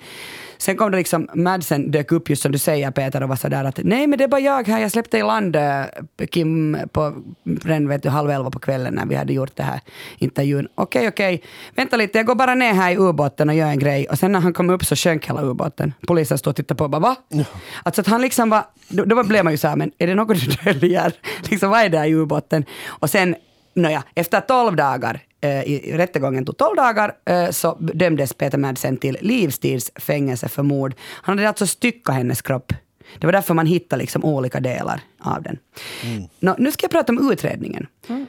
Sen 0.58 0.78
kom 0.78 0.92
det 0.92 0.98
liksom, 0.98 1.30
Madsen 1.34 1.92
dök 1.92 2.12
upp 2.12 2.30
just 2.30 2.42
som 2.42 2.52
du 2.52 2.58
säger 2.58 2.92
Peter 2.92 3.24
och 3.24 3.30
var 3.30 3.36
sådär 3.36 3.64
att 3.64 3.80
nej 3.84 4.08
men 4.08 4.18
det 4.18 4.24
är 4.24 4.28
bara 4.28 4.42
jag 4.42 4.68
här, 4.68 4.80
jag 4.80 4.92
släppte 4.92 5.18
i 5.18 5.24
land 5.24 5.56
eh, 5.56 5.84
Kim 6.32 6.78
på 6.92 7.14
redan 7.64 7.88
vet 7.88 8.04
du, 8.04 8.10
halv 8.10 8.30
elva 8.30 8.52
på 8.52 8.60
kvällen 8.60 8.94
när 8.94 9.06
vi 9.06 9.16
hade 9.16 9.34
gjort 9.34 9.56
det 9.56 9.64
här 9.64 9.82
intervjun. 10.18 10.68
Okej, 10.76 11.08
okej, 11.08 11.44
vänta 11.76 11.98
lite, 11.98 12.18
jag 12.18 12.26
går 12.26 12.36
bara 12.36 12.56
ner 12.56 12.74
här 12.74 12.92
i 12.92 12.98
ubåten 12.98 13.50
och 13.50 13.56
gör 13.56 13.68
en 13.68 13.80
grej. 13.80 14.08
Och 14.08 14.20
sen 14.20 14.32
när 14.32 14.40
han 14.40 14.54
kom 14.54 14.70
upp 14.70 14.86
så 14.86 14.96
sjönk 14.96 15.30
hela 15.30 15.42
ubåten. 15.42 15.94
Polisen 16.08 16.38
stod 16.38 16.52
och 16.52 16.56
tittade 16.56 16.78
på 16.78 16.84
och 16.84 16.90
bara 16.90 17.00
va? 17.00 17.16
Alltså 17.84 18.02
att 18.02 18.08
han 18.08 18.22
liksom 18.22 18.50
var, 18.50 18.64
då, 18.90 19.06
då 19.06 19.24
blev 19.24 19.44
man 19.44 19.54
ju 19.54 19.58
såhär, 19.58 19.76
men 19.76 19.92
är 19.98 20.08
det 20.08 20.16
något 20.16 20.38
du 20.40 20.72
döljer? 20.72 21.14
liksom 21.50 21.70
vad 21.70 21.80
är 21.80 21.90
det 21.90 21.98
här 21.98 22.08
i 22.08 22.14
ubåten? 22.14 22.66
Och 22.88 23.10
sen 23.10 23.36
Nåja, 23.74 24.04
efter 24.16 24.42
12 24.42 24.76
dagar, 24.76 25.20
i 25.48 25.94
rättegången 25.98 26.46
tog 26.46 26.58
12 26.58 26.76
dagar, 26.76 27.14
eh, 27.26 27.50
så 27.50 27.78
dömdes 27.80 28.34
Peter 28.34 28.58
Madsen 28.58 28.98
till 28.98 29.18
livstidsfängelse 29.22 30.50
för 30.50 30.64
mord. 30.64 30.96
Han 31.02 31.38
hade 31.38 31.48
alltså 31.48 31.68
styckat 31.68 32.16
hennes 32.16 32.42
kropp. 32.42 32.74
Det 33.20 33.28
var 33.28 33.34
därför 33.34 33.54
man 33.54 33.66
hittade 33.66 34.02
liksom 34.02 34.26
olika 34.26 34.60
delar 34.60 35.02
av 35.20 35.44
den. 35.44 35.58
Nå, 36.40 36.56
nu 36.58 36.72
ska 36.72 36.84
jag 36.84 36.92
prata 36.92 37.12
om 37.12 37.32
utredningen. 37.32 37.88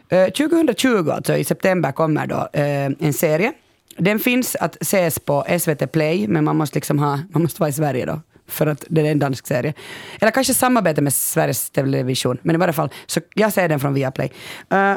Eh, 0.09 0.25
2020, 0.25 1.11
alltså 1.11 1.37
i 1.37 1.45
september, 1.45 1.93
kommer 1.93 2.27
då 2.27 2.49
eh, 2.53 2.91
en 2.99 3.13
serie. 3.13 3.53
Den 3.97 4.19
finns 4.19 4.57
att 4.57 4.83
ses 4.83 5.19
på 5.19 5.45
SVT 5.59 5.93
Play, 5.93 6.29
men 6.29 6.45
man 6.45 6.57
måste, 6.57 6.77
liksom 6.77 6.99
ha, 6.99 7.19
man 7.31 7.43
måste 7.43 7.61
vara 7.61 7.71
i 7.71 7.73
Sverige 7.73 8.07
då 8.07 8.21
för 8.51 8.67
att 8.67 8.85
det 8.89 9.01
är 9.01 9.05
en 9.05 9.19
dansk 9.19 9.47
serie. 9.47 9.75
Eller 10.21 10.33
kanske 10.33 10.55
samarbete 10.55 11.03
med 11.03 11.15
Sveriges 11.15 11.71
Television, 11.71 12.39
men 12.43 12.55
i 12.55 12.59
varje 12.59 12.73
fall, 12.73 12.91
så 13.07 13.21
jag 13.35 13.53
ser 13.53 13.69
den 13.69 13.81
från 13.81 13.95
Viaplay. 13.95 14.33
Uh, 14.75 14.95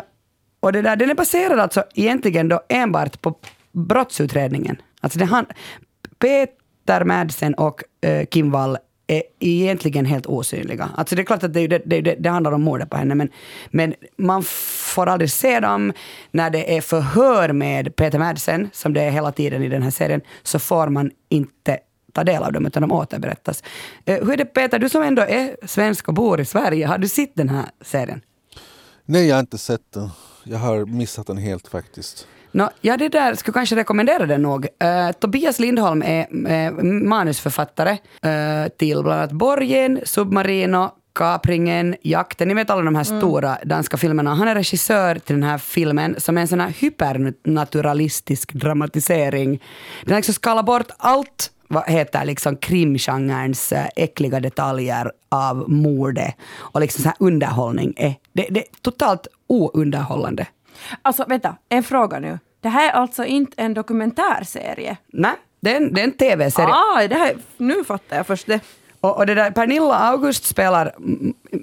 och 0.64 0.72
det 0.72 0.82
där, 0.82 0.96
den 0.96 1.10
är 1.10 1.16
baserad 1.16 1.60
alltså 1.60 1.84
egentligen 1.94 2.48
då 2.50 2.62
enbart 2.70 3.22
på 3.22 3.36
brottsutredningen. 3.72 4.78
Alltså 5.02 5.20
det 5.20 5.26
han, 5.26 5.46
Peter 6.20 7.04
Madsen 7.04 7.54
och 7.54 7.84
eh, 8.02 8.26
Kim 8.26 8.52
Wall 8.52 8.78
är 9.08 9.24
egentligen 9.40 10.06
helt 10.06 10.26
osynliga. 10.26 10.90
Alltså 10.96 11.16
det 11.16 11.22
är 11.22 11.24
klart 11.24 11.44
att 11.44 11.54
det, 11.54 11.68
det, 11.68 11.80
det, 11.86 12.16
det 12.20 12.30
handlar 12.30 12.52
om 12.52 12.62
mordet 12.62 12.90
på 12.90 12.98
henne, 12.98 13.16
men, 13.16 13.30
men 13.72 13.94
man 14.18 14.44
får 14.44 15.08
aldrig 15.08 15.32
se 15.32 15.60
dem. 15.60 15.94
När 16.32 16.50
det 16.50 16.78
är 16.78 16.82
förhör 16.82 17.54
med 17.54 17.96
Peter 17.96 18.20
Madsen, 18.20 18.70
som 18.74 18.94
det 18.94 19.02
är 19.02 19.12
hela 19.12 19.32
tiden 19.32 19.64
i 19.64 19.70
den 19.70 19.84
här 19.84 19.92
serien, 19.92 20.22
så 20.44 20.60
får 20.60 20.88
man 20.88 21.12
inte 21.30 21.80
ta 22.14 22.24
del 22.24 22.44
av 22.44 22.54
dem, 22.54 22.66
utan 22.66 22.82
de 22.82 22.92
återberättas. 22.92 23.64
Eh, 24.06 24.26
hur 24.26 24.34
är 24.34 24.38
det 24.38 24.46
Peter, 24.46 24.80
du 24.80 24.90
som 24.90 25.04
ändå 25.04 25.22
är 25.22 25.68
svensk 25.68 26.08
och 26.08 26.14
bor 26.14 26.42
i 26.42 26.46
Sverige, 26.46 26.88
har 26.88 26.98
du 26.98 27.08
sett 27.08 27.36
den 27.36 27.50
här 27.50 27.66
serien? 27.82 28.22
Nej, 29.06 29.28
jag 29.28 29.36
har 29.36 29.40
inte 29.40 29.58
sett 29.58 29.92
den. 29.94 30.10
Jag 30.44 30.58
har 30.58 30.86
missat 30.86 31.28
den 31.28 31.38
helt 31.38 31.68
faktiskt. 31.68 32.28
Nå, 32.52 32.70
ja, 32.82 32.98
det 32.98 33.10
där 33.10 33.36
skulle 33.36 33.54
kanske 33.54 33.76
rekommendera 33.76 34.26
den 34.26 34.42
nog. 34.42 34.66
Uh, 34.66 35.12
Tobias 35.20 35.60
Lindholm 35.60 36.02
är 36.02 36.28
uh, 36.32 36.84
manusförfattare 36.84 37.92
uh, 37.92 38.70
till 38.78 39.04
bland 39.04 39.20
annat 39.20 39.32
Borgen, 39.32 40.00
Submarino, 40.04 40.92
Kapringen, 41.14 41.96
Jakten, 42.02 42.48
ni 42.48 42.54
vet 42.54 42.70
alla 42.70 42.82
de 42.82 42.96
här 42.96 43.04
stora 43.04 43.58
danska 43.64 43.98
filmerna. 43.98 44.34
Han 44.34 44.48
är 44.48 44.56
regissör 44.56 45.16
till 45.16 45.36
den 45.36 45.44
här 45.44 45.58
filmen 45.58 46.16
som 46.18 46.38
är 46.38 46.42
en 46.42 46.48
sån 46.48 46.60
här 46.60 46.74
hypernaturalistisk 46.80 48.54
dramatisering. 48.54 49.64
Den 50.06 50.16
liksom 50.16 50.34
skalar 50.34 50.64
bort 50.64 50.88
allt 50.98 51.52
vad 51.74 51.90
heter 51.90 52.26
liksom 52.26 52.58
krimgenrens 52.58 53.72
äh, 53.72 53.86
äckliga 53.96 54.40
detaljer 54.40 55.12
av 55.30 55.70
mordet 55.70 56.36
och 56.58 56.82
liksom 56.82 57.04
så 57.04 57.10
här 57.10 57.18
underhållning. 57.20 57.94
Är, 57.98 58.16
det, 58.34 58.48
det 58.50 58.60
är 58.60 58.66
totalt 58.82 59.28
ounderhållande. 59.48 60.48
Alltså 61.02 61.26
vänta, 61.28 61.56
en 61.70 61.84
fråga 61.84 62.20
nu. 62.20 62.40
Det 62.62 62.70
här 62.70 62.90
är 62.90 62.94
alltså 62.94 63.26
inte 63.26 63.62
en 63.62 63.74
dokumentärserie? 63.74 64.98
Nej, 65.08 65.36
det 65.60 65.72
är 65.72 65.78
en, 65.78 65.94
det 65.94 66.02
är 66.02 66.06
en 66.06 66.12
tv-serie. 66.12 66.74
Ah, 66.74 67.08
det 67.08 67.16
här, 67.16 67.36
nu 67.58 67.84
fattar 67.84 68.18
jag 68.18 68.28
först 68.28 68.48
det. 68.48 68.60
Och, 69.00 69.18
och 69.18 69.26
det 69.26 69.36
där, 69.36 69.52
Pernilla 69.52 69.96
August 69.96 70.46
spelar 70.46 70.96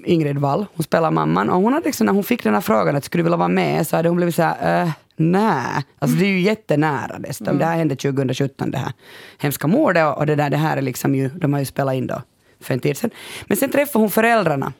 Ingrid 0.05 0.37
Wall, 0.37 0.65
hon 0.75 0.83
spelar 0.83 1.11
mamman. 1.11 1.49
Och 1.49 1.61
hon 1.61 1.73
hade 1.73 1.85
liksom, 1.85 2.05
när 2.05 2.13
hon 2.13 2.23
fick 2.23 2.43
den 2.43 2.53
här 2.53 2.61
frågan 2.61 2.95
att 2.95 3.03
skulle 3.03 3.19
du 3.19 3.23
vilja 3.23 3.37
vara 3.37 3.47
med 3.47 3.87
så 3.87 3.95
hade 3.95 4.09
hon 4.09 4.15
blivit 4.15 4.35
så 4.35 4.41
här, 4.41 4.81
äh, 4.81 4.89
nej. 5.15 5.83
Alltså 5.99 6.17
det 6.17 6.25
är 6.25 6.29
ju 6.29 6.39
jättenära 6.39 7.19
dessutom. 7.19 7.57
Det 7.57 7.65
här 7.65 7.77
hände 7.77 7.95
2017 7.95 8.71
det 8.71 8.77
här 8.77 8.93
hemska 9.37 9.67
mordet 9.67 10.05
och, 10.05 10.17
och 10.17 10.25
det 10.25 10.35
där, 10.35 10.49
det 10.49 10.57
här 10.57 10.77
är 10.77 10.81
liksom 10.81 11.15
ju, 11.15 11.29
de 11.29 11.53
har 11.53 11.59
ju 11.59 11.65
spelat 11.65 11.95
in 11.95 12.07
då 12.07 12.21
för 12.59 12.73
en 12.73 12.79
tid 12.79 12.97
sedan. 12.97 13.09
Men 13.45 13.57
sen 13.57 13.71
träffade 13.71 14.03
hon 14.03 14.09
föräldrarna 14.09 14.73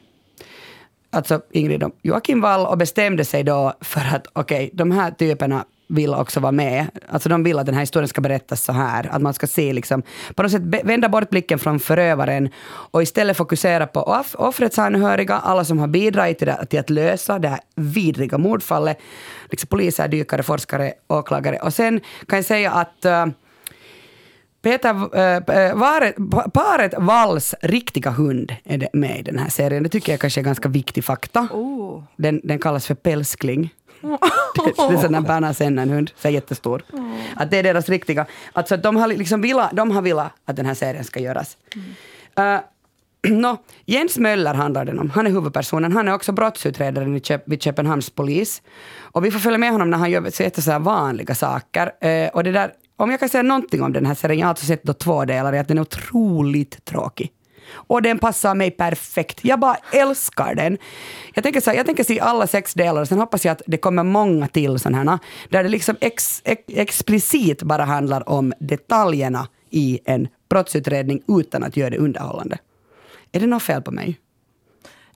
alltså 1.12 1.40
Ingrid 1.50 1.82
och 1.82 1.92
Joakim 2.02 2.40
Wall 2.40 2.66
och 2.66 2.78
bestämde 2.78 3.24
sig 3.24 3.44
då 3.44 3.72
för 3.80 4.00
att 4.00 4.26
okej, 4.32 4.64
okay, 4.64 4.70
de 4.72 4.90
här 4.90 5.10
typerna 5.10 5.64
vill 5.92 6.14
också 6.14 6.40
vara 6.40 6.52
med. 6.52 6.86
Alltså 7.08 7.28
de 7.28 7.42
vill 7.42 7.58
att 7.58 7.66
den 7.66 7.74
här 7.74 7.82
historien 7.82 8.08
ska 8.08 8.20
berättas 8.20 8.64
så 8.64 8.72
här. 8.72 9.08
Att 9.12 9.22
man 9.22 9.34
ska 9.34 9.46
se 9.46 9.72
liksom, 9.72 10.02
på 10.34 10.42
något 10.42 10.52
sätt 10.52 10.62
vända 10.62 11.08
bort 11.08 11.30
blicken 11.30 11.58
från 11.58 11.80
förövaren 11.80 12.48
och 12.64 13.02
istället 13.02 13.36
fokusera 13.36 13.86
på 13.86 14.00
off 14.00 14.34
offrets 14.34 14.78
anhöriga, 14.78 15.34
alla 15.34 15.64
som 15.64 15.78
har 15.78 15.88
bidragit 15.88 16.38
till, 16.38 16.46
det, 16.46 16.66
till 16.66 16.80
att 16.80 16.90
lösa 16.90 17.38
det 17.38 17.48
här 17.48 17.60
vidriga 17.76 18.38
mordfallet. 18.38 18.98
Liksom 19.50 19.66
poliser, 19.66 20.08
dykare, 20.08 20.42
forskare, 20.42 20.92
åklagare. 21.08 21.56
Och 21.56 21.74
sen 21.74 22.00
kan 22.28 22.38
jag 22.38 22.44
säga 22.44 22.72
att 22.72 23.04
uh, 23.06 23.26
Peter, 24.62 24.90
äh, 24.90 25.74
varet, 25.74 26.16
paret 26.52 26.94
Walls 26.98 27.54
riktiga 27.60 28.10
hund 28.10 28.54
är 28.64 28.88
med 28.92 29.18
i 29.18 29.22
den 29.22 29.38
här 29.38 29.48
serien. 29.48 29.82
Det 29.82 29.88
tycker 29.88 30.12
jag 30.12 30.20
kanske 30.20 30.40
är 30.40 30.44
ganska 30.44 30.68
viktig 30.68 31.04
fakta. 31.04 31.48
Oh. 31.52 32.02
Den, 32.16 32.40
den 32.44 32.58
kallas 32.58 32.86
för 32.86 32.94
pälskling. 32.94 33.74
Det, 34.02 34.94
är 34.94 35.02
sån 35.02 35.12
där 35.12 35.20
Berna 35.20 35.54
Sennen-hund, 35.54 36.10
så 36.16 36.28
jättestor. 36.28 36.82
Mm. 36.92 37.16
Att 37.36 37.50
det 37.50 37.56
är 37.56 37.62
deras 37.62 37.88
riktiga. 37.88 38.26
Alltså 38.52 38.76
de 38.76 38.96
har 38.96 39.08
liksom 39.08 39.40
velat, 39.40 39.70
de 39.72 39.90
har 39.90 40.02
velat 40.02 40.32
att 40.44 40.56
den 40.56 40.66
här 40.66 40.74
serien 40.74 41.04
ska 41.04 41.20
göras. 41.20 41.56
Mm. 41.74 41.86
Uh, 42.38 42.60
no, 43.32 43.58
Jens 43.86 44.18
Möller 44.18 44.54
handlar 44.54 44.84
den 44.84 44.98
om. 44.98 45.10
Han 45.10 45.26
är 45.26 45.30
huvudpersonen. 45.30 45.92
Han 45.92 46.08
är 46.08 46.14
också 46.14 46.32
brottsutredaren 46.32 47.20
vid 47.46 47.62
Köpenhamns 47.62 48.10
polis. 48.10 48.62
Och 49.00 49.24
vi 49.24 49.30
får 49.30 49.38
följa 49.38 49.58
med 49.58 49.72
honom 49.72 49.90
när 49.90 49.98
han 49.98 50.10
gör 50.10 50.30
så, 50.54 50.62
så 50.62 50.70
här 50.70 50.78
vanliga 50.78 51.34
saker. 51.34 51.86
Uh, 52.04 52.28
och 52.28 52.44
det 52.44 52.52
där, 52.52 52.72
om 52.96 53.10
jag 53.10 53.20
kan 53.20 53.28
säga 53.28 53.42
någonting 53.42 53.82
om 53.82 53.92
den 53.92 54.06
här 54.06 54.14
serien, 54.14 54.38
jag 54.38 54.46
har 54.46 54.50
alltså 54.50 54.66
sett 54.66 54.82
då 54.82 54.92
två 54.92 55.24
delar, 55.24 55.52
är 55.52 55.60
att 55.60 55.68
den 55.68 55.78
är 55.78 55.82
otroligt 55.82 56.84
tråkig. 56.84 57.32
Och 57.70 58.02
den 58.02 58.18
passar 58.18 58.54
mig 58.54 58.70
perfekt. 58.70 59.44
Jag 59.44 59.60
bara 59.60 59.76
älskar 59.92 60.54
den. 60.54 60.78
Jag 61.34 61.44
tänker, 61.44 61.60
så 61.60 61.70
här, 61.70 61.76
jag 61.76 61.86
tänker 61.86 62.04
se 62.04 62.20
alla 62.20 62.46
sex 62.46 62.74
delar 62.74 63.04
sen 63.04 63.18
hoppas 63.18 63.44
jag 63.44 63.52
att 63.52 63.62
det 63.66 63.76
kommer 63.76 64.02
många 64.02 64.48
till 64.48 64.78
sådana 64.78 65.10
här, 65.10 65.18
där 65.48 65.62
det 65.62 65.68
liksom 65.68 65.96
ex, 66.00 66.42
ex, 66.44 66.62
explicit 66.68 67.62
bara 67.62 67.84
handlar 67.84 68.28
om 68.28 68.52
detaljerna 68.60 69.48
i 69.70 70.00
en 70.04 70.28
brottsutredning 70.48 71.22
utan 71.28 71.62
att 71.62 71.76
göra 71.76 71.90
det 71.90 71.98
underhållande. 71.98 72.58
Är 73.32 73.40
det 73.40 73.46
något 73.46 73.62
fel 73.62 73.82
på 73.82 73.90
mig? 73.90 74.18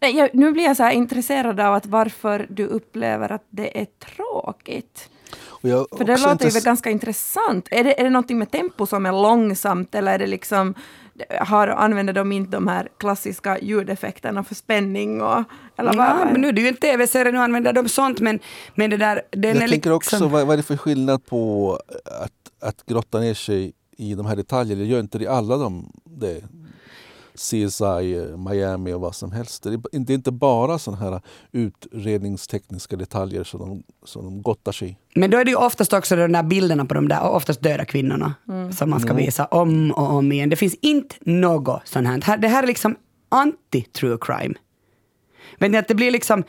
Nej, 0.00 0.16
jag, 0.16 0.30
nu 0.32 0.52
blir 0.52 0.64
jag 0.64 0.76
så 0.76 0.82
här 0.82 0.92
intresserad 0.92 1.60
av 1.60 1.74
att 1.74 1.86
varför 1.86 2.46
du 2.50 2.66
upplever 2.66 3.32
att 3.32 3.46
det 3.50 3.80
är 3.80 3.84
tråkigt. 3.84 5.10
För 5.62 6.04
det 6.04 6.16
låter 6.16 6.50
ju 6.50 6.60
ganska 6.60 6.90
intressant. 6.90 7.68
Är 7.70 7.84
det, 7.84 8.00
är 8.00 8.04
det 8.04 8.10
någonting 8.10 8.38
med 8.38 8.50
tempo 8.50 8.86
som 8.86 9.06
är 9.06 9.12
långsamt 9.12 9.94
eller 9.94 10.14
är 10.14 10.18
det 10.18 10.26
liksom 10.26 10.74
har, 11.40 11.68
använder 11.68 12.12
de 12.12 12.32
inte 12.32 12.50
de 12.50 12.68
här 12.68 12.88
klassiska 12.98 13.58
ljudeffekterna 13.58 14.44
för 14.44 14.54
spänning? 14.54 15.22
Och, 15.22 15.44
eller 15.76 15.92
vad, 15.94 16.06
Ja, 16.06 16.28
men 16.32 16.40
nu 16.40 16.48
är 16.48 16.52
det 16.52 16.60
ju 16.60 16.68
en 16.68 16.76
tv-serie, 16.76 17.32
nu 17.32 17.38
använder 17.38 17.72
de 17.72 17.88
sånt, 17.88 18.20
men, 18.20 18.40
men 18.74 18.90
det 18.90 18.96
där... 18.96 19.22
Den 19.30 19.54
Jag 19.54 19.64
är 19.64 19.68
tänker 19.68 19.92
också, 19.92 20.16
liksom, 20.16 20.30
vad, 20.32 20.46
vad 20.46 20.52
är 20.52 20.56
det 20.56 20.62
för 20.62 20.76
skillnad 20.76 21.26
på 21.26 21.72
att, 22.04 22.68
att 22.68 22.86
grotta 22.86 23.20
ner 23.20 23.34
sig 23.34 23.72
i 23.96 24.14
de 24.14 24.26
här 24.26 24.36
detaljerna? 24.36 24.82
Gör 24.84 25.00
inte 25.00 25.18
det 25.18 25.26
alla 25.26 25.56
de 25.56 25.92
det? 26.04 26.44
CSI, 27.36 28.36
Miami 28.36 28.92
och 28.92 29.00
vad 29.00 29.14
som 29.14 29.32
helst. 29.32 29.62
Det 29.62 29.70
är, 29.92 30.10
inte 30.10 30.32
bara 30.32 30.78
sådana 30.78 31.02
här 31.02 31.20
utredningstekniska 31.52 32.96
detaljer 32.96 33.44
som 33.44 33.60
de, 33.60 33.82
som 34.04 34.24
de 34.24 34.42
gottar 34.42 34.72
sig 34.72 34.88
i. 34.88 34.96
Men 35.14 35.30
då 35.30 35.38
är 35.38 35.44
det 35.44 35.50
ju 35.50 35.56
oftast 35.56 35.92
också 35.92 36.16
de 36.16 36.32
där 36.32 36.42
bilderna 36.42 36.84
på 36.84 36.94
de 36.94 37.08
där 37.08 37.22
oftast 37.22 37.62
döda 37.62 37.84
kvinnorna 37.84 38.34
som 38.76 38.90
man 38.90 39.00
ska 39.00 39.14
visa 39.14 39.44
om 39.44 39.90
och 39.90 40.10
om 40.10 40.32
igen. 40.32 40.48
Det 40.48 40.56
finns 40.56 40.74
inte 40.74 41.16
något 41.20 41.88
sånt 41.88 42.24
här. 42.24 42.36
Det 42.36 42.48
här 42.48 42.62
är 42.62 42.66
liksom 42.66 42.96
anti-true 43.30 44.18
crime. 44.20 44.54
Men 45.58 45.74
att 45.74 45.88
det 45.88 45.94
blir 45.94 46.10
liksom, 46.10 46.44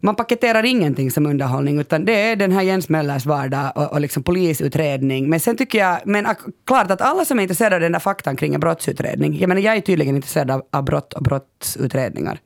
man 0.00 0.14
paketerar 0.14 0.64
ingenting 0.64 1.10
som 1.10 1.26
underhållning 1.26 1.80
utan 1.80 2.04
det 2.04 2.30
är 2.30 2.36
den 2.36 2.52
här 2.52 2.62
Jens 2.62 2.88
Möllers 2.88 3.26
vardag 3.26 3.72
och, 3.74 3.92
och 3.92 4.00
liksom 4.00 4.22
polisutredning. 4.22 5.30
Men 5.30 5.40
sen 5.40 5.56
tycker 5.56 5.78
jag, 5.78 5.98
men 6.04 6.26
klart 6.66 6.90
att 6.90 7.00
alla 7.00 7.24
som 7.24 7.38
är 7.38 7.42
intresserade 7.42 7.74
av 7.74 7.80
den 7.80 7.92
där 7.92 7.98
faktan 7.98 8.36
kring 8.36 8.54
en 8.54 8.60
brottsutredning, 8.60 9.38
jag 9.38 9.48
menar 9.48 9.60
jag 9.60 9.76
är 9.76 9.80
tydligen 9.80 10.16
intresserad 10.16 10.50
av, 10.50 10.62
av 10.70 10.84
brott 10.84 11.12
och 11.12 11.22
brottsutredningar. 11.22 12.38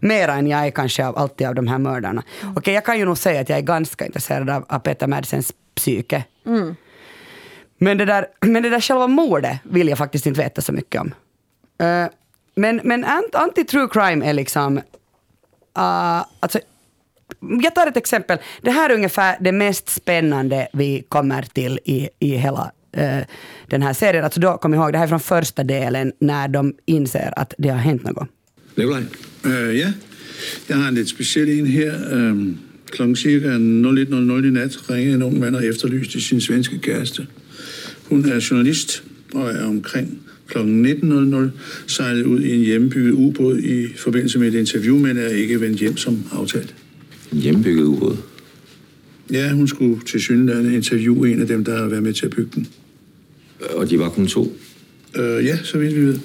Mera 0.00 0.34
än 0.34 0.46
jag 0.46 0.66
är 0.66 0.70
kanske 0.70 1.06
av, 1.06 1.18
alltid 1.18 1.46
av 1.46 1.54
de 1.54 1.66
här 1.66 1.78
mördarna. 1.78 2.22
Okej, 2.56 2.74
jag 2.74 2.84
kan 2.84 2.98
ju 2.98 3.04
nog 3.04 3.18
säga 3.18 3.40
att 3.40 3.48
jag 3.48 3.58
är 3.58 3.62
ganska 3.62 4.06
intresserad 4.06 4.50
av, 4.50 4.64
av 4.68 4.78
Peter 4.78 5.06
Madsens 5.06 5.52
psyke. 5.74 6.24
Men 7.78 7.98
det, 7.98 8.04
där, 8.04 8.26
men 8.40 8.62
det 8.62 8.70
där 8.70 8.80
själva 8.80 9.06
mordet 9.06 9.58
vill 9.62 9.88
jag 9.88 9.98
faktiskt 9.98 10.26
inte 10.26 10.40
veta 10.40 10.62
så 10.62 10.72
mycket 10.72 11.00
om. 11.00 11.14
Eh, 11.86 12.06
men 12.54 12.80
men 12.84 13.04
ant- 13.04 13.34
anti-true 13.34 13.88
crime 13.88 14.28
är 14.28 14.32
liksom... 14.32 14.76
Uh, 15.78 16.24
alltså, 16.40 16.58
jag 17.40 17.74
tar 17.74 17.86
ett 17.86 17.96
exempel. 17.96 18.38
Det 18.62 18.70
här 18.70 18.90
är 18.90 18.94
ungefär 18.94 19.36
det 19.40 19.52
mest 19.52 19.88
spännande 19.88 20.68
vi 20.72 21.04
kommer 21.08 21.42
till 21.42 21.78
i, 21.84 22.08
i 22.18 22.36
hela 22.36 22.72
eh, 22.96 23.18
den 23.66 23.82
här 23.82 23.92
serien. 23.92 24.24
Alltså 24.24 24.40
då, 24.40 24.58
kom 24.58 24.74
ihåg, 24.74 24.92
det 24.92 24.98
här 24.98 25.04
är 25.04 25.08
från 25.08 25.20
första 25.20 25.64
delen 25.64 26.12
när 26.18 26.48
de 26.48 26.74
inser 26.86 27.32
att 27.36 27.54
det 27.58 27.68
har 27.68 27.78
hänt 27.78 28.04
något. 28.04 28.28
Nikolaj? 28.74 29.02
Øh, 29.44 29.78
ja, 29.78 29.92
jeg 30.68 30.76
har 30.76 30.88
en 30.88 30.94
lidt 30.94 31.08
speciel 31.08 31.48
en 31.48 31.66
her. 31.66 31.94
Øhm, 32.12 32.58
klokken 32.90 33.16
cirka 33.16 33.46
01.00 33.46 34.46
i 34.46 34.50
nat 34.50 34.90
ringede 34.90 35.14
en 35.14 35.22
ung 35.22 35.40
mand 35.40 35.56
og 35.56 35.66
efterlyste 35.66 36.20
sin 36.20 36.40
svenske 36.40 36.78
kæreste. 36.78 37.26
Hun 38.08 38.24
er 38.24 38.40
journalist 38.50 39.02
og 39.34 39.50
er 39.50 39.66
omkring 39.66 40.18
klokken 40.46 40.86
19.00 40.86 41.50
sejlet 41.86 42.24
ud 42.24 42.40
i 42.40 42.54
en 42.54 42.60
hjemmebygget 42.60 43.12
ubåd 43.12 43.58
i 43.58 43.88
forbindelse 43.96 44.38
med 44.38 44.48
et 44.48 44.54
interview, 44.54 44.98
men 44.98 45.16
er 45.16 45.28
ikke 45.28 45.60
vendt 45.60 45.78
hjem 45.80 45.96
som 45.96 46.24
aftalt. 46.32 46.74
En 47.32 47.38
hjemmebygget 47.38 47.84
ubåd. 47.84 48.16
Ja, 49.32 49.52
hun 49.52 49.68
skulle 49.68 50.00
til 50.00 50.20
synligheden 50.20 50.74
interviewe 50.74 51.32
en 51.32 51.40
af 51.40 51.46
dem, 51.46 51.64
der 51.64 51.76
har 51.76 51.88
været 51.88 52.02
med 52.02 52.12
til 52.12 52.26
at 52.26 52.30
bygge 52.30 52.50
den. 52.54 52.68
Og 53.74 53.90
de 53.90 53.98
var 53.98 54.08
kun 54.08 54.26
to. 54.26 54.56
Øh, 55.16 55.44
ja, 55.44 55.58
så 55.62 55.78
vidt 55.78 55.96
vi 55.96 56.00
ved. 56.00 56.18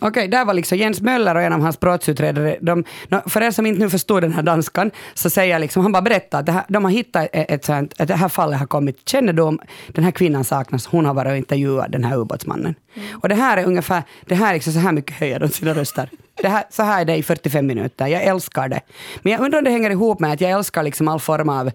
Okej, 0.00 0.28
där 0.28 0.44
var 0.44 0.54
liksom 0.54 0.78
Jens 0.78 1.00
Möller 1.00 1.34
och 1.34 1.42
en 1.42 1.52
av 1.52 1.60
hans 1.60 1.80
brottsutredare. 1.80 2.56
De, 2.60 2.84
för 3.26 3.42
er 3.42 3.50
som 3.50 3.66
inte 3.66 3.80
nu 3.80 3.90
förstår 3.90 4.20
den 4.20 4.32
här 4.32 4.42
danskan, 4.42 4.90
så 5.14 5.30
säger 5.30 5.52
jag 5.52 5.60
liksom, 5.60 5.82
han 5.82 5.92
bara 5.92 6.02
berättar 6.02 6.40
att 6.40 6.48
här, 6.48 6.64
de 6.68 6.84
har 6.84 6.90
hittat 6.90 7.28
ett, 7.32 7.50
ett 7.50 7.64
sånt, 7.64 8.00
att 8.00 8.08
det 8.08 8.14
här 8.14 8.28
fallet 8.28 8.58
har 8.58 8.66
kommit 8.66 9.08
kännedom, 9.08 9.60
den 9.88 10.04
här 10.04 10.10
kvinnan 10.10 10.44
saknas, 10.44 10.86
hon 10.86 11.04
har 11.04 11.14
varit 11.14 11.30
och 11.30 11.36
intervjuat 11.36 11.92
den 11.92 12.04
här 12.04 12.16
ubåtsmannen. 12.16 12.74
Och 13.12 13.28
det 13.28 13.34
här 13.34 13.56
är 13.56 13.64
ungefär, 13.64 14.02
det 14.26 14.34
här 14.34 14.50
är 14.50 14.54
liksom 14.54 14.72
så 14.72 14.78
här 14.78 14.92
mycket 14.92 15.16
höjer 15.16 15.40
de 15.40 15.48
sina 15.48 15.74
röster. 15.74 16.10
Det 16.42 16.48
här, 16.48 16.64
så 16.70 16.82
här 16.82 17.00
är 17.00 17.04
det 17.04 17.16
i 17.16 17.22
45 17.22 17.66
minuter, 17.66 18.06
jag 18.06 18.22
älskar 18.22 18.68
det. 18.68 18.80
Men 19.22 19.32
jag 19.32 19.40
undrar 19.40 19.58
om 19.58 19.64
det 19.64 19.70
hänger 19.70 19.90
ihop 19.90 20.20
med 20.20 20.32
att 20.32 20.40
jag 20.40 20.50
älskar 20.50 20.82
liksom 20.82 21.08
all 21.08 21.20
form 21.20 21.48
av 21.48 21.70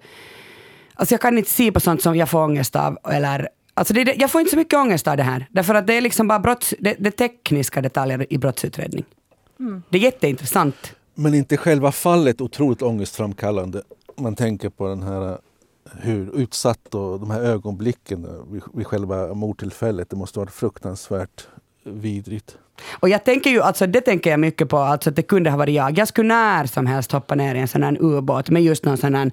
Alltså 0.96 1.14
jag 1.14 1.22
kan 1.22 1.38
inte 1.38 1.50
se 1.50 1.72
på 1.72 1.80
sånt 1.80 2.02
som 2.02 2.16
jag 2.16 2.30
får 2.30 2.44
ångest 2.44 2.76
av. 2.76 2.98
Eller, 3.12 3.50
alltså 3.74 3.94
det, 3.94 4.16
jag 4.20 4.32
får 4.32 4.42
inte 4.42 4.52
så 4.52 4.58
mycket 4.58 4.80
ångest 4.80 5.08
av 5.08 5.18
det 5.18 5.24
här. 5.24 5.48
Därför 5.50 5.76
att 5.76 5.88
det 5.88 5.94
är 5.94 6.02
liksom 6.02 6.28
bara 6.28 6.40
brotts, 6.40 6.74
det, 6.80 6.96
det 7.00 7.12
tekniska 7.12 7.82
detaljer 7.82 8.34
i 8.34 8.38
brottsutredning. 8.38 9.06
Det 9.90 9.98
är 9.98 10.02
jätteintressant. 10.02 10.96
Men 11.16 11.34
inte 11.34 11.58
själva 11.58 11.92
fallet 11.92 12.42
otroligt 12.42 12.82
ångestframkallande. 12.82 13.82
Man 14.18 14.36
tänker 14.36 14.70
på 14.70 14.88
den 14.88 15.04
här 15.04 15.38
hur 16.02 16.36
utsatt 16.36 16.96
och 16.96 17.20
de 17.20 17.32
här 17.32 17.42
ögonblicken 17.42 18.28
vid, 18.52 18.62
vid 18.74 18.88
själva 18.88 19.34
mordtillfället. 19.34 20.10
Det 20.10 20.16
måste 20.16 20.40
vara 20.40 20.50
fruktansvärt 20.50 21.48
vidrigt. 21.84 22.58
Och 23.00 23.10
jag 23.10 23.24
tänker 23.26 23.50
ju, 23.50 23.62
alltså 23.62 23.88
det 23.88 24.02
tänker 24.02 24.30
jag 24.30 24.40
mycket 24.40 24.70
på, 24.70 24.78
alltså 24.78 25.10
att 25.10 25.16
det 25.16 25.22
kunde 25.22 25.50
ha 25.50 25.58
varit 25.58 25.76
jag. 25.76 25.98
Jag 25.98 26.08
skulle 26.08 26.28
när 26.28 26.66
som 26.66 26.86
helst 26.86 27.12
hoppa 27.12 27.36
ner 27.36 27.56
i 27.56 27.60
en 27.60 27.68
sån 27.68 27.84
här 27.84 27.98
ubåt 28.00 28.50
med 28.50 28.64
just 28.64 28.86
någon 28.86 28.98
sån 28.98 29.16
här 29.16 29.32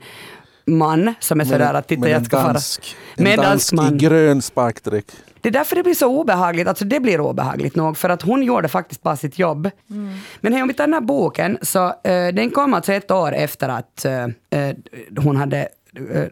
man 0.70 1.14
som 1.20 1.40
är 1.40 1.44
sådär 1.44 1.74
att 1.74 1.88
titta 1.88 2.08
jag 2.08 2.26
ska 2.26 2.36
fara. 2.36 2.52
dansk, 2.52 2.96
en 3.16 3.24
Med 3.24 3.32
en 3.32 3.36
dansk 3.36 3.50
dansk 3.50 3.72
man. 3.72 3.94
i 3.94 3.98
grön 3.98 4.42
sparkdräkt. 4.42 5.16
Det 5.40 5.48
är 5.48 5.52
därför 5.52 5.76
det 5.76 5.82
blir 5.82 5.94
så 5.94 6.06
obehagligt. 6.06 6.68
Alltså 6.68 6.84
det 6.84 7.00
blir 7.00 7.20
obehagligt 7.20 7.76
nog, 7.76 7.96
för 7.96 8.08
att 8.08 8.22
hon 8.22 8.42
gjorde 8.42 8.68
faktiskt 8.68 9.02
bara 9.02 9.16
sitt 9.16 9.38
jobb. 9.38 9.70
Men 10.40 10.52
hej, 10.52 10.62
om 10.62 10.68
vi 10.68 10.74
tar 10.74 10.84
den 10.84 10.94
här 10.94 11.00
boken, 11.00 11.58
så 11.62 11.86
eh, 11.86 12.28
den 12.34 12.50
kom 12.50 12.74
alltså 12.74 12.92
ett 12.92 13.10
år 13.10 13.32
efter 13.32 13.68
att 13.68 14.04
eh, 14.04 14.26
hon 15.18 15.36
hade 15.36 15.68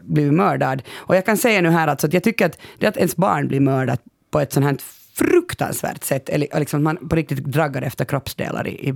blivit 0.01 0.33
mördad. 0.33 0.81
Och 0.95 1.15
jag 1.15 1.25
kan 1.25 1.37
säga 1.37 1.61
nu 1.61 1.69
här 1.69 1.87
alltså 1.87 2.07
att 2.07 2.13
jag 2.13 2.23
tycker 2.23 2.45
att 2.45 2.57
det 2.79 2.87
att 2.87 2.97
ens 2.97 3.15
barn 3.15 3.47
blir 3.47 3.59
mördat 3.59 4.01
på 4.31 4.39
ett 4.39 4.53
sånt 4.53 4.65
här 4.65 4.77
fruktansvärt 5.13 6.03
sätt, 6.03 6.29
eller 6.29 6.59
liksom 6.59 6.79
att 6.79 6.83
man 6.83 7.09
på 7.09 7.15
riktigt 7.15 7.43
draggar 7.45 7.81
efter 7.81 8.05
kroppsdelar 8.05 8.67
i, 8.67 8.89
i 8.89 8.93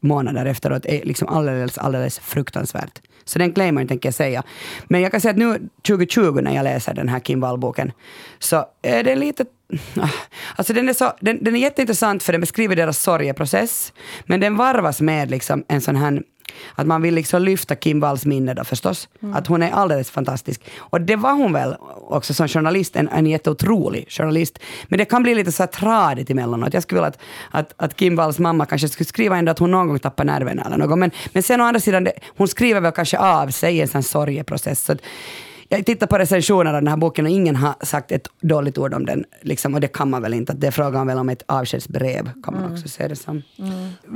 månader 0.00 0.46
efteråt 0.46 0.86
är 0.86 1.04
liksom 1.04 1.28
alldeles, 1.28 1.78
alldeles 1.78 2.18
fruktansvärt. 2.18 3.00
Så 3.24 3.38
den 3.38 3.52
claimern 3.52 3.88
tänker 3.88 4.06
jag 4.06 4.14
säga. 4.14 4.42
Men 4.84 5.00
jag 5.00 5.10
kan 5.10 5.20
säga 5.20 5.30
att 5.30 5.38
nu 5.38 5.68
2020 5.86 6.40
när 6.42 6.54
jag 6.54 6.64
läser 6.64 6.94
den 6.94 7.08
här 7.08 7.20
Kim 7.20 7.40
Wall-boken 7.40 7.92
så 8.38 8.66
är 8.82 9.04
det 9.04 9.16
lite... 9.16 9.44
Ah, 9.96 10.08
alltså 10.56 10.72
den 10.72 10.88
är, 10.88 10.92
så, 10.92 11.12
den, 11.20 11.44
den 11.44 11.56
är 11.56 11.60
jätteintressant 11.60 12.22
för 12.22 12.32
den 12.32 12.40
beskriver 12.40 12.76
deras 12.76 13.02
sorgeprocess. 13.02 13.92
Men 14.24 14.40
den 14.40 14.56
varvas 14.56 15.00
med 15.00 15.30
liksom 15.30 15.64
en 15.68 15.80
sån 15.80 15.96
här 15.96 16.22
att 16.74 16.86
man 16.86 17.02
vill 17.02 17.14
liksom 17.14 17.42
lyfta 17.42 17.76
Kim 17.76 18.00
Walls 18.00 18.26
minne 18.26 18.54
då 18.54 18.64
förstås. 18.64 19.08
Att 19.34 19.46
hon 19.46 19.62
är 19.62 19.70
alldeles 19.70 20.10
fantastisk. 20.10 20.62
Och 20.76 21.00
det 21.00 21.16
var 21.16 21.32
hon 21.32 21.52
väl 21.52 21.76
också 22.08 22.34
som 22.34 22.48
journalist, 22.48 22.96
en, 22.96 23.08
en 23.08 23.26
jätteotrolig 23.26 24.06
journalist. 24.08 24.58
Men 24.88 24.98
det 24.98 25.04
kan 25.04 25.22
bli 25.22 25.34
lite 25.34 25.52
så 25.52 25.62
här 25.62 25.68
tradigt 25.68 26.30
emellanåt. 26.30 26.74
Jag 26.74 26.82
skulle 26.82 27.00
vilja 27.00 27.08
att, 27.08 27.18
att, 27.50 27.74
att 27.76 27.96
Kim 27.96 28.16
Walls 28.16 28.38
mamma 28.38 28.66
kanske 28.66 28.88
skulle 28.88 29.06
skriva 29.06 29.36
ändå 29.36 29.52
att 29.52 29.58
hon 29.58 29.70
någon 29.70 29.88
gång 29.88 29.98
tappar 29.98 30.24
nerverna 30.24 30.62
eller 30.62 30.76
något. 30.76 30.98
Men, 30.98 31.10
men 31.32 31.42
sen 31.42 31.60
å 31.60 31.64
andra 31.64 31.80
sidan, 31.80 32.04
det, 32.04 32.12
hon 32.36 32.48
skriver 32.48 32.80
väl 32.80 32.92
kanske 32.92 33.18
av 33.18 33.48
sig 33.48 33.76
i 33.76 33.80
en 33.80 33.88
sån 33.88 34.02
sorgeprocess. 34.02 34.84
Så 34.84 34.92
att, 34.92 34.98
jag 35.68 35.86
tittar 35.86 36.06
på 36.06 36.18
recensioner 36.18 36.74
av 36.74 36.82
den 36.82 36.88
här 36.88 36.96
boken 36.96 37.24
och 37.24 37.30
ingen 37.30 37.56
har 37.56 37.74
sagt 37.82 38.12
ett 38.12 38.28
dåligt 38.40 38.78
ord 38.78 38.94
om 38.94 39.06
den. 39.06 39.24
Liksom, 39.40 39.74
och 39.74 39.80
det 39.80 39.88
kan 39.88 40.10
man 40.10 40.22
väl 40.22 40.34
inte. 40.34 40.52
Det 40.52 40.66
är 40.66 40.70
frågan 40.70 41.06
väl 41.06 41.18
om 41.18 41.28
ett 41.28 41.42
avskedsbrev, 41.46 42.30
kan 42.42 42.54
man 42.54 42.72
också 42.72 42.88
se 42.88 43.08
det 43.08 43.16
som. 43.16 43.42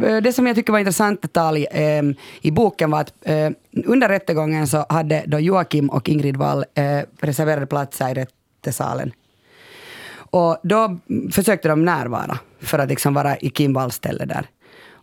Eh, 0.04 0.16
Det 0.22 0.32
som 0.32 0.46
jag 0.46 0.56
tycker 0.56 0.72
var 0.72 0.78
intressant 0.78 1.22
detalj 1.22 1.64
eh, 1.64 2.02
i 2.40 2.50
boken 2.50 2.90
var 2.90 3.00
att 3.00 3.12
eh, 3.22 3.50
under 3.84 4.08
rättegången 4.08 4.66
så 4.66 4.86
hade 4.88 5.24
då 5.26 5.38
Joakim 5.38 5.90
och 5.90 6.08
Ingrid 6.08 6.36
Wall 6.36 6.64
eh, 6.74 7.00
reserverade 7.20 7.66
platser 7.66 8.08
i 8.08 8.14
rättesalen. 8.14 9.12
Och 10.30 10.58
då 10.62 10.98
försökte 11.32 11.68
de 11.68 11.84
närvara 11.84 12.38
för 12.60 12.78
att 12.78 12.88
liksom 12.88 13.14
vara 13.14 13.36
i 13.36 13.50
Kim 13.50 13.72
Walls 13.72 13.94
ställe 13.94 14.24
där. 14.24 14.46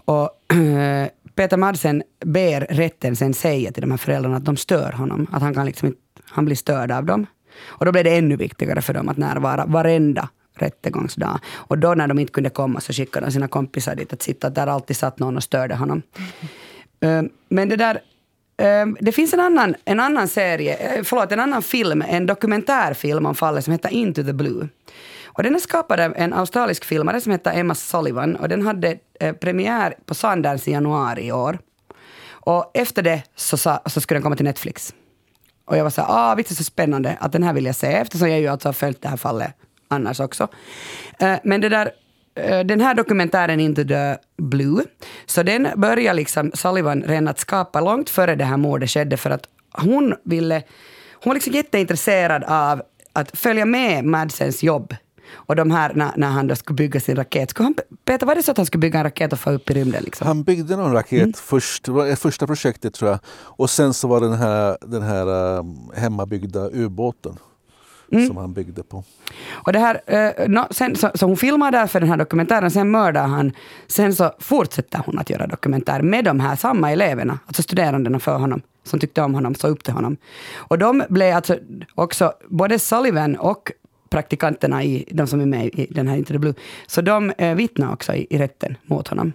Och 0.05 0.55
eh, 0.55 1.07
Peter 1.35 1.57
Madsen 1.57 2.03
ber 2.25 2.61
rätten 2.61 3.15
sen 3.15 3.33
säga 3.33 3.71
till 3.71 3.81
de 3.81 3.91
här 3.91 3.97
föräldrarna 3.97 4.37
att 4.37 4.45
de 4.45 4.57
stör 4.57 4.91
honom. 4.91 5.27
Att 5.31 5.41
han, 5.41 5.53
kan 5.53 5.65
liksom 5.65 5.87
inte, 5.87 5.99
han 6.35 6.45
blir 6.45 6.55
störd 6.55 6.91
av 6.91 7.05
dem. 7.05 7.25
Och 7.65 7.85
då 7.85 7.91
blev 7.91 8.03
det 8.03 8.17
ännu 8.17 8.35
viktigare 8.35 8.81
för 8.81 8.93
dem 8.93 9.09
att 9.09 9.17
närvara 9.17 9.65
varenda 9.65 10.29
rättegångsdag. 10.55 11.39
Och 11.53 11.77
då 11.77 11.93
när 11.93 12.07
de 12.07 12.19
inte 12.19 12.33
kunde 12.33 12.49
komma 12.49 12.79
så 12.79 12.93
skickade 12.93 13.25
de 13.25 13.31
sina 13.31 13.47
kompisar 13.47 13.95
dit 13.95 14.13
att 14.13 14.21
sitta. 14.21 14.49
Där 14.49 14.67
alltid 14.67 14.97
satt 14.97 15.19
någon 15.19 15.37
och 15.37 15.43
störde 15.43 15.75
honom. 15.75 16.01
Eh, 16.99 17.23
Men 17.49 17.69
det 17.69 17.75
där 17.75 18.01
eh, 18.57 18.85
det 18.99 19.11
finns 19.11 19.33
en 19.33 19.39
annan, 19.39 19.75
en 19.85 19.99
annan 19.99 20.27
serie, 20.27 20.75
eh, 20.75 21.03
förlåt, 21.03 21.31
en 21.31 21.39
annan 21.39 21.61
film, 21.61 22.03
en 22.07 22.25
dokumentärfilm 22.25 23.25
om 23.25 23.35
fallet 23.35 23.63
som 23.63 23.71
heter 23.71 23.89
Into 23.89 24.23
the 24.23 24.33
Blue. 24.33 24.67
Och 25.25 25.43
den 25.43 25.55
är 25.55 25.59
skapad 25.59 25.99
av 25.99 26.13
en 26.15 26.33
australisk 26.33 26.85
filmare 26.85 27.21
som 27.21 27.31
heter 27.31 27.59
Emma 27.59 27.75
Sullivan 27.75 28.35
och 28.35 28.49
den 28.49 28.65
hade 28.65 28.97
eh, 29.19 29.33
premiär 29.33 29.93
på 30.05 30.15
Sundance 30.15 30.69
i 30.69 30.73
januari 30.73 31.27
i 31.27 31.31
år. 31.31 31.59
Och 32.29 32.71
efter 32.73 33.03
det 33.03 33.23
så, 33.35 33.57
så 33.85 34.01
skulle 34.01 34.15
den 34.15 34.23
komma 34.23 34.35
till 34.35 34.45
Netflix. 34.45 34.93
Och 35.65 35.77
jag 35.77 35.83
var 35.83 35.89
så 35.89 36.01
här, 36.01 36.07
ah, 36.11 36.35
visst 36.35 36.49
är 36.49 36.53
det 36.53 36.57
så 36.57 36.63
spännande 36.63 37.17
att 37.19 37.31
den 37.31 37.43
här 37.43 37.53
vill 37.53 37.65
jag 37.65 37.75
se 37.75 37.87
eftersom 37.87 38.29
jag 38.29 38.39
ju 38.39 38.47
alltså 38.47 38.67
har 38.67 38.73
följt 38.73 39.01
det 39.01 39.07
här 39.07 39.17
fallet 39.17 39.53
annars 39.87 40.19
också. 40.19 40.43
Uh, 41.23 41.35
men 41.43 41.61
det 41.61 41.69
där, 41.69 41.91
eh, 42.35 42.59
den 42.59 42.81
här 42.81 42.95
dokumentären 42.95 43.59
Into 43.59 43.83
the 43.83 44.17
Blue, 44.37 44.83
så 45.25 45.43
den 45.43 45.67
börjar 45.75 46.13
liksom 46.13 46.51
Sullivan 46.53 47.03
redan 47.03 47.27
att 47.27 47.39
skapa 47.39 47.81
långt 47.81 48.09
före 48.09 48.35
det 48.35 48.45
här 48.45 48.57
mordet 48.57 48.89
skedde 48.89 49.17
för 49.17 49.29
att 49.29 49.49
hon 49.71 50.15
ville 50.23 50.63
hon 51.11 51.29
var 51.29 51.33
liksom 51.33 51.53
jätteintresserad 51.53 52.43
av 52.43 52.81
att 53.13 53.37
följa 53.37 53.65
med 53.65 54.05
Madsens 54.05 54.63
jobb. 54.63 54.95
Och 55.33 55.55
de 55.55 55.71
här, 55.71 55.93
när, 55.93 56.11
när 56.15 56.29
han 56.29 56.47
då 56.47 56.55
skulle 56.55 56.75
bygga 56.75 56.99
sin 56.99 57.15
raket. 57.15 57.49
Skulle 57.49 57.65
han, 57.65 57.75
Peter, 58.05 58.25
var 58.25 58.35
det 58.35 58.43
så 58.43 58.51
att 58.51 58.57
han 58.57 58.65
skulle 58.65 58.81
bygga 58.81 58.99
en 58.99 59.03
raket 59.03 59.33
och 59.33 59.39
få 59.39 59.51
upp 59.51 59.69
i 59.69 59.73
rymden? 59.73 60.03
Liksom? 60.03 60.27
Han 60.27 60.43
byggde 60.43 60.75
någon 60.75 60.93
raket 60.93 61.37
först, 61.37 61.83
det 61.83 61.91
var 61.91 62.05
det 62.05 62.15
första 62.15 62.47
projektet 62.47 62.93
tror 62.93 63.11
jag. 63.11 63.19
Och 63.35 63.69
sen 63.69 63.93
så 63.93 64.07
var 64.07 64.21
det 64.21 64.27
den 64.27 64.37
här, 64.37 64.77
den 64.81 65.01
här 65.01 65.57
um, 65.59 65.91
hemmabyggda 65.95 66.69
ubåten 66.73 67.37
som 68.27 68.37
han 68.37 68.53
byggde 68.53 68.83
på. 68.83 69.03
Och 69.51 69.73
det 69.73 69.79
här, 69.79 70.01
eh, 70.05 70.47
nå, 70.47 70.67
sen, 70.71 70.95
så, 70.95 71.11
så 71.15 71.25
hon 71.25 71.37
filmar 71.37 71.71
därför 71.71 71.99
den 71.99 72.09
här 72.09 72.17
dokumentären, 72.17 72.71
sen 72.71 72.91
mördar 72.91 73.27
han. 73.27 73.51
Sen 73.87 74.15
så 74.15 74.31
fortsätter 74.39 75.01
hon 75.05 75.19
att 75.19 75.29
göra 75.29 75.47
dokumentär 75.47 76.01
med 76.01 76.25
de 76.25 76.39
här 76.39 76.55
samma 76.55 76.91
eleverna, 76.91 77.39
alltså 77.45 77.63
studerandena 77.63 78.19
för 78.19 78.37
honom, 78.37 78.61
som 78.83 78.99
tyckte 78.99 79.21
om 79.21 79.33
honom, 79.33 79.55
såg 79.55 79.71
upp 79.71 79.83
till 79.83 79.93
honom. 79.93 80.17
Och 80.55 80.77
de 80.77 81.03
blev 81.09 81.35
alltså 81.35 81.57
också, 81.95 82.33
både 82.49 82.79
Sullivan 82.79 83.35
och 83.35 83.71
praktikanterna, 84.15 84.83
i, 84.83 85.05
de 85.11 85.27
som 85.27 85.41
är 85.41 85.45
med 85.45 85.65
i 85.65 85.87
den 85.89 86.07
här 86.07 86.17
Into 86.17 86.33
the 86.33 86.39
Blue, 86.39 86.53
så 86.87 87.01
de 87.01 87.31
eh, 87.37 87.55
vittnar 87.55 87.93
också 87.93 88.13
i, 88.13 88.27
i 88.29 88.37
rätten 88.37 88.77
mot 88.85 89.07
honom. 89.07 89.33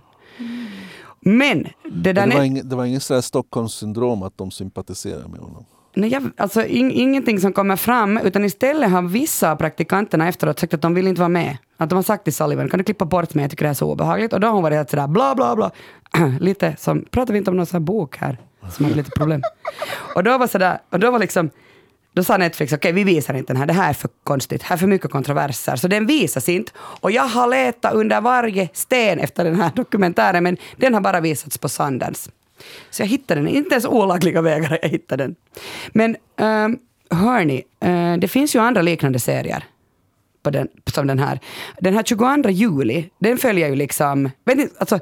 Men 1.21 1.67
det 1.93 2.13
där... 2.13 2.27
Men 2.27 2.31
det, 2.31 2.37
var 2.37 2.45
ing, 2.45 2.69
det 2.69 2.77
var 2.77 2.99
sådär 2.99 3.21
Stockholmssyndrom 3.21 4.23
att 4.23 4.39
de 4.39 4.51
sympatiserar 4.51 5.29
med 5.29 5.41
honom. 5.41 5.65
Nej, 5.95 6.11
jag, 6.11 6.31
alltså 6.37 6.65
in, 6.65 6.91
ingenting 6.91 7.41
som 7.41 7.53
kommer 7.53 7.77
fram, 7.77 8.19
utan 8.19 8.45
istället 8.45 8.91
har 8.91 9.03
vissa 9.03 9.53
av 9.53 9.57
praktikanterna 9.57 10.29
efteråt 10.29 10.59
sagt 10.59 10.75
att 10.75 10.83
de 10.83 10.95
vill 10.95 11.07
inte 11.07 11.21
vara 11.21 11.29
med. 11.29 11.57
Att 11.77 11.91
de 11.91 11.97
har 11.97 12.03
sagt 12.03 12.25
till 12.25 12.35
Sullivan, 12.35 12.69
kan 12.69 12.79
du 12.79 12.85
klippa 12.85 13.05
bort 13.05 13.35
mig, 13.35 13.43
jag 13.45 13.51
tycker 13.51 13.65
det 13.65 13.71
är 13.71 13.75
så 13.75 13.93
obehagligt. 13.93 14.33
Och 14.33 14.41
då 14.41 14.47
har 14.47 14.55
hon 14.55 14.63
varit 14.63 14.77
helt 14.77 14.91
sådär 14.91 15.07
bla 15.07 15.35
bla 15.35 15.57
bla. 15.57 15.71
lite 16.41 16.77
som, 16.79 17.05
pratar 17.11 17.33
vi 17.33 17.39
inte 17.39 17.51
om 17.51 17.57
någon 17.57 17.67
sån 17.67 17.77
här 17.77 17.87
bok 17.87 18.17
här, 18.17 18.39
som 18.71 18.85
har 18.85 18.93
lite 18.93 19.11
problem. 19.11 19.43
och 20.15 20.25
då 20.25 20.39
var 20.39 20.47
sådär, 20.47 20.79
och 20.91 21.01
då 21.01 21.11
var 21.11 21.19
liksom, 21.19 21.51
då 22.13 22.25
sa 22.25 22.37
Netflix, 22.37 22.73
okej 22.73 22.93
vi 22.93 23.05
visar 23.05 23.35
inte 23.35 23.53
den 23.53 23.57
här, 23.61 23.67
det 23.67 23.73
här 23.73 23.89
är 23.89 23.93
för 23.93 24.11
konstigt, 24.25 24.63
här 24.63 24.77
är 24.77 24.79
för 24.79 24.87
mycket 24.87 25.11
kontroverser. 25.11 25.77
Så 25.77 25.89
den 25.89 26.07
visas 26.07 26.49
inte. 26.49 26.73
Och 26.77 27.11
jag 27.11 27.23
har 27.23 27.49
letat 27.49 27.95
under 27.95 28.21
varje 28.21 28.69
sten 28.73 29.19
efter 29.19 29.45
den 29.45 29.61
här 29.61 29.71
dokumentären, 29.77 30.43
men 30.43 30.57
den 30.77 30.95
har 30.95 31.01
bara 31.01 31.21
visats 31.21 31.59
på 31.59 31.69
Sundance. 31.69 32.31
Så 32.91 33.03
jag 33.03 33.07
hittade 33.07 33.41
den, 33.41 33.49
inte 33.49 33.71
ens 33.75 33.85
olagliga 33.87 34.43
vägar 34.43 34.79
jag 34.83 34.89
hittade 34.89 35.25
den. 35.25 35.35
Men 35.93 36.17
um, 36.37 36.79
hörni, 37.19 37.63
eh, 37.81 38.17
det 38.17 38.29
finns 38.29 38.55
ju 38.55 38.59
andra 38.59 38.83
liknande 38.83 39.19
serier 39.19 39.65
på 40.43 40.51
den, 40.51 40.69
som 40.87 41.07
den 41.07 41.19
här. 41.19 41.41
Den 41.81 41.95
här 41.95 42.03
22 42.03 42.49
juli, 42.51 43.11
den 43.19 43.39
följer 43.39 43.69
ju 43.69 43.77
liksom, 43.77 44.31
vet 44.45 44.57
ni, 44.59 44.69
alltså, 44.79 44.99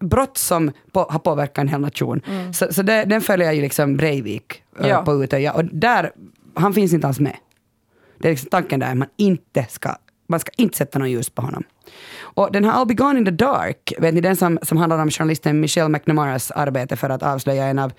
brott 0.00 0.38
som 0.38 0.72
på, 0.92 1.06
har 1.10 1.18
påverkat 1.18 1.58
en 1.58 1.68
hel 1.68 1.80
nation. 1.80 2.20
Så, 2.54 2.72
så 2.72 2.82
det, 2.82 3.04
den 3.04 3.20
följer 3.20 3.52
ju 3.52 3.62
liksom 3.62 3.96
Breivik 3.96 4.62
eh, 4.80 4.88
Ja. 4.88 5.02
på 5.04 5.24
Utöja 5.24 5.52
och 5.52 5.64
där, 5.64 6.12
han 6.54 6.74
finns 6.74 6.92
inte 6.92 7.06
alls 7.06 7.20
med. 7.20 7.36
Det 8.18 8.28
är 8.28 8.32
liksom 8.32 8.48
tanken 8.50 8.80
där, 8.80 8.94
man 8.94 9.08
inte 9.16 9.66
ska, 9.68 9.94
man 10.26 10.40
ska 10.40 10.50
inte 10.56 10.76
sätta 10.78 10.98
någon 10.98 11.10
ljus 11.10 11.30
på 11.30 11.42
honom. 11.42 11.64
Och 12.20 12.52
den 12.52 12.64
här 12.64 12.72
I'll 12.72 12.86
be 12.86 12.94
gone 12.94 13.18
in 13.18 13.24
the 13.24 13.30
dark, 13.30 13.92
vet 13.98 14.14
ni 14.14 14.20
den 14.20 14.36
som, 14.36 14.58
som 14.62 14.78
handlar 14.78 15.02
om 15.02 15.10
journalisten 15.10 15.60
Michelle 15.60 15.88
McNamaras 15.88 16.50
arbete 16.50 16.96
för 16.96 17.10
att 17.10 17.22
avslöja 17.22 17.64
en 17.64 17.78
av 17.78 17.92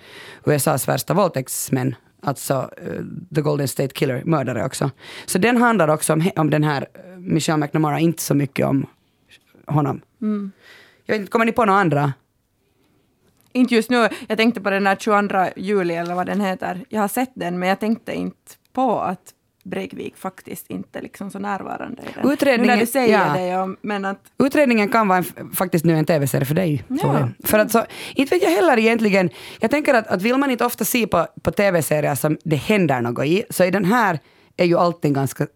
USAs 0.44 0.88
värsta 0.88 1.14
våldtäktsmän, 1.14 1.94
alltså 2.22 2.70
eh, 2.76 3.02
The 3.34 3.40
Golden 3.40 3.68
State 3.68 3.94
Killer, 3.94 4.22
mördare 4.24 4.64
också. 4.64 4.90
Så 5.26 5.38
den 5.38 5.56
handlar 5.56 5.88
också 5.88 6.12
om, 6.12 6.30
om 6.36 6.50
den 6.50 6.64
här 6.64 6.86
eh, 6.94 7.18
Michelle 7.18 7.58
McNamara, 7.58 8.00
inte 8.00 8.22
så 8.22 8.34
mycket 8.34 8.66
om 8.66 8.86
honom. 9.66 10.00
Jag 11.06 11.14
vet 11.14 11.20
inte, 11.20 11.30
kommer 11.30 11.44
ni 11.44 11.52
på 11.52 11.64
några 11.64 11.80
andra? 11.80 12.12
Inte 13.54 13.74
just 13.74 13.90
nu. 13.90 14.08
Jag 14.28 14.38
tänkte 14.38 14.60
på 14.60 14.70
den 14.70 14.86
här 14.86 14.96
22 14.96 15.44
juli 15.56 15.94
eller 15.94 16.14
vad 16.14 16.26
den 16.26 16.40
heter. 16.40 16.84
Jag 16.88 17.00
har 17.00 17.08
sett 17.08 17.30
den 17.34 17.58
men 17.58 17.68
jag 17.68 17.80
tänkte 17.80 18.14
inte 18.14 18.36
på 18.72 19.00
att 19.00 19.20
Breivik 19.64 20.16
faktiskt 20.16 20.70
inte 20.70 21.00
liksom 21.00 21.30
så 21.30 21.38
närvarande 21.38 22.02
i 22.02 22.06
den. 22.14 22.30
Utredningen- 22.32 22.60
nu 22.66 22.66
när 22.74 22.80
du 22.80 22.86
säger 22.86 23.18
ja. 23.26 23.32
det, 23.34 23.46
ja, 23.46 23.68
men 23.82 24.04
att 24.04 24.20
Utredningen 24.38 24.88
kan 24.88 25.08
vara 25.08 25.18
en, 25.18 25.50
faktiskt 25.54 25.84
nu 25.84 25.96
en 25.96 26.04
tv-serie 26.04 26.44
för 26.44 26.54
dig. 26.54 26.84
Ja. 26.88 27.28
För 27.44 27.58
att 27.58 27.70
så, 27.72 27.84
inte 28.14 28.34
vet 28.34 28.42
jag 28.42 28.50
heller 28.50 28.78
egentligen. 28.78 29.30
Jag 29.60 29.70
tänker 29.70 29.94
att, 29.94 30.06
att 30.06 30.22
vill 30.22 30.36
man 30.36 30.50
inte 30.50 30.64
ofta 30.64 30.84
se 30.84 31.06
på, 31.06 31.26
på 31.42 31.50
tv-serier 31.50 32.14
som 32.14 32.38
det 32.44 32.56
händer 32.56 33.00
något 33.00 33.24
i, 33.26 33.44
så 33.50 33.64
i 33.64 33.70
den 33.70 33.84
här 33.84 34.18
är 34.56 34.64
ju 34.64 34.78
allting 34.78 35.12
ganska 35.12 35.46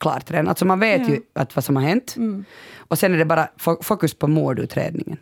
klart 0.00 0.30
redan. 0.30 0.48
Alltså 0.48 0.64
man 0.64 0.80
vet 0.80 1.08
ju 1.08 1.20
att 1.34 1.56
vad 1.56 1.64
som 1.64 1.76
har 1.76 1.82
hänt. 1.82 2.14
Och 2.78 2.98
sen 2.98 3.14
är 3.14 3.18
det 3.18 3.24
bara 3.24 3.48
fo- 3.60 3.82
fokus 3.82 4.14
på 4.14 4.26
mordutredningen. 4.28 5.18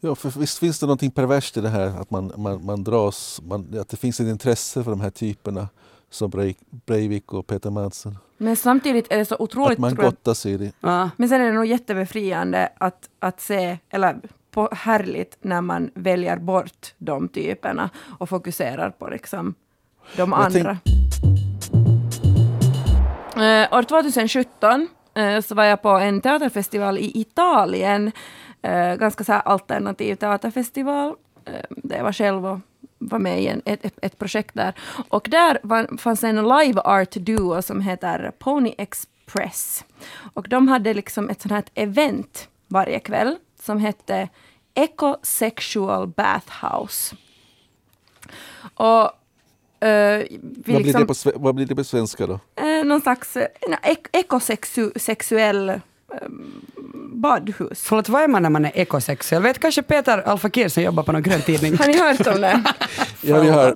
Ja, 0.00 0.14
för 0.14 0.40
visst 0.40 0.58
finns 0.58 0.78
det 0.78 0.86
någonting 0.86 1.10
perverst 1.10 1.56
i 1.56 1.60
det 1.60 1.68
här 1.68 1.86
att 1.86 2.10
man, 2.10 2.32
man, 2.36 2.64
man 2.64 2.84
dras, 2.84 3.40
man, 3.44 3.78
att 3.80 3.88
det 3.88 3.96
finns 3.96 4.20
ett 4.20 4.26
intresse 4.26 4.84
för 4.84 4.90
de 4.90 5.00
här 5.00 5.10
typerna 5.10 5.68
som 6.10 6.30
Breivik, 6.30 6.58
Breivik 6.86 7.32
och 7.32 7.46
Peter 7.46 7.70
Madsen. 7.70 8.18
Men 8.38 8.56
samtidigt 8.56 9.12
är 9.12 9.18
det 9.18 9.24
så 9.24 9.36
otroligt... 9.38 9.72
Att 9.72 9.78
man 9.78 9.94
gottar 9.94 10.34
sig 10.34 10.52
i 10.52 10.56
det. 10.56 10.72
Ja. 10.80 11.10
Men 11.16 11.28
sen 11.28 11.40
är 11.40 11.46
det 11.46 11.52
nog 11.52 11.66
jättebefriande 11.66 12.68
att, 12.78 13.08
att 13.18 13.40
se, 13.40 13.78
eller 13.90 14.20
på, 14.50 14.68
härligt 14.72 15.36
när 15.40 15.60
man 15.60 15.90
väljer 15.94 16.36
bort 16.36 16.94
de 16.98 17.28
typerna 17.28 17.90
och 18.18 18.28
fokuserar 18.28 18.90
på 18.90 19.08
liksom 19.08 19.54
de 20.16 20.32
Jag 20.32 20.52
tänk- 20.52 20.66
andra. 20.66 20.78
Eh, 23.36 23.78
år 23.78 23.82
2017 23.82 24.88
eh, 25.14 25.40
så 25.40 25.54
var 25.54 25.64
jag 25.64 25.82
på 25.82 25.88
en 25.88 26.20
teaterfestival 26.20 26.98
i 26.98 27.20
Italien. 27.20 28.12
Eh, 28.62 28.94
ganska 28.94 29.24
så 29.24 29.32
alternativ 29.32 30.14
teaterfestival. 30.14 31.14
Eh, 31.44 31.52
där 31.70 31.96
jag 31.96 32.04
var 32.04 32.12
själv 32.12 32.46
och 32.46 32.58
var 32.98 33.18
med 33.18 33.42
i 33.42 33.46
en, 33.46 33.62
ett, 33.64 33.98
ett, 34.02 34.18
projekt 34.18 34.54
där. 34.54 34.74
Och 35.08 35.26
där 35.30 35.58
var, 35.62 35.96
fanns 35.98 36.24
en 36.24 36.36
live 36.48 36.80
art 36.80 37.10
duo 37.12 37.62
som 37.62 37.80
heter 37.80 38.32
Pony 38.38 38.74
Express. 38.78 39.84
Och 40.34 40.48
de 40.48 40.68
hade 40.68 40.94
liksom 40.94 41.30
ett 41.30 41.40
sånt 41.42 41.52
här 41.52 41.64
event 41.74 42.48
varje 42.66 42.98
kväll 43.00 43.36
som 43.62 43.78
hette 43.78 44.28
Ecosexual 44.74 46.06
Bathhouse. 46.08 47.16
Och 48.74 49.10
vi 49.80 50.38
Vad, 50.56 50.64
blir 50.64 50.78
liksom- 50.84 51.00
det 51.00 51.06
på, 51.06 51.12
sve- 51.12 51.32
vad 51.36 51.54
blir 51.54 51.66
det 51.66 51.74
på 51.74 51.84
svenska 51.84 52.26
då? 52.26 52.40
eh, 52.56 52.84
någon 52.84 53.00
slags 53.00 53.36
eh, 53.36 53.46
ek- 53.82 54.08
ekosexuell 54.12 55.68
eh, 55.68 55.78
badhus. 57.20 57.80
Förlåt, 57.82 58.08
vad 58.08 58.22
är 58.22 58.28
man 58.28 58.42
när 58.42 58.50
man 58.50 58.64
är 58.64 58.72
ekosexuell? 58.74 59.42
Vet 59.42 59.58
kanske 59.58 59.82
Peter 59.82 60.18
Alfakir 60.18 60.68
som 60.68 60.82
jobbar 60.82 61.02
på 61.02 61.12
någon 61.12 61.22
grön 61.22 61.42
tidning? 61.42 61.78
Har 61.78 61.86
ni 61.86 61.98
hört 61.98 62.26
om 62.26 62.40
det? 62.40 62.62
Ja, 63.20 63.40
vi, 63.40 63.48
har, 63.48 63.74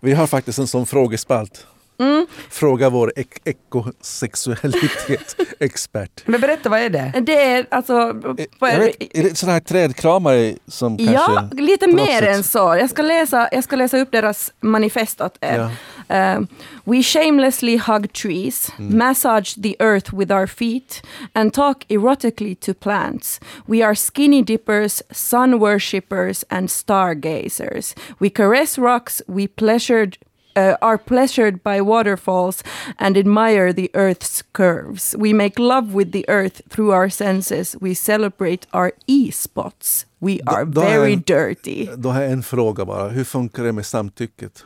vi 0.00 0.12
har 0.12 0.26
faktiskt 0.26 0.58
en 0.58 0.66
sån 0.66 0.86
frågespalt. 0.86 1.66
Mm. 2.00 2.26
Fråga 2.50 2.90
vår 2.90 3.12
ek- 3.16 3.40
ekosexualitet-expert. 3.44 6.10
Men 6.26 6.40
berätta, 6.40 6.68
vad 6.68 6.80
är 6.80 6.90
det? 6.90 7.12
Det 7.26 7.42
är 7.42 7.66
alltså... 7.70 8.14
På, 8.58 8.68
Jag 8.68 8.78
vet, 8.78 8.96
är 9.16 9.22
det 9.22 9.38
sådana 9.38 9.52
här 9.52 9.60
trädkramare 9.60 10.54
som 10.66 10.96
ja, 11.00 11.26
kanske... 11.26 11.56
lite 11.62 11.84
på 11.84 11.90
något 11.92 12.06
mer 12.06 12.20
sätt- 12.20 12.36
än 12.36 12.42
så. 12.44 12.58
Jag 12.80 12.90
ska, 12.90 13.02
läsa, 13.02 13.48
jag 13.52 13.64
ska 13.64 13.76
läsa 13.76 13.98
upp 13.98 14.12
deras 14.12 14.52
manifest 14.60 15.20
åt 15.20 15.36
er. 15.40 15.58
Ja. 15.58 15.70
Uh, 16.10 16.44
we 16.86 17.02
shamelessly 17.02 17.76
hug 17.76 18.12
trees, 18.12 18.70
massage 18.78 19.54
the 19.54 19.76
earth 19.80 20.12
with 20.12 20.30
our 20.30 20.46
feet, 20.46 21.02
and 21.34 21.52
talk 21.52 21.84
erotically 21.88 22.54
to 22.60 22.74
plants. 22.74 23.40
We 23.66 23.82
are 23.82 23.94
skinny 23.94 24.42
dippers, 24.42 25.02
sun 25.12 25.58
worshippers, 25.58 26.44
and 26.50 26.68
stargazers. 26.70 27.94
We 28.20 28.30
caress 28.30 28.78
rocks, 28.78 29.22
we 29.26 29.46
pleasured. 29.48 30.16
Uh, 30.54 30.76
are 30.82 30.98
pleasured 30.98 31.62
by 31.62 31.80
waterfalls 31.80 32.62
and 32.98 33.16
admire 33.16 33.72
the 33.72 33.90
earth's 33.94 34.42
curves. 34.52 35.14
We 35.18 35.32
make 35.32 35.58
love 35.58 35.94
with 35.94 36.12
the 36.12 36.26
earth 36.28 36.60
through 36.68 36.92
our 36.92 37.08
senses. 37.08 37.74
We 37.80 37.94
celebrate 37.94 38.66
our 38.74 38.92
e-spots. 39.06 40.04
We 40.20 40.40
are 40.46 40.64
då 40.66 40.82
jag 40.82 40.90
very 40.90 41.12
en- 41.12 41.22
dirty. 41.26 41.88
Då 41.96 42.08
har 42.10 42.22
jag 42.22 42.32
en 42.32 42.42
fråga 42.42 42.84
bara. 42.84 43.08
Hur 43.08 43.24
funkar 43.24 43.62
det 43.64 43.72
med 43.72 43.86
samtycket? 43.86 44.64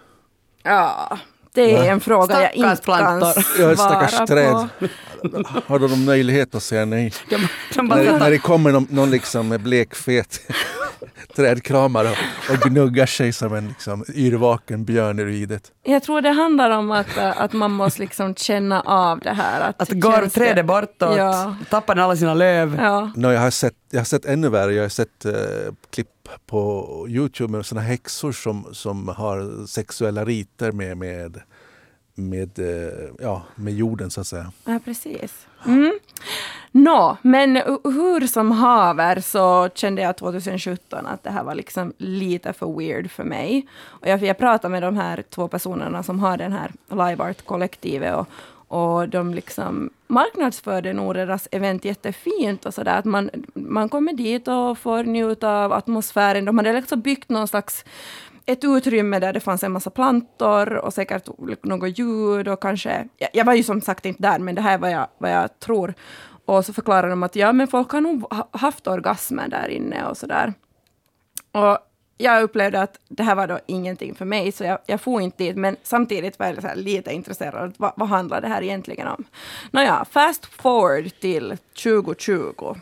Ja, 0.66 1.18
det 1.54 1.76
är 1.76 1.92
en 1.92 2.00
fråga 2.00 2.42
jag 2.42 2.50
Stackars 2.52 2.56
inte 2.56 2.76
kan 2.76 3.20
plantor. 3.20 3.44
Ja, 3.58 3.72
ett 3.72 3.78
svara 3.78 4.08
stackars 4.08 4.18
på. 4.18 4.26
träd. 4.26 4.68
Har 5.66 5.78
de 5.78 5.90
någon 5.90 6.04
möjlighet 6.04 6.54
att 6.54 6.62
säga 6.62 6.84
nej? 6.84 7.12
De, 7.30 7.48
de 7.74 7.88
bara, 7.88 8.02
När, 8.02 8.18
när 8.18 8.30
det 8.30 8.38
kommer 8.38 8.72
någon, 8.72 8.86
någon 8.90 9.10
liksom 9.10 9.48
med 9.48 9.60
blekfet 9.60 10.40
trädkramare 11.36 12.08
och, 12.08 12.54
och 12.54 12.70
gnuggar 12.70 13.06
sig 13.06 13.32
som 13.32 13.54
en 13.54 13.68
liksom, 13.68 14.04
yrvaken 14.14 14.84
björn 14.84 15.18
i 15.18 15.24
ridet. 15.24 15.72
Jag 15.82 16.02
tror 16.02 16.20
det 16.20 16.30
handlar 16.30 16.70
om 16.70 16.90
att, 16.90 17.16
äh, 17.16 17.40
att 17.40 17.52
man 17.52 17.70
måste 17.72 18.00
liksom 18.00 18.34
känna 18.34 18.80
av 18.80 19.18
det 19.18 19.32
här. 19.32 19.60
Att, 19.60 19.82
att 19.82 20.32
trädet 20.34 20.66
bortåt, 20.66 21.16
Ja. 21.16 21.56
tappar 21.70 21.94
den 21.94 22.04
alla 22.04 22.16
sina 22.16 22.34
löv. 22.34 22.76
Ja. 22.80 23.10
No, 23.16 23.32
jag, 23.32 23.40
har 23.40 23.50
sett, 23.50 23.74
jag 23.90 24.00
har 24.00 24.04
sett 24.04 24.24
ännu 24.24 24.48
värre. 24.48 24.74
Jag 24.74 24.84
har 24.84 24.88
sett 24.88 25.24
eh, 25.24 25.32
klipp 25.90 26.08
på 26.46 27.06
Youtube 27.08 27.52
med 27.52 27.66
såna 27.66 27.80
häxor 27.80 28.32
som, 28.32 28.66
som 28.72 29.08
har 29.08 29.66
sexuella 29.66 30.24
riter 30.24 30.72
med, 30.72 30.96
med, 30.96 31.40
med, 32.16 32.58
eh, 32.58 33.08
ja, 33.18 33.42
med 33.54 33.74
jorden 33.74 34.10
så 34.10 34.20
att 34.20 34.26
säga. 34.26 34.52
ja, 34.64 34.80
precis. 34.84 35.46
Mm. 35.66 35.98
Nå, 36.72 37.16
men 37.22 37.56
hur 37.84 38.26
som 38.26 38.50
haver 38.50 39.20
så 39.20 39.68
kände 39.74 40.02
jag 40.02 40.16
2017 40.16 41.06
att 41.06 41.22
det 41.22 41.30
här 41.30 41.44
var 41.44 41.54
liksom 41.54 41.92
lite 41.98 42.52
för 42.52 42.78
weird 42.78 43.10
för 43.10 43.24
mig. 43.24 43.66
Och 43.84 44.06
jag, 44.08 44.22
jag 44.22 44.38
pratade 44.38 44.72
med 44.72 44.82
de 44.82 44.96
här 44.96 45.24
två 45.30 45.48
personerna 45.48 46.02
som 46.02 46.20
har 46.20 46.36
den 46.36 46.52
här 46.52 46.72
Live 46.90 47.24
Art-kollektivet 47.24 48.16
och, 48.16 48.28
och 48.68 49.08
de 49.08 49.34
liksom 49.34 49.90
marknadsförde 50.06 50.92
nog 50.92 51.14
deras 51.14 51.48
event 51.52 51.84
jättefint 51.84 52.66
och 52.66 52.74
sådär. 52.74 52.98
Att 52.98 53.04
man, 53.04 53.30
man 53.54 53.88
kommer 53.88 54.12
dit 54.12 54.48
och 54.48 54.78
får 54.78 55.04
njuta 55.04 55.50
av 55.50 55.72
atmosfären. 55.72 56.44
De 56.44 56.58
hade 56.58 56.72
liksom 56.72 57.00
byggt 57.00 57.28
någon 57.28 57.48
slags 57.48 57.84
ett 58.46 58.64
utrymme 58.64 59.18
där 59.18 59.32
det 59.32 59.40
fanns 59.40 59.62
en 59.62 59.72
massa 59.72 59.90
plantor 59.90 60.72
och 60.72 60.94
säkert 60.94 61.28
något 61.62 61.98
ljud 61.98 62.48
och 62.48 62.62
kanske... 62.62 63.08
Jag, 63.16 63.30
jag 63.32 63.44
var 63.44 63.54
ju 63.54 63.62
som 63.62 63.80
sagt 63.80 64.06
inte 64.06 64.22
där, 64.22 64.38
men 64.38 64.54
det 64.54 64.60
här 64.60 64.74
är 64.74 64.78
vad 64.78 64.90
jag, 64.90 65.08
vad 65.18 65.30
jag 65.30 65.58
tror. 65.58 65.94
Och 66.44 66.64
så 66.64 66.72
förklarar 66.72 67.10
de 67.10 67.22
att 67.22 67.36
ja, 67.36 67.52
men 67.52 67.68
folk 67.68 67.90
har 67.90 68.00
nog 68.00 68.24
haft 68.50 68.86
orgasmer 68.86 69.48
där 69.48 69.68
inne 69.68 70.04
och 70.04 70.16
sådär. 70.16 70.54
Och 71.52 71.78
jag 72.18 72.42
upplevde 72.42 72.82
att 72.82 73.00
det 73.08 73.22
här 73.22 73.34
var 73.34 73.46
då 73.46 73.58
ingenting 73.66 74.14
för 74.14 74.24
mig, 74.24 74.52
så 74.52 74.64
jag, 74.64 74.78
jag 74.86 75.00
får 75.00 75.22
inte 75.22 75.44
dit. 75.44 75.56
Men 75.56 75.76
samtidigt 75.82 76.38
var 76.38 76.46
jag 76.46 76.62
så 76.62 76.68
här 76.68 76.76
lite 76.76 77.12
intresserad. 77.12 77.74
Vad, 77.76 77.92
vad 77.96 78.08
handlar 78.08 78.40
det 78.40 78.48
här 78.48 78.62
egentligen 78.62 79.08
om? 79.08 79.24
Nåja, 79.70 80.06
fast 80.10 80.46
forward 80.46 81.10
till 81.20 81.56
2020. 81.82 82.76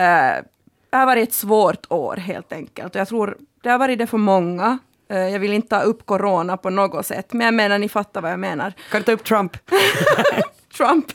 Uh, 0.00 0.04
eh, 0.04 0.42
det 0.90 0.96
har 0.96 1.06
varit 1.06 1.28
ett 1.28 1.34
svårt 1.34 1.92
år 1.92 2.16
helt 2.16 2.52
enkelt. 2.52 2.94
Jag 2.94 3.08
tror 3.08 3.38
det 3.68 3.72
har 3.72 3.78
varit 3.78 3.98
det 3.98 4.06
för 4.06 4.18
många. 4.18 4.78
Eh, 5.10 5.28
jag 5.28 5.38
vill 5.38 5.52
inte 5.52 5.68
ta 5.68 5.80
upp 5.80 6.06
corona 6.06 6.56
på 6.56 6.70
något 6.70 7.06
sätt, 7.06 7.32
men 7.32 7.44
jag 7.44 7.54
menar, 7.54 7.78
ni 7.78 7.88
fattar 7.88 8.20
vad 8.20 8.32
jag 8.32 8.40
menar. 8.40 8.72
Kan 8.90 9.00
du 9.00 9.04
ta 9.04 9.12
upp 9.12 9.24
Trump? 9.24 9.56
Trump 10.76 11.06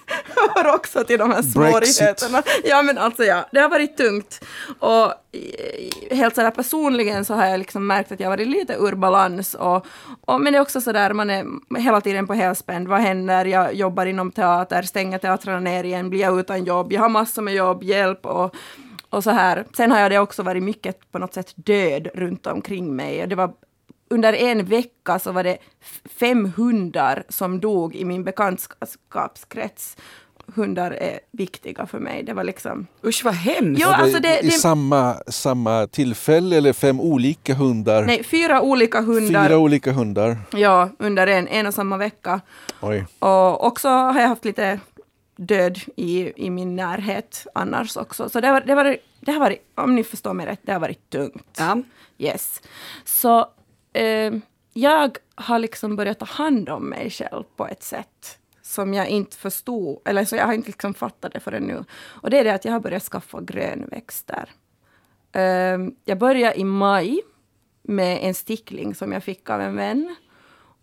hör 0.56 0.76
också 0.76 1.04
till 1.04 1.20
de 1.20 1.32
här 1.32 1.41
svårigheterna. 1.41 2.43
Ja, 2.64 2.82
men 2.82 2.97
alltså 2.97 3.24
ja, 3.24 3.45
det 3.51 3.60
har 3.60 3.70
varit 3.70 3.97
tungt. 3.97 4.45
Och 4.80 5.06
eh, 5.06 6.16
helt 6.18 6.36
sådär 6.36 6.51
personligen 6.51 7.26
så 7.26 7.34
har 7.34 7.45
jag 7.45 7.60
liksom 7.60 7.88
märkt 7.88 8.12
att 8.12 8.20
jag 8.20 8.28
har 8.28 8.38
varit 8.38 8.47
lite 8.47 8.74
ur 8.74 8.95
balans. 8.95 9.54
Och, 9.54 9.86
och, 10.26 10.41
men 10.41 10.54
det 10.54 10.60
är 10.60 10.62
också 10.62 10.82
sådär, 10.82 11.14
man 11.14 11.30
är 11.30 11.45
hela 11.80 12.01
tiden 12.01 12.28
på 12.28 12.34
helspänn. 12.34 12.89
Vad 12.89 12.99
händer? 12.99 13.45
Jag 13.45 13.74
jobbar 13.74 14.06
inom 14.06 14.32
teater, 14.32 14.82
stänger 14.82 15.18
teatrarna 15.18 15.60
ner 15.60 15.84
igen, 15.84 16.10
blir 16.10 16.22
jag 16.22 16.39
utan 16.39 16.66
jobb? 16.66 16.93
Jag 16.93 17.01
har 17.01 17.10
massor 17.10 17.41
med 17.41 17.54
jobb, 17.54 17.84
hjälp 17.84 18.26
och 18.26 18.56
och 19.14 19.24
så 19.24 19.32
här. 19.32 19.66
Sen 19.78 19.91
har 19.91 19.99
jag 19.99 20.11
det 20.11 20.20
också 20.20 20.43
varit 20.43 20.64
mycket 20.64 21.11
på 21.11 21.20
något 21.20 21.34
sätt 21.34 21.53
död 21.55 22.07
runt 22.14 22.47
omkring 22.47 22.95
mig. 22.95 23.28
Det 23.28 23.36
var 23.36 23.51
under 24.09 24.34
en 24.34 24.66
vecka 24.66 25.20
så 25.20 25.32
var 25.32 25.43
det 25.43 25.57
fem 26.20 26.53
hundar 26.57 27.24
som 27.30 27.59
dog 27.59 27.95
i 27.95 28.05
min 28.05 28.24
bekantskapskrets. 28.24 29.97
Hundar 30.55 30.91
är 30.91 31.20
viktiga 31.32 31.86
för 31.86 31.99
mig. 31.99 32.24
Det 32.24 32.34
var 32.34 32.43
liksom... 32.43 32.88
Usch 33.05 33.26
vad 33.26 33.34
hemskt. 33.34 33.82
Ja, 33.82 33.95
alltså 33.95 34.20
det, 34.20 34.39
I 34.39 34.45
det, 34.45 34.51
samma, 34.51 35.16
samma 35.28 35.88
tillfälle 35.88 36.57
eller 36.57 36.74
fem 36.74 36.99
olika 36.99 37.53
hundar? 37.53 38.05
nej, 38.05 38.24
fyra 38.24 38.61
olika 38.61 39.01
hundar 39.01 39.47
Fyra 39.47 39.57
olika 39.57 39.91
hundar. 39.91 40.38
ja, 40.51 40.89
under 40.99 41.28
en, 41.28 41.47
en 41.47 41.66
och 41.66 41.74
samma 41.74 41.97
vecka. 41.97 42.41
Oj. 42.82 43.05
Och 43.20 43.66
också 43.68 43.88
har 43.89 44.22
jag 44.22 44.28
haft 44.28 44.45
lite 44.45 44.80
död 45.36 45.79
i, 45.95 46.45
i 46.45 46.49
min 46.49 46.75
närhet 46.75 47.47
annars 47.55 47.97
också. 47.97 48.29
Så 48.29 48.41
det 48.41 48.47
har, 48.47 48.61
det, 48.61 48.75
varit, 48.75 49.05
det 49.19 49.31
har 49.31 49.39
varit, 49.39 49.71
om 49.75 49.95
ni 49.95 50.03
förstår 50.03 50.34
mig 50.34 50.45
rätt, 50.45 50.59
det 50.63 50.73
har 50.73 50.79
varit 50.79 51.09
tungt. 51.09 51.57
Ja. 51.57 51.77
Yes. 52.17 52.61
Så 53.05 53.47
eh, 53.93 54.34
jag 54.73 55.17
har 55.36 55.59
liksom 55.59 55.95
börjat 55.95 56.19
ta 56.19 56.25
hand 56.25 56.69
om 56.69 56.89
mig 56.89 57.09
själv 57.09 57.43
på 57.55 57.67
ett 57.67 57.84
sätt 57.84 58.39
som 58.61 58.93
jag 58.93 59.07
inte 59.07 59.38
förstod, 59.38 60.01
eller 60.05 60.25
så 60.25 60.36
jag 60.36 60.45
har 60.45 60.53
inte 60.53 60.67
liksom 60.67 60.93
fattat 60.93 61.34
det 61.34 61.39
förrän 61.39 61.63
nu. 61.63 61.84
Och 61.93 62.29
det 62.29 62.39
är 62.39 62.43
det 62.43 62.53
att 62.53 62.65
jag 62.65 62.71
har 62.71 62.79
börjat 62.79 63.03
skaffa 63.03 63.41
grönväxter. 63.41 64.49
Eh, 65.31 65.77
jag 66.05 66.17
började 66.17 66.59
i 66.59 66.63
maj 66.63 67.21
med 67.81 68.19
en 68.21 68.34
stickling 68.34 68.95
som 68.95 69.11
jag 69.11 69.23
fick 69.23 69.49
av 69.49 69.61
en 69.61 69.75
vän. 69.75 70.15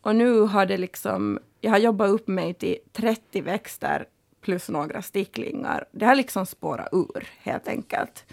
Och 0.00 0.16
nu 0.16 0.40
har 0.40 0.66
det 0.66 0.76
liksom, 0.76 1.38
jag 1.60 1.70
har 1.70 1.78
jobbat 1.78 2.10
upp 2.10 2.28
mig 2.28 2.54
till 2.54 2.78
30 2.92 3.40
växter 3.40 4.06
plus 4.40 4.68
några 4.68 5.02
sticklingar. 5.02 5.84
Det 5.92 6.06
har 6.06 6.14
liksom 6.14 6.46
spårat 6.46 6.88
ur 6.92 7.28
helt 7.38 7.68
enkelt. 7.68 8.24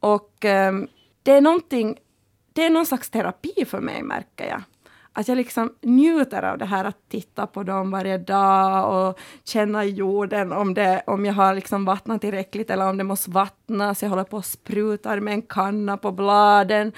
Och 0.00 0.44
ehm, 0.44 0.88
det 1.22 1.32
är 1.32 1.40
någonting, 1.40 1.98
det 2.52 2.64
är 2.64 2.70
någon 2.70 2.86
slags 2.86 3.10
terapi 3.10 3.64
för 3.64 3.80
mig 3.80 4.02
märker 4.02 4.48
jag. 4.48 4.62
Att 5.16 5.28
jag 5.28 5.36
liksom 5.36 5.74
njuter 5.82 6.42
av 6.42 6.58
det 6.58 6.64
här 6.64 6.84
att 6.84 7.08
titta 7.08 7.46
på 7.46 7.62
dem 7.62 7.90
varje 7.90 8.18
dag 8.18 9.08
och 9.08 9.18
känna 9.44 9.84
i 9.84 9.90
jorden 9.90 10.52
om, 10.52 10.74
det, 10.74 11.02
om 11.06 11.26
jag 11.26 11.34
har 11.34 11.54
liksom 11.54 11.84
vattnat 11.84 12.20
tillräckligt 12.20 12.70
eller 12.70 12.88
om 12.88 12.96
det 12.96 13.04
måste 13.04 13.30
vattnas. 13.30 14.02
Jag 14.02 14.10
håller 14.10 14.24
på 14.24 14.36
och 14.36 14.44
sprutar 14.44 15.20
med 15.20 15.34
en 15.34 15.42
kanna 15.42 15.96
på 15.96 16.12
bladen. 16.12 16.92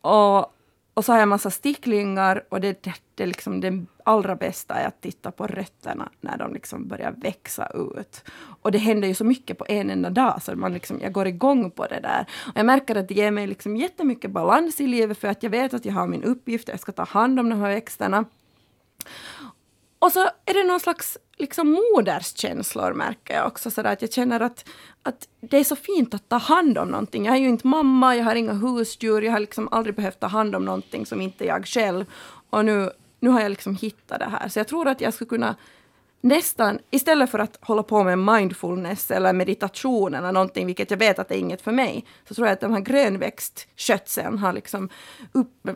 Och, 0.00 0.52
och 0.96 1.04
så 1.04 1.12
har 1.12 1.18
jag 1.18 1.22
en 1.22 1.28
massa 1.28 1.50
sticklingar 1.50 2.44
och 2.48 2.60
det, 2.60 2.82
det, 2.82 2.94
det, 3.14 3.26
liksom 3.26 3.60
det 3.60 3.84
allra 4.04 4.36
bästa 4.36 4.74
är 4.74 4.86
att 4.86 5.00
titta 5.00 5.30
på 5.30 5.46
rötterna 5.46 6.08
när 6.20 6.38
de 6.38 6.54
liksom 6.54 6.88
börjar 6.88 7.12
växa 7.12 7.68
ut. 7.74 8.24
Och 8.62 8.72
det 8.72 8.78
händer 8.78 9.08
ju 9.08 9.14
så 9.14 9.24
mycket 9.24 9.58
på 9.58 9.66
en 9.68 9.90
enda 9.90 10.10
dag 10.10 10.42
så 10.42 10.56
man 10.56 10.72
liksom, 10.72 11.00
jag 11.02 11.12
går 11.12 11.26
igång 11.26 11.70
på 11.70 11.86
det 11.86 12.00
där. 12.00 12.26
Och 12.46 12.56
jag 12.56 12.66
märker 12.66 12.96
att 12.96 13.08
det 13.08 13.14
ger 13.14 13.30
mig 13.30 13.46
liksom 13.46 13.76
jättemycket 13.76 14.30
balans 14.30 14.80
i 14.80 14.86
livet 14.86 15.18
för 15.18 15.28
att 15.28 15.42
jag 15.42 15.50
vet 15.50 15.74
att 15.74 15.84
jag 15.84 15.92
har 15.92 16.06
min 16.06 16.22
uppgift, 16.22 16.68
jag 16.68 16.80
ska 16.80 16.92
ta 16.92 17.04
hand 17.04 17.40
om 17.40 17.48
de 17.48 17.60
här 17.60 17.68
växterna. 17.68 18.24
Och 19.98 20.12
så 20.12 20.20
är 20.44 20.54
det 20.54 20.64
någon 20.64 20.80
slags 20.80 21.18
liksom 21.36 21.82
moderskänslor 21.94 22.92
märker 22.92 23.34
jag 23.34 23.46
också. 23.46 23.70
Så 23.70 23.80
att 23.80 24.02
jag 24.02 24.12
känner 24.12 24.40
att, 24.40 24.68
att 25.02 25.28
det 25.40 25.56
är 25.56 25.64
så 25.64 25.76
fint 25.76 26.14
att 26.14 26.28
ta 26.28 26.36
hand 26.36 26.78
om 26.78 26.88
någonting. 26.88 27.24
Jag 27.24 27.34
är 27.34 27.40
ju 27.40 27.48
inte 27.48 27.66
mamma, 27.66 28.16
jag 28.16 28.24
har 28.24 28.34
inga 28.34 28.52
husdjur, 28.52 29.22
jag 29.22 29.32
har 29.32 29.40
liksom 29.40 29.68
aldrig 29.70 29.94
behövt 29.94 30.20
ta 30.20 30.26
hand 30.26 30.56
om 30.56 30.64
någonting 30.64 31.06
som 31.06 31.20
inte 31.20 31.44
jag 31.44 31.66
själv. 31.66 32.04
Och 32.50 32.64
nu, 32.64 32.90
nu 33.20 33.30
har 33.30 33.40
jag 33.40 33.50
liksom 33.50 33.76
hittat 33.76 34.18
det 34.18 34.28
här. 34.28 34.48
Så 34.48 34.58
jag 34.58 34.68
tror 34.68 34.88
att 34.88 35.00
jag 35.00 35.14
skulle 35.14 35.28
kunna 35.28 35.56
nästan, 36.20 36.78
istället 36.90 37.30
för 37.30 37.38
att 37.38 37.58
hålla 37.60 37.82
på 37.82 38.04
med 38.04 38.18
mindfulness 38.18 39.10
eller 39.10 39.32
meditation 39.32 40.14
eller 40.14 40.32
någonting, 40.32 40.66
vilket 40.66 40.90
jag 40.90 40.98
vet 40.98 41.18
att 41.18 41.28
det 41.28 41.36
är 41.36 41.38
inget 41.38 41.62
för 41.62 41.72
mig, 41.72 42.04
så 42.28 42.34
tror 42.34 42.46
jag 42.46 42.52
att 42.52 42.60
den 42.60 42.72
här 42.72 42.80
grönväxtskötseln 42.80 44.38
har 44.38 44.52
liksom 44.52 44.88
upp, 45.32 45.68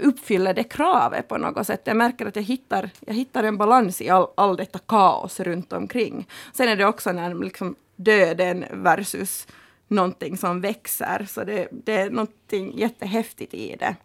uppfyller 0.00 0.54
det 0.54 0.64
kravet 0.64 1.28
på 1.28 1.38
något 1.38 1.66
sätt. 1.66 1.82
Jag 1.84 1.96
märker 1.96 2.26
att 2.26 2.36
jag 2.36 2.42
hittar, 2.42 2.90
jag 3.00 3.14
hittar 3.14 3.44
en 3.44 3.58
balans 3.58 4.00
i 4.00 4.10
all, 4.10 4.26
all 4.34 4.56
detta 4.56 4.78
kaos 4.78 5.40
runt 5.40 5.72
omkring. 5.72 6.28
Sen 6.52 6.68
är 6.68 6.76
det 6.76 6.86
också 6.86 7.12
när 7.12 7.34
liksom 7.34 7.74
döden 7.96 8.64
versus 8.70 9.46
någonting 9.88 10.36
som 10.36 10.60
växer, 10.60 11.26
så 11.30 11.44
det, 11.44 11.68
det 11.70 11.92
är 11.92 12.10
någonting 12.10 12.78
jättehäftigt 12.78 13.54
i 13.54 13.76
det. 13.76 13.96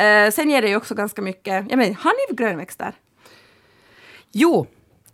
Uh, 0.00 0.30
sen 0.30 0.50
ger 0.50 0.62
det 0.62 0.68
ju 0.68 0.76
också 0.76 0.94
ganska 0.94 1.22
mycket, 1.22 1.66
jag 1.70 1.76
menar, 1.78 1.94
har 1.94 2.30
ni 2.30 2.36
grönväxter? 2.36 2.94
Jo, 4.32 4.66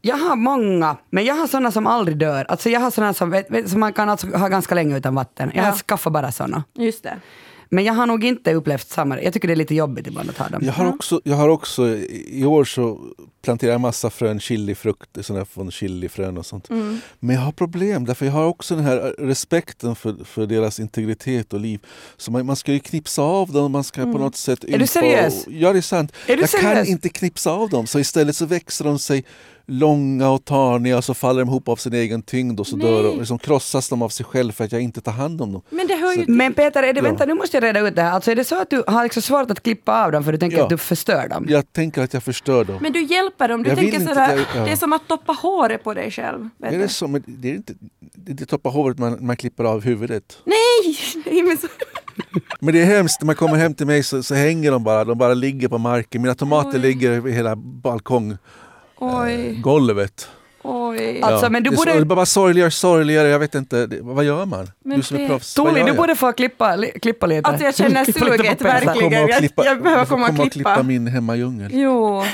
jag 0.06 0.16
har 0.16 0.36
många, 0.36 0.96
men 1.10 1.24
jag 1.24 1.34
har 1.34 1.46
såna 1.46 1.70
som 1.72 1.86
aldrig 1.86 2.18
dör. 2.18 2.44
Alltså 2.48 2.70
jag 2.70 2.80
har 2.80 2.90
såna 2.90 3.14
som, 3.14 3.42
som 3.66 3.80
man 3.80 3.92
kan 3.92 4.08
alltså 4.08 4.26
ha 4.26 4.48
ganska 4.48 4.74
länge 4.74 4.96
utan 4.96 5.14
vatten. 5.14 5.50
Jag 5.54 5.62
har 5.62 5.70
Ja. 5.70 5.76
skaffat 5.76 6.12
bara 6.12 6.32
såna. 6.32 6.64
Just 6.74 7.02
det. 7.02 7.16
Men 7.68 7.84
jag 7.84 7.94
har 7.94 8.06
nog 8.06 8.24
inte 8.24 8.54
upplevt 8.54 8.88
samma. 8.88 9.22
Jag 9.22 9.32
tycker 9.32 9.48
det 9.48 9.54
är 9.54 9.56
lite 9.56 9.74
jobbigt 9.74 10.06
ibland 10.06 10.30
att 10.30 10.38
ha 10.38 10.48
dem. 10.48 10.62
Jag 10.64 10.72
har, 10.72 10.86
också, 10.88 11.20
jag 11.24 11.36
har 11.36 11.48
också, 11.48 11.88
i 12.28 12.44
år 12.44 12.64
så 12.64 13.00
planterar 13.44 13.72
jag 13.72 13.80
massa 13.80 14.10
frön, 14.10 14.40
chilifrukt, 14.40 15.24
sådana 15.26 15.44
från 15.44 15.70
chilifrön 15.70 16.38
och 16.38 16.46
sånt. 16.46 16.70
Mm. 16.70 17.00
Men 17.20 17.36
jag 17.36 17.42
har 17.42 17.52
problem 17.52 18.04
därför 18.04 18.26
jag 18.26 18.32
har 18.32 18.44
också 18.46 18.76
den 18.76 18.84
här 18.84 19.14
respekten 19.18 19.96
för, 19.96 20.24
för 20.24 20.46
deras 20.46 20.80
integritet 20.80 21.52
och 21.52 21.60
liv. 21.60 21.80
Så 22.16 22.30
man, 22.30 22.46
man 22.46 22.56
ska 22.56 22.72
ju 22.72 22.78
knipsa 22.80 23.22
av 23.22 23.52
dem, 23.52 23.72
man 23.72 23.84
ska 23.84 24.02
på 24.02 24.18
något 24.18 24.36
sätt 24.36 24.64
Mm. 24.64 24.74
Är 24.74 24.78
du 24.78 24.86
seriös? 24.86 25.46
Och, 25.46 25.52
ja 25.52 25.72
det 25.72 25.78
är 25.78 25.82
sant. 25.82 26.12
Är 26.26 26.36
du 26.36 26.42
jag 26.42 26.50
kan 26.50 26.60
seriös? 26.60 26.88
inte 26.88 27.08
knipsa 27.08 27.50
av 27.52 27.68
dem 27.70 27.86
så 27.86 27.98
istället 27.98 28.36
så 28.36 28.46
växer 28.46 28.84
de 28.84 28.98
sig 28.98 29.24
långa 29.68 30.30
och 30.30 30.44
tarniga 30.44 30.96
och 30.96 31.04
så 31.04 31.14
faller 31.14 31.40
de 31.40 31.48
ihop 31.48 31.68
av 31.68 31.76
sin 31.76 31.92
egen 31.94 32.22
tyngd 32.22 32.60
och 32.60 32.66
så 32.66 32.76
Nej. 32.76 32.86
dör 32.86 33.02
de. 33.02 33.18
Liksom 33.18 33.38
krossas 33.38 33.88
de 33.88 34.02
av 34.02 34.08
sig 34.08 34.26
själv 34.26 34.52
för 34.52 34.64
att 34.64 34.72
jag 34.72 34.80
inte 34.82 35.00
tar 35.00 35.12
hand 35.12 35.42
om 35.42 35.52
dem. 35.52 35.62
Men 35.70 35.86
det 35.86 35.94
hör 35.96 36.12
ju 36.12 36.24
Men 36.28 36.54
Peter, 36.54 36.82
är 36.82 36.92
det, 36.92 36.98
Ja. 36.98 37.02
vänta 37.04 37.24
nu 37.26 37.34
måste 37.34 37.56
jag 37.56 37.64
reda 37.64 37.80
ut 37.80 37.96
det 37.96 38.02
här. 38.02 38.10
Alltså 38.12 38.30
är 38.30 38.34
det 38.36 38.44
så 38.44 38.60
att 38.62 38.70
du 38.70 38.82
har 38.86 39.02
liksom 39.02 39.22
svårt 39.22 39.50
att 39.50 39.62
klippa 39.62 40.04
av 40.04 40.12
dem 40.12 40.24
för 40.24 40.32
du 40.32 40.38
tänker 40.38 40.56
Ja. 40.58 40.62
att 40.64 40.70
du 40.70 40.78
förstör 40.78 41.28
dem? 41.28 41.46
Jag 41.48 41.72
tänker 41.72 42.02
att 42.02 42.14
jag 42.14 42.22
förstör 42.22 42.64
dem. 42.64 42.78
Men 42.80 42.92
du 42.92 43.02
hjälper 43.02 43.48
dem. 43.48 43.62
Du 43.62 43.68
Jag 43.68 43.78
tänker 43.78 43.98
sådär, 44.00 44.30
jag- 44.36 44.46
ja. 44.56 44.64
det 44.64 44.72
är 44.72 44.76
som 44.76 44.92
att 44.92 45.08
toppa 45.08 45.32
håret 45.32 45.84
på 45.84 45.94
dig 45.94 46.10
själv. 46.10 46.48
Är 46.62 46.78
det 46.78 46.88
så? 46.88 47.08
Men 47.08 47.22
det 47.26 47.50
är 47.50 47.54
inte, 47.54 47.74
det 48.14 48.28
är 48.28 48.30
inte 48.30 48.46
toppa 48.46 48.68
håret 48.68 48.98
man, 48.98 49.26
man 49.26 49.36
klipper 49.36 49.64
av 49.64 49.82
huvudet. 49.84 50.38
Nej! 50.44 50.96
Nej 51.26 51.42
men 51.42 51.56
så, 51.56 51.66
Men 52.60 52.74
det 52.74 52.80
är 52.82 52.84
hemskt, 52.86 53.20
när 53.20 53.26
man 53.26 53.34
kommer 53.36 53.56
hem 53.56 53.74
till 53.74 53.86
mig 53.86 54.02
så, 54.02 54.22
så 54.22 54.34
hänger 54.34 54.72
de 54.72 54.84
bara, 54.84 55.04
de 55.04 55.18
bara 55.18 55.34
ligger 55.34 55.68
på 55.68 55.78
marken. 55.78 56.22
Mina 56.22 56.34
tomater 56.34 56.78
Oj. 56.78 56.82
ligger 56.82 57.10
över 57.10 57.30
hela 57.30 57.56
balkonggolvet. 57.56 58.40
Oj, 58.98 59.60
oj. 60.62 61.20
Alltså, 61.22 61.50
men 61.50 61.62
du 61.62 61.70
är 61.70 61.76
borde- 61.76 61.90
det 61.92 61.96
blir 61.96 62.16
bara 62.16 62.26
sorgligare 62.26 62.66
och 62.66 62.72
sorgligare, 62.72 63.28
jag 63.28 63.38
vet 63.38 63.54
inte, 63.54 63.86
det, 63.86 63.98
vad 64.02 64.24
gör 64.24 64.44
man? 64.46 64.70
Men 64.84 64.96
du 64.96 65.02
som 65.02 65.16
är 65.16 65.28
proffs, 65.28 65.54
Toli, 65.54 65.82
du 65.82 65.92
borde 65.92 66.16
få 66.16 66.32
klippa, 66.32 66.76
li, 66.76 66.90
klippa 67.02 67.26
lite. 67.26 67.48
Alltså 67.48 67.64
jag 67.64 67.76
känner 67.76 68.04
Klippa 68.04 68.20
suget, 68.26 68.60
verkligen. 68.60 69.24
Och 69.24 69.30
Jag- 69.30 69.38
klippa, 69.38 69.64
jag 69.64 69.82
behöver 69.82 70.06
komma 70.06 70.22
och 70.24 70.30
komma 70.30 70.42
och 70.44 70.52
klippa. 70.52 70.70
klippa 70.74 70.82
min 70.82 71.06
hemmadjungel. 71.06 71.70
Jo. 71.74 72.24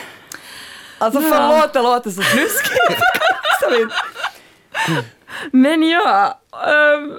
Alltså 0.99 1.21
förlåt, 1.21 1.73
det 1.73 1.83
låter 1.83 2.11
så 2.11 2.23
snuskigt. 2.23 3.01
Men 5.53 5.83
ja, 5.89 6.41
um, 6.97 7.13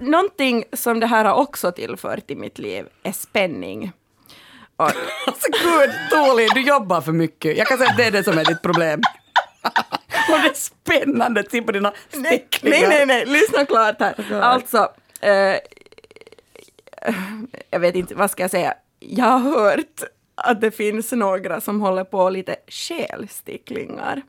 någonting 0.00 0.64
som 0.72 1.00
det 1.00 1.06
här 1.06 1.24
har 1.24 1.34
också 1.34 1.72
tillfört 1.72 2.30
i 2.30 2.34
mitt 2.36 2.58
liv 2.58 2.84
är 3.02 3.12
spänning. 3.12 3.92
Och, 4.80 4.90
Alltså 5.26 5.48
gud, 5.50 5.90
Tuuli, 6.10 6.48
du 6.54 6.60
jobbar 6.60 7.00
för 7.00 7.12
mycket. 7.12 7.56
Jag 7.56 7.66
kan 7.66 7.78
säga 7.78 7.90
att 7.90 7.96
det 7.96 8.04
är 8.04 8.10
det 8.10 8.24
som 8.24 8.38
är 8.38 8.44
ditt 8.44 8.62
problem. 8.62 9.00
Och 10.32 10.38
det 10.42 10.48
är 10.48 10.54
spännande 10.54 11.40
att 11.40 11.50
se 11.50 11.62
på 11.62 11.72
dina 11.72 11.92
sticklingar. 12.08 12.88
nej, 12.88 12.88
nej, 12.88 13.06
nej, 13.06 13.26
lyssna 13.26 13.64
klart 13.64 14.00
här. 14.00 14.40
Alltså, 14.42 14.88
eh, 15.20 15.56
jag 17.70 17.80
vet 17.80 17.94
inte, 17.94 18.14
vad 18.14 18.30
ska 18.30 18.42
jag 18.42 18.50
säga? 18.50 18.74
Jag 18.98 19.24
har 19.24 19.38
hört 19.38 20.02
att 20.34 20.60
det 20.60 20.70
finns 20.70 21.12
några 21.12 21.60
som 21.60 21.80
håller 21.80 22.04
på 22.04 22.30
lite 22.30 22.56
skelsticklingar. 22.68 24.22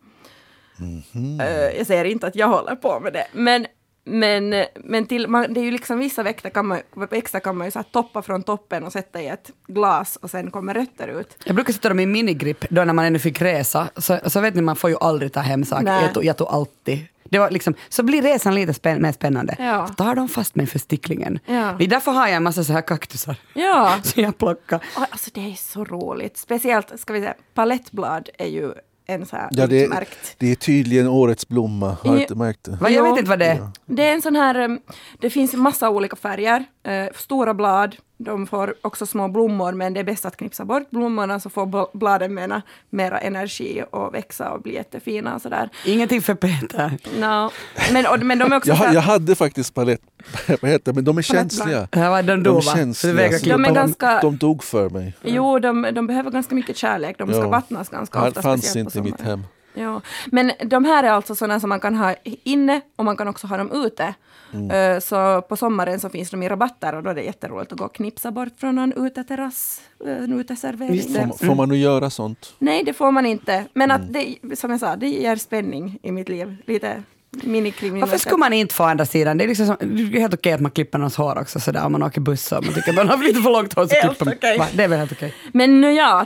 Eh, 1.42 1.78
jag 1.78 1.88
säger 1.88 2.06
inte 2.06 2.28
att 2.28 2.36
jag 2.36 2.48
håller 2.48 2.76
på 2.76 3.00
med 3.00 3.14
det, 3.14 3.28
men 3.34 3.68
men, 4.04 4.66
men 4.76 5.06
till, 5.06 5.28
man, 5.28 5.54
det 5.54 5.60
är 5.60 5.64
ju 5.64 5.72
liksom 5.72 6.00
vissa 6.00 6.24
växter 6.24 6.50
kan 6.50 6.66
man, 6.68 6.80
växter 7.10 7.40
kan 7.40 7.58
man 7.58 7.68
ju 7.68 7.72
så 7.72 7.80
här 7.80 7.86
toppa 7.92 8.22
från 8.22 8.44
toppen 8.44 8.84
och 8.84 8.92
sätta 8.92 9.22
i 9.22 9.28
ett 9.28 9.52
glas 9.68 10.16
och 10.16 10.30
sen 10.30 10.52
kommer 10.52 10.74
rötter 10.74 11.08
ut. 11.08 11.38
Jag 11.46 11.56
brukar 11.56 11.74
sätta 11.74 11.90
dem 11.90 12.00
i 12.00 12.06
minigrip 12.06 12.66
då 12.70 12.84
när 12.84 12.94
man 12.94 13.06
ännu 13.06 13.20
fick 13.20 13.42
resa. 13.42 13.90
Så, 13.98 14.20
så 14.26 14.40
vet 14.40 14.56
ni, 14.56 14.62
man 14.62 14.76
får 14.76 14.90
ju 14.90 14.96
aldrig 15.02 15.34
ta 15.34 15.40
hem 15.40 15.66
saker. 15.66 16.02
Jag 16.02 16.14
tog, 16.14 16.26
jag 16.26 16.38
tog 16.38 16.48
alltid. 16.48 17.00
Det 17.24 17.40
var 17.40 17.50
liksom, 17.50 17.74
så 17.90 18.04
blir 18.04 18.22
resan 18.22 18.56
lite 18.56 18.74
spänn, 18.74 19.02
mer 19.02 19.12
spännande. 19.12 19.56
Ja. 19.60 19.88
Så 19.88 19.94
tar 19.94 20.16
de 20.16 20.30
fast 20.30 20.56
mig 20.56 20.68
för 20.68 20.80
sticklingen. 20.80 21.40
Ja. 21.46 21.76
Det 21.78 21.84
är 21.84 21.88
därför 21.88 22.12
har 22.12 22.28
jag 22.28 22.36
en 22.36 22.44
massa 22.44 22.64
så 22.64 22.74
här 22.74 22.82
kaktusar. 22.82 23.36
Ja, 23.54 24.00
Så 24.04 24.22
jag 24.22 24.38
plockar. 24.38 24.80
alltså 24.96 25.30
det 25.34 25.52
är 25.52 25.56
så 25.56 25.84
roligt. 25.84 26.38
Speciellt, 26.38 27.00
ska 27.00 27.14
vi 27.14 27.20
säga, 27.20 27.34
palettblad 27.54 28.30
är 28.38 28.48
ju 28.48 28.74
en 29.14 29.26
så 29.26 29.36
här 29.36 29.48
Ja, 29.52 29.68
det, 29.68 29.84
är, 29.84 30.08
det 30.38 30.52
är 30.52 30.56
tydligen 30.56 31.08
årets 31.08 31.48
blomma. 31.48 31.98
Har 32.04 32.16
Ja. 32.16 32.22
inte 32.22 32.36
märkt 32.36 32.64
det? 32.64 32.90
Jag 32.92 33.04
vet 33.04 33.18
inte 33.20 33.30
vad 33.30 33.40
det 33.40 33.46
är. 33.46 33.70
Det 33.86 34.04
är 34.08 34.14
en 34.14 34.22
sån 34.22 34.36
här, 34.36 34.56
um, 34.60 34.80
det 35.20 35.30
finns 35.30 35.54
massa 35.54 35.90
olika 35.90 36.16
färger, 36.16 36.66
eh, 36.84 37.06
stora 37.16 37.54
blad, 37.54 37.96
de 38.24 38.48
får 38.48 38.74
också 38.82 39.06
små 39.06 39.28
blommor 39.28 39.72
men 39.72 39.94
det 39.94 40.00
är 40.00 40.04
bäst 40.04 40.26
att 40.26 40.38
knipsa 40.38 40.66
bort 40.66 40.90
blommorna 40.90 41.40
så 41.40 41.50
får 41.50 41.66
bl- 41.66 41.90
bladen 41.94 42.34
mera, 42.34 42.62
mera 42.90 43.20
energi 43.20 43.84
och 43.92 44.14
växa 44.14 44.52
och 44.52 44.62
bli 44.62 44.74
jättefina 44.74 45.36
och 45.36 45.42
sådär. 45.42 45.70
Ingenting 45.86 46.22
för 46.22 46.36
Peter. 46.36 46.98
No. 47.20 47.52
Men, 47.94 48.06
och, 48.06 48.20
men 48.26 48.40
de 48.40 48.52
är 48.54 48.58
också 48.58 48.70
Jag, 48.72 48.94
jag 48.94 49.02
hade 49.02 49.36
faktiskt 49.36 49.74
palett, 49.74 50.02
vad 50.62 50.72
heter 50.72 50.92
det? 50.92 50.94
men 50.96 51.04
de 51.06 51.18
är 51.18 51.22
känsliga. 51.22 51.88
Det 51.92 52.22
de 52.22 52.58
är 52.58 52.62
känsliga. 52.62 53.40
så 53.40 53.46
De 53.50 53.66
är 53.66 53.74
ganska- 53.74 54.20
de 54.22 54.38
dog 54.38 54.64
för 54.64 54.90
mig. 54.90 55.14
Jo, 55.24 55.60
de, 55.60 55.88
de 55.94 56.08
behöver 56.08 56.32
ganska 56.32 56.56
mycket 56.56 56.78
kärlek, 56.78 57.18
de 57.18 57.28
ska 57.34 57.42
Ja. 57.42 57.50
vattnas 57.50 57.90
ganska 57.90 58.20
Det 58.22 58.28
ofta. 58.28 58.42
fanns 58.42 58.62
speciellt 58.62 58.94
på 58.94 59.00
inte 59.00 59.10
i 59.10 59.12
mitt 59.12 59.22
hem. 59.22 59.44
Ja, 59.74 60.02
men 60.26 60.52
de 60.66 60.86
här 60.86 61.04
är 61.04 61.10
alltså 61.12 61.36
sådana 61.36 61.60
som 61.60 61.70
man 61.70 61.80
kan 61.80 61.96
ha 61.96 62.16
inne 62.24 62.82
och 62.96 63.06
man 63.06 63.18
kan 63.18 63.28
också 63.28 63.48
ha 63.48 63.58
dem 63.58 63.72
ute. 63.86 64.14
Mm. 64.54 64.72
Eh, 64.96 65.00
Så 65.00 65.42
på 65.42 65.56
sommaren 65.56 66.00
så 66.00 66.10
finns 66.10 66.30
de 66.30 66.44
i 66.44 66.50
rabatter 66.50 66.96
och 66.96 67.04
då 67.04 67.10
är 67.10 67.16
det 67.16 67.22
jätteroligt 67.22 67.72
att 67.72 67.78
gå 67.78 67.86
och 67.86 67.96
knipsa 67.96 68.32
bort 68.32 68.54
från 68.60 68.76
någon 68.76 68.94
uteterrass, 69.06 69.82
eh, 70.06 70.24
en 70.24 70.34
uteservering. 70.40 71.02
Får, 71.02 71.28
man- 71.28 71.38
får 71.38 71.56
man 71.56 71.70
nu 71.70 71.78
göra 71.78 72.10
sånt? 72.10 72.54
Nej, 72.60 72.84
det 72.84 72.94
får 72.94 73.12
man 73.12 73.26
inte. 73.26 73.66
Men 73.74 73.92
Mm. 73.92 74.02
att 74.08 74.14
det, 74.14 74.36
som 74.60 74.72
jag 74.72 74.80
sa, 74.80 74.96
det 74.96 75.08
ger 75.10 75.36
spänning 75.36 76.00
i 76.04 76.12
mitt 76.12 76.30
liv. 76.30 76.58
Lite 76.68 77.04
minikriminalitet. 77.44 78.12
Varför 78.12 78.18
skulle 78.18 78.38
man 78.40 78.54
inte 78.54 78.76
få 78.76 78.84
andra 78.84 79.06
sidan? 79.06 79.38
Det 79.38 79.44
är, 79.44 79.48
liksom 79.48 79.66
som, 79.66 79.76
det 79.80 80.02
är 80.18 80.20
helt 80.20 80.34
okej 80.34 80.54
att 80.54 80.62
man 80.62 80.72
klipper 80.72 80.98
någons 80.98 81.16
hår 81.16 81.38
också 81.42 81.60
sådär 81.60 81.86
om 81.86 81.92
man 81.92 82.04
åker 82.04 82.22
buss 82.22 82.52
och 82.52 82.66
man 82.66 82.74
tycker 82.74 82.90
att 82.90 82.96
man 82.96 83.10
har 83.10 83.18
lite 83.18 83.42
för 83.42 83.50
långt 83.52 83.74
hår 83.74 83.88
så 83.88 83.96
Helt 83.96 84.18
klipper 84.18 84.58
man. 84.58 84.58
Va, 84.58 84.68
Det 84.74 84.84
är 84.84 84.88
väl 84.88 85.00
helt 85.00 85.12
okej. 85.12 85.34
Men 85.54 85.82
nu 85.82 85.92
ja, 85.92 86.26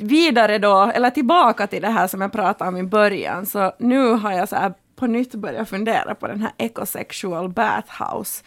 vidare 0.00 0.58
då, 0.58 0.90
eller 0.94 1.10
tillbaka 1.10 1.66
till 1.66 1.82
det 1.82 1.88
här 1.88 2.06
som 2.06 2.20
jag 2.20 2.32
pratade 2.32 2.68
om 2.68 2.76
i 2.76 2.82
början. 2.82 3.46
Så 3.46 3.72
nu 3.78 4.12
har 4.12 4.32
jag 4.32 4.48
så 4.48 4.56
här 4.56 4.74
på 4.96 5.06
nytt 5.06 5.34
börjat 5.34 5.68
fundera 5.68 6.14
på 6.14 6.26
den 6.26 6.42
här 6.42 6.52
ecosexual 6.58 7.48
bathhouse. 7.48 8.44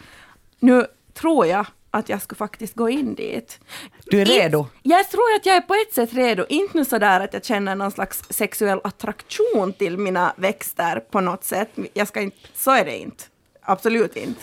Nu 0.60 0.86
tror 1.14 1.46
jag 1.46 1.66
att 1.90 2.08
jag 2.08 2.22
skulle 2.22 2.36
faktiskt 2.36 2.74
gå 2.74 2.88
in 2.88 3.14
dit. 3.14 3.60
Du 4.06 4.20
är 4.20 4.24
redo? 4.24 4.66
Jag 4.82 5.10
tror 5.10 5.34
att 5.36 5.46
jag 5.46 5.56
är 5.56 5.60
på 5.60 5.74
ett 5.74 5.94
sätt 5.94 6.14
redo. 6.14 6.44
Inte 6.48 6.78
nu 6.78 6.84
sådär 6.84 7.20
att 7.20 7.34
jag 7.34 7.44
känner 7.44 7.74
någon 7.74 7.90
slags 7.90 8.22
sexuell 8.30 8.80
attraktion 8.84 9.72
till 9.72 9.98
mina 9.98 10.34
växter 10.36 11.00
på 11.00 11.20
något 11.20 11.44
sätt. 11.44 11.70
Jag 11.92 12.08
ska 12.08 12.20
inte, 12.20 12.36
så 12.54 12.70
är 12.70 12.84
det 12.84 12.98
inte. 12.98 13.24
Absolut 13.62 14.16
inte. 14.16 14.40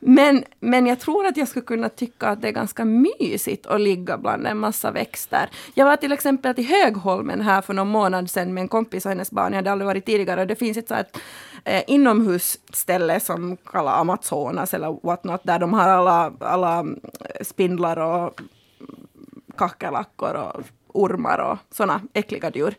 Men, 0.00 0.44
men 0.60 0.86
jag 0.86 1.00
tror 1.00 1.26
att 1.26 1.36
jag 1.36 1.48
skulle 1.48 1.64
kunna 1.66 1.88
tycka 1.88 2.28
att 2.28 2.42
det 2.42 2.48
är 2.48 2.52
ganska 2.52 2.84
mysigt 2.84 3.66
att 3.66 3.80
ligga 3.80 4.18
bland 4.18 4.46
en 4.46 4.58
massa 4.58 4.90
växter. 4.90 5.50
Jag 5.74 5.86
var 5.86 5.96
till 5.96 6.12
exempel 6.12 6.54
till 6.54 6.66
Högholmen 6.66 7.40
här 7.40 7.62
för 7.62 7.74
någon 7.74 7.88
månad 7.88 8.30
sedan 8.30 8.54
med 8.54 8.60
en 8.60 8.68
kompis 8.68 9.06
och 9.06 9.10
hennes 9.10 9.30
barn. 9.30 9.52
Jag 9.52 9.58
hade 9.58 9.72
aldrig 9.72 9.86
varit 9.86 10.06
tidigare. 10.06 10.44
Det 10.44 10.56
finns 10.56 10.76
ett 10.76 10.88
sånt 10.88 11.18
eh, 11.64 11.82
inomhusställe 11.86 13.20
som 13.20 13.56
kallas 13.56 14.00
Amazonas 14.00 14.74
eller 14.74 14.98
what 15.02 15.24
not, 15.24 15.40
där 15.44 15.58
de 15.58 15.72
har 15.72 15.88
alla, 15.88 16.32
alla 16.40 16.80
eh, 16.80 17.44
spindlar 17.44 17.96
och 17.96 18.40
kackerlackor 19.56 20.34
och 20.34 20.62
ormar 20.88 21.38
och 21.38 21.58
såna 21.70 22.00
äckliga 22.12 22.50
djur. 22.54 22.74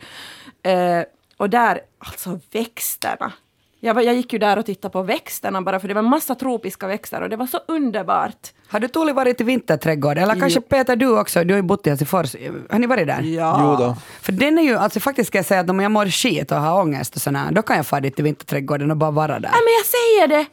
Eh, 0.63 1.03
och 1.37 1.49
där, 1.49 1.81
alltså 1.99 2.39
växterna. 2.51 3.33
Jag, 3.79 3.93
var, 3.93 4.01
jag 4.01 4.15
gick 4.15 4.33
ju 4.33 4.39
där 4.39 4.57
och 4.59 4.65
tittade 4.65 4.91
på 4.91 5.01
växterna 5.01 5.61
bara 5.61 5.79
för 5.79 5.87
det 5.87 5.93
var 5.93 6.01
massa 6.01 6.35
tropiska 6.35 6.87
växter 6.87 7.21
och 7.21 7.29
det 7.29 7.35
var 7.35 7.47
så 7.47 7.59
underbart. 7.67 8.47
Har 8.67 8.79
du 8.79 8.87
Tuuli 8.87 9.13
varit 9.13 9.41
i 9.41 9.43
vinterträdgård? 9.43 10.17
Eller 10.17 10.39
kanske 10.39 10.61
Peter 10.61 10.95
du 10.95 11.19
också? 11.19 11.43
Du 11.43 11.53
har 11.53 11.57
ju 11.57 11.63
bott 11.63 11.87
i 11.87 11.89
Helsingfors. 11.89 12.35
Har 12.69 12.79
ni 12.79 12.87
varit 12.87 13.07
där? 13.07 13.21
Jo 13.21 13.75
då. 13.79 13.95
För 14.21 14.31
den 14.31 14.57
är 14.57 14.61
ju, 14.61 14.75
alltså 14.77 14.99
faktiskt 14.99 15.27
ska 15.27 15.37
jag 15.37 15.45
säga 15.45 15.59
att 15.59 15.69
om 15.69 15.79
jag 15.79 15.91
mår 15.91 16.05
skit 16.05 16.51
och 16.51 16.57
har 16.57 16.81
ångest 16.81 17.15
och 17.15 17.21
sådär, 17.21 17.51
då 17.51 17.61
kan 17.61 17.75
jag 17.77 17.87
fara 17.87 18.01
dit 18.01 18.15
till 18.15 18.23
vinterträdgården 18.23 18.91
och 18.91 18.97
bara 18.97 19.11
vara 19.11 19.39
där. 19.39 19.49
Ja, 19.53 19.57
men 19.57 19.73
jag 19.77 19.85
säger 19.85 20.27
det! 20.27 20.45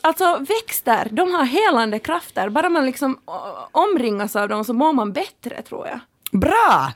Alltså 0.00 0.38
växter, 0.48 1.08
de 1.10 1.34
har 1.34 1.44
helande 1.44 1.98
krafter. 1.98 2.48
Bara 2.48 2.68
man 2.68 2.86
liksom 2.86 3.18
omringas 3.72 4.36
av 4.36 4.48
dem 4.48 4.64
så 4.64 4.72
mår 4.72 4.92
man 4.92 5.12
bättre 5.12 5.62
tror 5.62 5.86
jag. 5.86 6.00
Bra! 6.40 6.92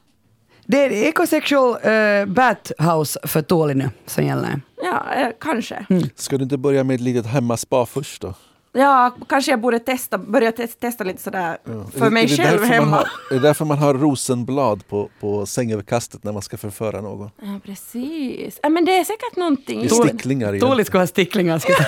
Det 0.71 0.85
är 0.85 1.09
ecosexual 1.09 1.71
uh, 1.71 2.27
bathhouse 2.27 3.21
för 3.23 3.43
Tuuli 3.43 3.75
nu 3.75 3.91
som 4.07 4.25
gäller. 4.25 4.61
Ja, 4.83 5.05
eh, 5.17 5.29
kanske. 5.41 5.87
Ska 6.15 6.37
du 6.39 6.43
inte 6.45 6.57
börja 6.59 6.85
med 6.85 6.95
ett 6.95 7.01
litet 7.01 7.27
hemmaspa 7.27 7.87
först 7.87 8.23
då? 8.23 8.35
Ja, 8.73 9.17
kanske 9.29 9.51
jag 9.53 9.61
borde 9.61 9.79
testa, 9.79 10.19
börja 10.19 10.53
te- 10.53 10.67
testa 10.67 11.05
lite 11.05 11.23
sådär 11.23 11.59
för 11.99 12.07
Är- 12.07 12.11
mig 12.11 12.25
är 12.25 12.29
det 12.29 12.37
själv 12.37 12.65
hemma. 12.65 12.97
Har, 12.97 13.09
är 13.31 13.35
det 13.35 13.41
därför 13.41 13.65
man 13.65 13.79
har 13.79 13.95
rosenblad 13.95 14.89
på, 14.89 15.09
på 15.21 15.47
sängöverkastet 15.47 16.25
när 16.25 16.33
man 16.33 16.43
ska 16.43 16.57
förföra 16.57 17.01
någon? 17.01 17.31
Ja, 17.43 17.61
precis. 17.65 18.61
Ja, 18.63 18.69
men 18.69 18.85
det 18.85 18.99
är 18.99 19.05
säkert 19.05 19.37
någonting. 19.37 19.81
Det 19.81 19.87
är 19.87 20.09
sticklingar. 20.09 20.59
Tuuli 20.59 20.85
ska 20.85 20.99
ha 20.99 21.07
sticklingar. 21.07 21.59
ska. 21.59 21.73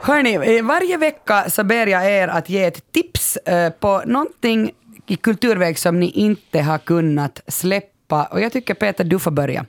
Hörni, 0.00 0.60
varje 0.62 0.96
vecka 0.96 1.50
så 1.50 1.64
ber 1.64 1.86
jag 1.86 2.10
er 2.10 2.28
att 2.28 2.48
ge 2.48 2.64
ett 2.64 2.92
tips 2.92 3.36
eh, 3.36 3.70
på 3.70 4.02
någonting 4.06 4.70
i 5.06 5.16
kulturväg 5.16 5.78
som 5.78 6.00
ni 6.00 6.10
inte 6.10 6.60
har 6.60 6.78
kunnat 6.78 7.40
släppa. 7.48 8.24
Och 8.24 8.40
jag 8.40 8.52
tycker 8.52 8.74
Peter, 8.74 9.04
du 9.04 9.18
får 9.18 9.30
börja. 9.30 9.66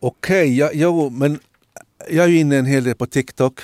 Okej, 0.00 0.58
ja, 0.58 0.70
jo, 0.72 1.10
men 1.10 1.38
jag 2.10 2.24
är 2.24 2.28
ju 2.28 2.38
inne 2.38 2.56
en 2.56 2.66
hel 2.66 2.84
del 2.84 2.94
på 2.94 3.06
TikTok. 3.06 3.60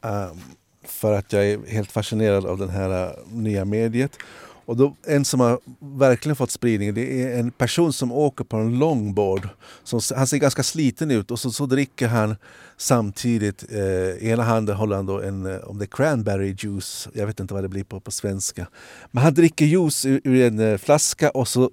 Um, 0.00 0.40
för 0.84 1.12
att 1.12 1.32
jag 1.32 1.46
är 1.46 1.66
helt 1.66 1.92
fascinerad 1.92 2.46
av 2.46 2.58
det 2.58 2.70
här 2.70 3.06
eh, 3.06 3.12
nya 3.32 3.64
mediet. 3.64 4.18
Och 4.64 4.76
då, 4.76 4.96
en 5.06 5.24
som 5.24 5.40
har 5.40 5.60
verkligen 5.80 6.36
fått 6.36 6.50
spridning 6.50 6.94
det 6.94 7.22
är 7.22 7.38
en 7.38 7.50
person 7.50 7.92
som 7.92 8.12
åker 8.12 8.44
på 8.44 8.56
en 8.56 8.78
longboard. 8.78 9.48
Som, 9.84 10.00
han 10.16 10.26
ser 10.26 10.38
ganska 10.38 10.62
sliten 10.62 11.10
ut 11.10 11.30
och 11.30 11.38
så, 11.38 11.50
så 11.50 11.66
dricker 11.66 12.08
han 12.08 12.36
samtidigt, 12.76 13.64
eh, 13.70 13.78
i 13.78 14.28
ena 14.30 14.42
handen 14.42 14.76
håller 14.76 14.96
han 14.96 15.06
då 15.06 15.20
en, 15.20 15.46
eh, 15.46 15.56
om 15.56 15.78
det 15.78 15.84
är 15.84 15.86
cranberry 15.86 16.56
juice, 16.58 17.08
jag 17.14 17.26
vet 17.26 17.40
inte 17.40 17.54
vad 17.54 17.64
det 17.64 17.68
blir 17.68 17.84
på, 17.84 18.00
på 18.00 18.10
svenska. 18.10 18.66
Men 19.10 19.24
han 19.24 19.34
dricker 19.34 19.64
juice 19.64 20.04
ur, 20.04 20.20
ur 20.24 20.46
en 20.46 20.58
eh, 20.58 20.78
flaska 20.78 21.30
och 21.30 21.48
så, 21.48 21.70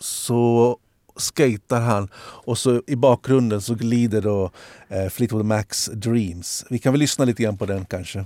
så 0.00 0.78
skater 1.16 1.80
han 1.80 2.08
och 2.16 2.58
så 2.58 2.82
i 2.86 2.96
bakgrunden 2.96 3.60
så 3.60 3.74
glider 3.74 4.22
då 4.22 4.50
eh, 4.88 5.08
Fleetwood 5.08 5.44
Macs 5.44 5.90
Dreams. 5.92 6.64
Vi 6.70 6.78
kan 6.78 6.92
väl 6.92 7.00
lyssna 7.00 7.24
lite 7.24 7.42
grann 7.42 7.58
på 7.58 7.66
den 7.66 7.84
kanske. 7.84 8.24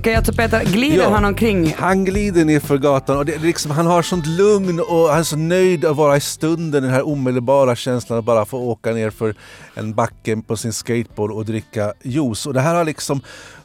Okej, 0.00 0.14
alltså 0.14 0.32
Peter, 0.32 0.64
glider 0.64 0.96
Ja. 1.04 1.10
han 1.10 1.24
omkring? 1.24 1.74
Han 1.78 2.04
glider 2.04 2.44
ner 2.44 2.60
för 2.60 2.78
gatan 2.78 3.18
och 3.18 3.24
det, 3.26 3.38
liksom, 3.38 3.70
han 3.70 3.86
har 3.86 4.02
sånt 4.02 4.26
lugn 4.26 4.80
och 4.80 5.08
han 5.08 5.18
är 5.18 5.22
så 5.22 5.36
nöjd 5.36 5.84
att 5.84 5.96
vara 5.96 6.16
i 6.16 6.20
stunden. 6.20 6.82
Den 6.82 6.90
här 6.90 7.08
omedelbara 7.08 7.76
känslan 7.76 8.18
att 8.18 8.24
bara 8.24 8.44
få 8.44 8.58
åka 8.58 8.92
ner 8.92 9.10
för 9.10 9.34
en 9.74 9.94
backe 9.94 10.36
på 10.46 10.56
sin 10.56 10.72
skateboard 10.72 11.30
och 11.30 11.44
dricka 11.44 11.92
juice. 12.02 12.46
Och 12.46 12.54
det 12.54 12.60
här 12.60 12.74
har 12.74 12.84
liksom 12.84 13.20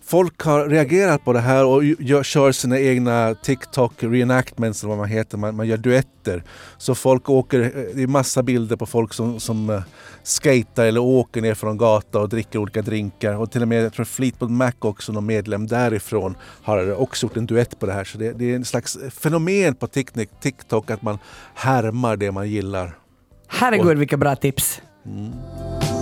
Folk 0.08 0.42
har 0.42 0.68
reagerat 0.70 1.24
på 1.24 1.34
det 1.34 1.40
här 1.40 1.66
och 1.66 1.84
gör, 1.84 2.24
kör 2.24 2.52
sina 2.52 2.80
egna 2.80 3.36
TikTok 3.36 3.94
reenactments 3.98 4.84
eller 4.84 4.90
vad 4.90 4.98
man 4.98 5.10
heter, 5.10 5.38
man, 5.38 5.56
man 5.56 5.68
gör 5.68 5.78
duetter. 5.78 6.44
Så 6.78 6.96
folk 6.96 7.30
åker, 7.30 7.60
eh, 7.62 7.96
det 7.96 8.04
är 8.04 8.08
massa 8.08 8.44
bilder 8.44 8.76
på 8.76 8.86
folk 8.86 9.14
som, 9.14 9.40
som 9.40 9.70
eh, 9.70 9.82
skater 10.24 10.86
eller 10.86 11.02
åker 11.02 11.42
ner 11.42 11.54
från 11.54 11.78
gata 11.78 12.20
och 12.20 12.30
dricker 12.30 12.60
olika 12.60 12.82
drinkar. 12.82 13.34
Och 13.34 13.52
till 13.52 13.62
och 13.62 13.68
med, 13.68 13.84
jag 13.84 13.94
tror 13.94 14.06
Fleetwood 14.06 14.52
Mac 14.52 14.72
också, 14.80 15.12
någon 15.12 15.26
medlem 15.26 15.68
därifrån, 15.68 16.36
har 16.64 17.02
också 17.02 17.26
gjort 17.26 17.38
en 17.38 17.46
duett 17.46 17.80
på 17.80 17.86
det 17.86 17.94
här. 17.94 18.04
Så 18.04 18.18
det, 18.18 18.32
det 18.32 18.52
är 18.52 18.56
en 18.56 18.66
slags 18.66 18.98
fenomen 19.12 19.76
på 19.76 19.88
TikTok, 19.88 20.92
att 20.92 21.02
man 21.02 21.18
härmar 21.56 22.18
det 22.18 22.32
man 22.32 22.50
gillar. 22.50 22.98
Herregud 23.48 23.98
vilka 23.98 24.18
bra 24.18 24.36
tips. 24.36 24.82
Oh, 25.06 25.95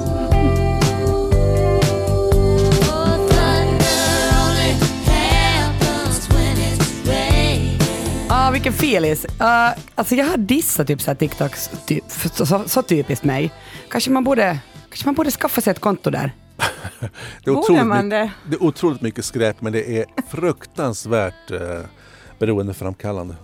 vilken 8.53 8.73
feelis. 8.73 9.25
Uh, 9.25 9.83
alltså 9.95 10.15
jag 10.15 10.25
har 10.25 10.37
dissat 10.37 10.87
typ 10.87 11.01
så 11.01 11.11
här 11.11 11.15
TikToks, 11.15 11.69
typ, 11.85 12.03
så, 12.07 12.45
så, 12.45 12.63
så 12.65 12.81
typiskt 12.81 13.25
mig. 13.25 13.51
Kanske 13.89 14.11
man 14.11 14.23
borde, 14.23 14.59
kanske 14.89 15.05
man 15.05 15.15
borde 15.15 15.31
skaffa 15.31 15.61
sig 15.61 15.71
ett 15.71 15.79
konto 15.79 16.09
där. 16.09 16.31
Det 17.43 17.49
är, 17.49 17.53
Borde 17.53 17.59
otroligt 17.59 17.85
man 17.85 18.05
mycket, 18.05 18.09
det? 18.09 18.31
det 18.49 18.55
är 18.55 18.63
otroligt 18.63 19.01
mycket 19.01 19.25
skräp 19.25 19.61
men 19.61 19.73
det 19.73 19.99
är 19.99 20.05
fruktansvärt 20.31 21.51
eh, 21.51 21.59
beroendeframkallande. 22.39 23.35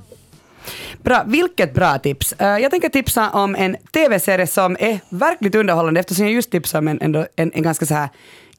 Bra, 1.04 1.24
vilket 1.26 1.74
bra 1.74 2.00
tips. 2.00 2.34
Eh, 2.34 2.58
jag 2.58 2.72
tänker 2.72 2.90
tipsa 2.90 3.30
om 3.30 3.56
en 3.56 3.78
tv-serie 3.92 4.48
som 4.48 4.78
är 4.80 5.00
verkligt 5.10 5.56
underhållande 5.56 6.00
eftersom 6.00 6.26
jag 6.26 6.34
just 6.34 6.52
tipsade 6.52 6.80
om 6.80 6.88
en, 6.88 7.02
ändå, 7.02 7.28
en, 7.36 7.52
en 7.54 7.64
ganska 7.64 7.86
så 7.86 7.94
här 7.94 8.10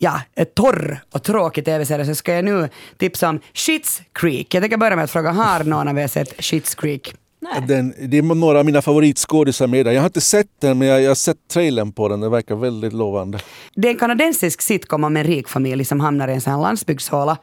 Ja, 0.03 0.21
torr 0.55 1.01
och 1.13 1.23
tråkig 1.23 1.65
tv-serie 1.65 2.07
så 2.07 2.15
ska 2.15 2.35
jag 2.35 2.45
nu 2.45 2.69
tipsa 2.97 3.29
om 3.29 3.41
Schitt's 3.55 4.03
Creek. 4.13 4.55
Jag 4.55 4.63
tänker 4.63 4.77
börja 4.77 4.97
med 4.97 5.05
att 5.05 5.11
fråga, 5.11 5.31
har 5.31 5.65
någon 5.65 5.89
av 5.89 5.99
er 5.99 6.07
sett 6.07 6.41
Schitt's 6.41 6.81
Creek? 6.81 7.15
Nej. 7.41 7.65
Den, 7.69 7.95
det 8.09 8.19
är 8.19 8.23
några 8.23 8.59
av 8.59 8.65
mina 8.65 8.83
favoritskådisar 8.83 9.67
med 9.67 9.87
där. 9.87 9.93
Jag 9.93 10.01
har 10.01 10.07
inte 10.07 10.21
sett 10.21 10.47
den 10.61 10.79
men 10.79 10.89
jag, 10.89 11.03
jag 11.03 11.11
har 11.11 11.15
sett 11.15 11.37
trailern 11.53 11.93
på 11.93 12.09
den. 12.09 12.21
Den 12.21 12.31
verkar 12.31 12.57
väldigt 12.57 12.93
lovande. 12.93 13.39
Det 13.75 13.89
är 13.89 13.93
en 13.93 13.99
kanadensisk 13.99 14.63
sitcom 14.63 15.05
om 15.05 15.17
en 15.17 15.25
rik 15.25 15.49
familj 15.49 15.85
som 15.85 16.01
hamnar 16.01 16.29
i 16.29 16.33
en 16.33 16.41
sån 16.41 16.53
här 16.53 16.61
landsbygdshåla. 16.61 17.39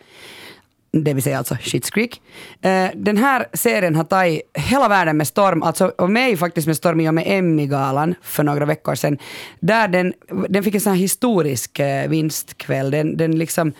Det 0.91 1.13
vill 1.13 1.23
säga 1.23 1.37
alltså 1.37 1.53
Schitt's 1.53 1.91
Creek. 1.91 2.21
Uh, 2.65 3.01
den 3.01 3.17
här 3.17 3.47
serien 3.53 3.95
har 3.95 4.03
tagit 4.03 4.41
hela 4.53 4.87
världen 4.87 5.17
med 5.17 5.27
storm, 5.27 5.63
alltså 5.63 5.91
och 5.97 6.09
mig 6.09 6.37
faktiskt 6.37 6.67
med 6.67 6.77
storm 6.77 6.99
i 6.99 7.09
och 7.09 7.13
med 7.13 7.23
Emmy-galan 7.27 8.15
för 8.21 8.43
några 8.43 8.65
veckor 8.65 8.95
sedan. 8.95 9.17
Där 9.59 9.87
den, 9.87 10.13
den 10.49 10.63
fick 10.63 10.75
en 10.75 10.81
sån 10.81 10.93
här 10.93 10.99
historisk 10.99 11.79
uh, 11.79 12.09
vinstkväll. 12.09 12.91
Den, 12.91 13.17
den 13.17 13.37
liksom, 13.37 13.73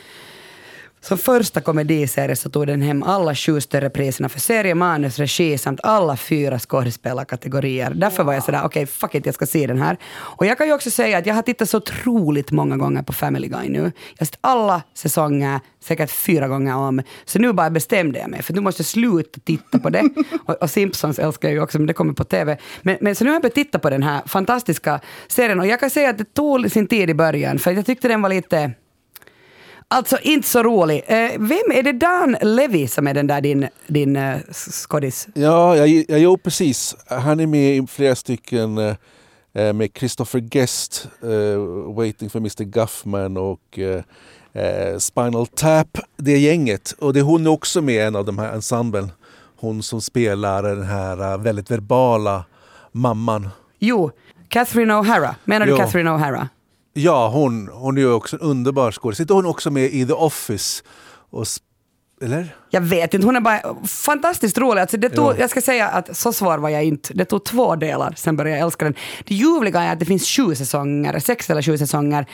som 1.07 1.17
första 1.17 1.61
komediserie 1.61 2.35
så 2.35 2.49
tog 2.49 2.67
den 2.67 2.81
hem 2.81 3.03
alla 3.03 3.35
sju 3.35 3.61
större 3.61 3.89
priserna 3.89 4.29
för 4.29 4.39
serie, 4.39 4.75
manus, 4.75 5.19
regi 5.19 5.57
samt 5.57 5.79
alla 5.83 6.17
fyra 6.17 6.59
skådespelarkategorier. 6.59 7.91
Därför 7.95 8.23
var 8.23 8.33
jag 8.33 8.43
sådär, 8.43 8.61
okej 8.63 8.85
fuck 8.85 9.15
it, 9.15 9.25
jag 9.25 9.35
ska 9.35 9.45
se 9.45 9.67
den 9.67 9.81
här. 9.81 9.97
Och 10.13 10.45
jag 10.45 10.57
kan 10.57 10.67
ju 10.67 10.73
också 10.73 10.91
säga 10.91 11.17
att 11.17 11.25
jag 11.25 11.35
har 11.35 11.41
tittat 11.41 11.69
så 11.69 11.77
otroligt 11.77 12.51
många 12.51 12.77
gånger 12.77 13.03
på 13.03 13.13
Family 13.13 13.47
Guy 13.47 13.69
nu. 13.69 13.79
Jag 13.79 14.19
har 14.19 14.25
sett 14.25 14.37
alla 14.41 14.81
säsonger, 14.93 15.59
säkert 15.83 16.11
fyra 16.11 16.47
gånger 16.47 16.75
om. 16.75 17.01
Så 17.25 17.39
nu 17.39 17.53
bara 17.53 17.69
bestämde 17.69 18.19
jag 18.19 18.29
mig, 18.29 18.41
för 18.43 18.53
nu 18.53 18.61
måste 18.61 18.81
jag 18.81 18.87
sluta 18.87 19.39
titta 19.39 19.79
på 19.79 19.89
det. 19.89 20.09
Och, 20.45 20.61
och 20.61 20.69
Simpsons 20.69 21.19
älskar 21.19 21.47
jag 21.47 21.55
ju 21.55 21.61
också, 21.61 21.77
men 21.77 21.87
det 21.87 21.93
kommer 21.93 22.13
på 22.13 22.23
TV. 22.23 22.57
Men, 22.81 22.97
men 23.01 23.15
så 23.15 23.23
nu 23.23 23.29
har 23.29 23.35
jag 23.35 23.41
börjat 23.41 23.55
titta 23.55 23.79
på 23.79 23.89
den 23.89 24.03
här 24.03 24.21
fantastiska 24.25 24.99
serien 25.27 25.59
och 25.59 25.67
jag 25.67 25.79
kan 25.79 25.89
säga 25.89 26.09
att 26.09 26.17
det 26.17 26.33
tog 26.33 26.71
sin 26.71 26.87
tid 26.87 27.09
i 27.09 27.13
början, 27.13 27.59
för 27.59 27.71
jag 27.71 27.85
tyckte 27.85 28.07
den 28.07 28.21
var 28.21 28.29
lite 28.29 28.73
Alltså 29.89 30.17
inte 30.21 30.47
så 30.47 30.63
rolig. 30.63 31.03
Eh, 31.07 31.31
vem 31.39 31.71
är 31.73 31.83
det 31.83 31.91
Dan 31.91 32.37
Levy 32.41 32.87
som 32.87 33.07
är 33.07 33.13
den 33.13 33.27
där 33.27 33.41
din, 33.41 33.67
din 33.87 34.15
eh, 34.15 34.39
skådis? 34.61 35.27
Ja, 35.33 35.75
jag, 35.75 35.87
jag, 36.07 36.19
jo 36.19 36.37
precis. 36.37 36.95
Han 37.07 37.39
är 37.39 37.47
med 37.47 37.77
i 37.77 37.87
flera 37.87 38.15
stycken 38.15 38.77
eh, 38.77 38.95
eh, 39.53 39.73
med 39.73 39.89
Christopher 39.95 40.39
Guest, 40.39 41.07
eh, 41.23 41.93
Waiting 41.95 42.29
for 42.29 42.39
Mr 42.39 42.63
Guffman 42.63 43.37
och 43.37 43.79
eh, 43.79 44.03
eh, 44.63 44.97
Spinal 44.97 45.47
Tap, 45.47 45.97
det 46.17 46.37
gänget. 46.37 46.91
Och 46.99 47.13
det 47.13 47.19
är 47.19 47.23
hon 47.23 47.47
också 47.47 47.81
med 47.81 47.95
i 47.95 47.99
en 47.99 48.15
av 48.15 48.25
de 48.25 48.37
här 48.37 48.53
ensemblen. 48.53 49.11
Hon 49.59 49.83
som 49.83 50.01
spelar 50.01 50.63
den 50.63 50.83
här 50.83 51.37
väldigt 51.37 51.71
verbala 51.71 52.45
mamman. 52.91 53.49
Jo, 53.79 54.11
Catherine 54.49 54.93
O'Hara. 54.93 55.35
Menar 55.43 55.65
du 55.65 55.71
Jo. 55.71 55.77
Catherine 55.77 56.09
O'Hara? 56.09 56.47
Ja, 56.99 57.27
hon, 57.29 57.67
hon 57.73 57.97
är 57.97 58.01
ju 58.01 58.11
också 58.11 58.35
en 58.35 58.41
underbar 58.41 58.91
skådis. 58.91 59.17
Sitter 59.17 59.33
hon 59.33 59.45
också 59.45 59.71
med 59.71 59.83
i 59.83 60.05
The 60.05 60.13
Office? 60.13 60.83
Och, 61.29 61.45
eller? 62.21 62.55
Jag 62.69 62.81
vet 62.81 63.13
inte, 63.13 63.27
hon 63.27 63.35
är 63.35 63.41
bara 63.41 63.61
fantastiskt 63.87 64.57
rolig. 64.57 64.81
Alltså 64.81 64.97
det 64.97 65.09
tog, 65.09 65.25
Ja. 65.25 65.35
Jag 65.39 65.49
ska 65.49 65.61
säga 65.61 65.87
att 65.87 66.17
så 66.17 66.33
svår 66.33 66.57
var 66.57 66.69
jag 66.69 66.83
inte. 66.83 67.13
Det 67.13 67.25
tog 67.25 67.43
två 67.45 67.75
delar, 67.75 68.13
sen 68.17 68.35
började 68.37 68.57
jag 68.59 68.65
älska 68.65 68.85
den. 68.85 68.93
Det 69.27 69.35
ljuvliga 69.35 69.81
är 69.81 69.93
att 69.93 69.99
det 69.99 70.05
finns 70.05 70.27
sju 70.27 70.55
säsonger, 70.55 71.19
sex 71.19 71.49
eller 71.49 71.61
sju 71.61 71.77
säsonger. 71.77 72.25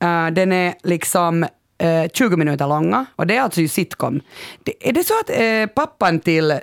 Eh, 0.00 0.26
den 0.26 0.52
är 0.52 0.74
liksom 0.82 1.42
eh, 1.78 2.04
20 2.14 2.36
minuter 2.36 2.66
långa 2.68 3.06
och 3.16 3.26
det 3.26 3.36
är 3.36 3.40
alltså 3.42 3.60
ju 3.60 3.68
sitcom. 3.68 4.20
Det, 4.62 4.88
är 4.88 4.92
det 4.92 5.04
så 5.04 5.14
att 5.20 5.30
eh, 5.30 5.66
pappan 5.84 6.20
till 6.20 6.50
eh, 6.50 6.58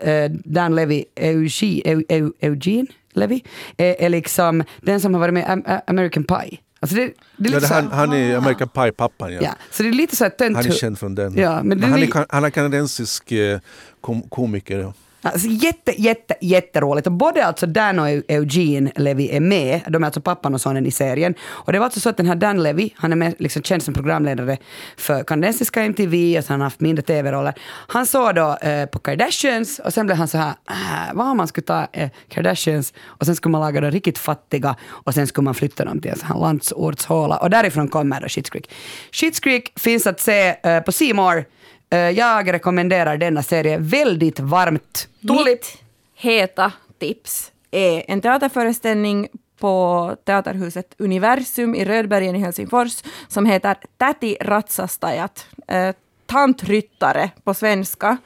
Dan 0.45 0.75
Levy, 0.75 1.03
Eugene, 1.15 1.81
Eu- 1.85 2.05
Eu- 2.09 2.33
Eugene 2.39 2.87
Levy, 3.13 3.41
är, 3.77 3.95
är 4.01 4.09
liksom 4.09 4.63
den 4.81 5.01
som 5.01 5.13
har 5.13 5.21
varit 5.21 5.33
med 5.33 5.43
i 5.43 5.45
Am- 5.45 5.63
Am- 5.67 5.81
American 5.87 6.23
Pie? 6.23 6.57
Alltså 6.79 6.95
det, 6.95 7.13
det 7.37 7.49
är 7.49 7.53
Ja, 7.53 7.59
lite 7.59 7.73
här- 7.73 7.81
han, 7.81 7.91
han 7.91 8.13
är 8.13 8.35
American 8.37 8.69
Pie-pappan. 8.69 9.33
Ja. 9.33 9.39
Ja, 9.41 9.55
så 9.71 9.83
det 9.83 9.89
är 9.89 9.93
lite 9.93 10.15
så 10.15 10.23
här 10.23 10.31
tönt. 10.31 10.55
Han 10.55 10.65
är 10.65 10.71
känd 10.71 10.99
från 10.99 11.15
den. 11.15 11.37
Ja, 11.37 11.63
men 11.63 11.81
den 11.81 11.91
han, 11.91 12.03
är, 12.03 12.25
han 12.29 12.43
är 12.43 12.49
kanadensisk 12.49 13.31
eh, 13.31 13.59
kom, 14.01 14.21
komiker. 14.21 14.93
Alltså, 15.21 15.47
jätte, 15.47 16.01
jätte, 16.01 16.35
jätteroligt. 16.41 17.07
Och 17.07 17.13
både 17.13 17.45
alltså 17.45 17.65
Dan 17.65 17.99
och 17.99 18.09
Eugene 18.09 18.91
Levy 18.95 19.29
är 19.29 19.39
med. 19.39 19.81
De 19.87 20.03
är 20.03 20.05
alltså 20.05 20.21
pappan 20.21 20.53
och 20.53 20.61
sonen 20.61 20.85
i 20.85 20.91
serien. 20.91 21.35
Och 21.41 21.73
det 21.73 21.79
var 21.79 21.85
alltså 21.85 21.99
så 21.99 22.09
att 22.09 22.17
den 22.17 22.25
här 22.25 22.35
Dan 22.35 22.63
Levy, 22.63 22.89
han 22.95 23.11
är 23.11 23.15
med, 23.15 23.35
liksom 23.39 23.61
känd 23.61 23.83
som 23.83 23.93
programledare 23.93 24.57
för 24.97 25.23
kanadensiska 25.23 25.83
MTV 25.83 26.37
och 26.37 26.43
så 26.43 26.49
har 26.49 26.53
han 26.53 26.61
haft 26.61 26.79
mindre 26.79 27.03
tv-roller. 27.03 27.53
Han 27.87 28.05
såg 28.05 28.35
då 28.35 28.57
eh, 28.61 28.85
på 28.85 28.99
Kardashians 28.99 29.79
och 29.79 29.93
sen 29.93 30.05
blev 30.05 30.17
han 30.17 30.27
så 30.27 30.37
här, 30.37 30.53
äh, 30.69 31.13
vad 31.13 31.27
om 31.27 31.37
man 31.37 31.47
skulle 31.47 31.65
ta 31.65 31.87
eh, 31.91 32.09
Kardashians 32.29 32.93
och 33.05 33.25
sen 33.25 33.35
skulle 33.35 33.51
man 33.51 33.61
laga 33.61 33.81
de 33.81 33.91
riktigt 33.91 34.17
fattiga 34.17 34.75
och 34.87 35.13
sen 35.13 35.27
skulle 35.27 35.45
man 35.45 35.55
flytta 35.55 35.85
dem 35.85 36.01
till 36.01 36.11
en 36.11 36.17
sån 36.17 36.27
här 36.27 36.39
landsortshåla. 36.39 37.37
Och 37.37 37.49
därifrån 37.49 37.87
kommer 37.87 38.21
då 38.21 38.27
Schitt's 38.27 38.51
Creek. 38.51 38.71
Schitt's 39.11 39.43
Creek 39.43 39.79
finns 39.79 40.07
att 40.07 40.19
se 40.19 40.55
eh, 40.63 40.79
på 40.79 40.91
C 40.91 41.13
More. 41.13 41.45
Eh, 41.89 41.99
jag 41.99 42.53
rekommenderar 42.53 43.17
denna 43.17 43.43
serie 43.43 43.77
väldigt 43.77 44.39
varmt. 44.39 45.07
Tulip. 45.21 45.45
Mitt 45.45 45.77
heta 46.15 46.71
tips 46.99 47.51
är 47.71 48.03
en 48.07 48.21
teaterföreställning 48.21 49.27
på 49.59 50.15
Teaterhuset 50.25 50.95
Universum 50.97 51.75
i 51.75 51.85
Rödbergen 51.85 52.35
i 52.35 52.39
Helsingfors 52.39 53.03
som 53.27 53.45
heter 53.45 53.75
Täti 53.97 54.37
ratsastajat. 54.41 55.47
Eh, 55.67 55.95
tantryttare 56.25 57.29
på 57.43 57.53
svenska. 57.53 58.17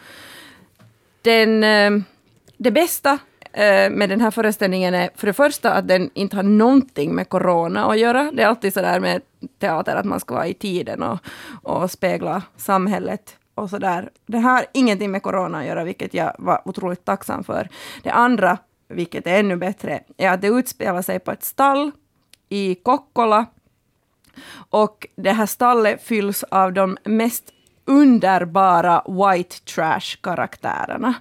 Den, 1.22 1.64
eh, 1.64 1.92
det 2.58 2.72
bästa 2.72 3.18
eh, 3.54 3.90
med 3.90 4.10
den 4.10 4.22
här 4.22 4.32
föreställningen 4.32 4.94
är 4.94 5.10
för 5.16 5.28
det 5.28 5.34
första 5.34 5.74
att 5.74 5.88
den 5.88 6.10
inte 6.14 6.36
har 6.36 6.44
någonting 6.44 7.16
med 7.16 7.30
corona 7.30 7.86
att 7.86 8.00
göra. 8.00 8.32
Det 8.34 8.44
är 8.44 8.48
alltid 8.48 8.74
så 8.74 8.82
där 8.82 9.00
med 9.00 9.22
teater 9.60 9.96
att 9.96 10.06
man 10.06 10.20
ska 10.20 10.36
vara 10.36 10.48
i 10.48 10.54
tiden 10.54 11.04
och, 11.04 11.20
och 11.64 11.92
spegla 11.92 12.42
samhället 12.58 13.38
och 13.56 13.70
sådär. 13.70 14.10
Det 14.26 14.38
har 14.38 14.66
ingenting 14.74 15.12
med 15.12 15.24
corona 15.24 15.60
att 15.60 15.66
göra, 15.66 15.84
vilket 15.84 16.14
jag 16.14 16.36
var 16.40 16.62
otroligt 16.66 17.06
tacksam 17.06 17.44
för. 17.44 17.70
Det 18.04 18.12
andra, 18.12 18.58
vilket 18.88 19.28
är 19.28 19.40
ännu 19.40 19.56
bättre, 19.56 20.04
är 20.18 20.30
att 20.30 20.42
det 20.42 20.48
utspelar 20.48 21.02
sig 21.02 21.20
på 21.20 21.32
ett 21.32 21.44
stall 21.44 21.92
i 22.50 22.76
Kokkola. 22.76 23.46
Och 24.70 25.08
det 25.16 25.32
här 25.32 25.46
stallet 25.46 26.04
fylls 26.04 26.44
av 26.44 26.74
de 26.74 26.98
mest 27.04 27.44
underbara 27.86 29.04
white 29.08 29.56
trash-karaktärerna. 29.60 31.14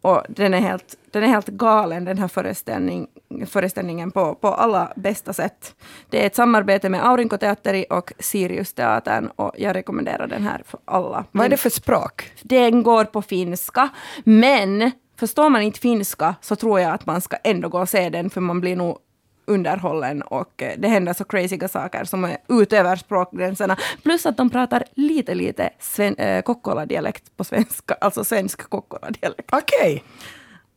Och 0.00 0.22
den 0.28 0.54
är 0.54 0.60
helt, 0.60 0.96
den 1.14 1.22
är 1.22 1.28
helt 1.28 1.48
galen, 1.48 2.04
den 2.04 2.18
här 2.18 2.28
föreställning, 2.28 3.06
föreställningen, 3.46 4.10
på, 4.10 4.34
på 4.34 4.48
alla 4.48 4.92
bästa 4.96 5.32
sätt. 5.32 5.74
Det 6.10 6.22
är 6.22 6.26
ett 6.26 6.34
samarbete 6.34 6.88
med 6.88 7.06
Aurinkoteatteri 7.06 7.86
och 7.90 8.12
Sirius-teatern 8.18 9.30
och 9.36 9.52
jag 9.58 9.76
rekommenderar 9.76 10.26
den 10.26 10.42
här 10.42 10.62
för 10.66 10.80
alla. 10.84 11.24
Vad 11.32 11.46
är 11.46 11.50
det 11.50 11.56
för 11.56 11.70
språk? 11.70 12.32
Den 12.42 12.82
går 12.82 13.04
på 13.04 13.22
finska, 13.22 13.88
men 14.24 14.90
förstår 15.16 15.50
man 15.50 15.62
inte 15.62 15.80
finska 15.80 16.34
så 16.40 16.56
tror 16.56 16.80
jag 16.80 16.92
att 16.92 17.06
man 17.06 17.20
ska 17.20 17.36
ändå 17.36 17.68
gå 17.68 17.80
och 17.80 17.88
se 17.88 18.10
den, 18.10 18.30
för 18.30 18.40
man 18.40 18.60
blir 18.60 18.76
nog 18.76 18.98
underhållen 19.46 20.22
och 20.22 20.62
eh, 20.62 20.72
det 20.78 20.88
händer 20.88 21.12
så 21.12 21.24
crazyga 21.24 21.68
saker 21.68 22.04
som 22.04 22.24
är 22.24 22.36
utöver 22.48 22.96
språkgränserna. 22.96 23.76
Plus 24.02 24.26
att 24.26 24.36
de 24.36 24.50
pratar 24.50 24.84
lite, 24.94 25.34
lite 25.34 25.70
sven, 25.78 26.14
äh, 26.14 26.42
Kokkola-dialekt 26.42 27.36
på 27.36 27.44
svenska, 27.44 27.94
alltså 27.94 28.24
svensk 28.24 28.70
Kokkola-dialekt. 28.70 29.50
Okej. 29.52 30.02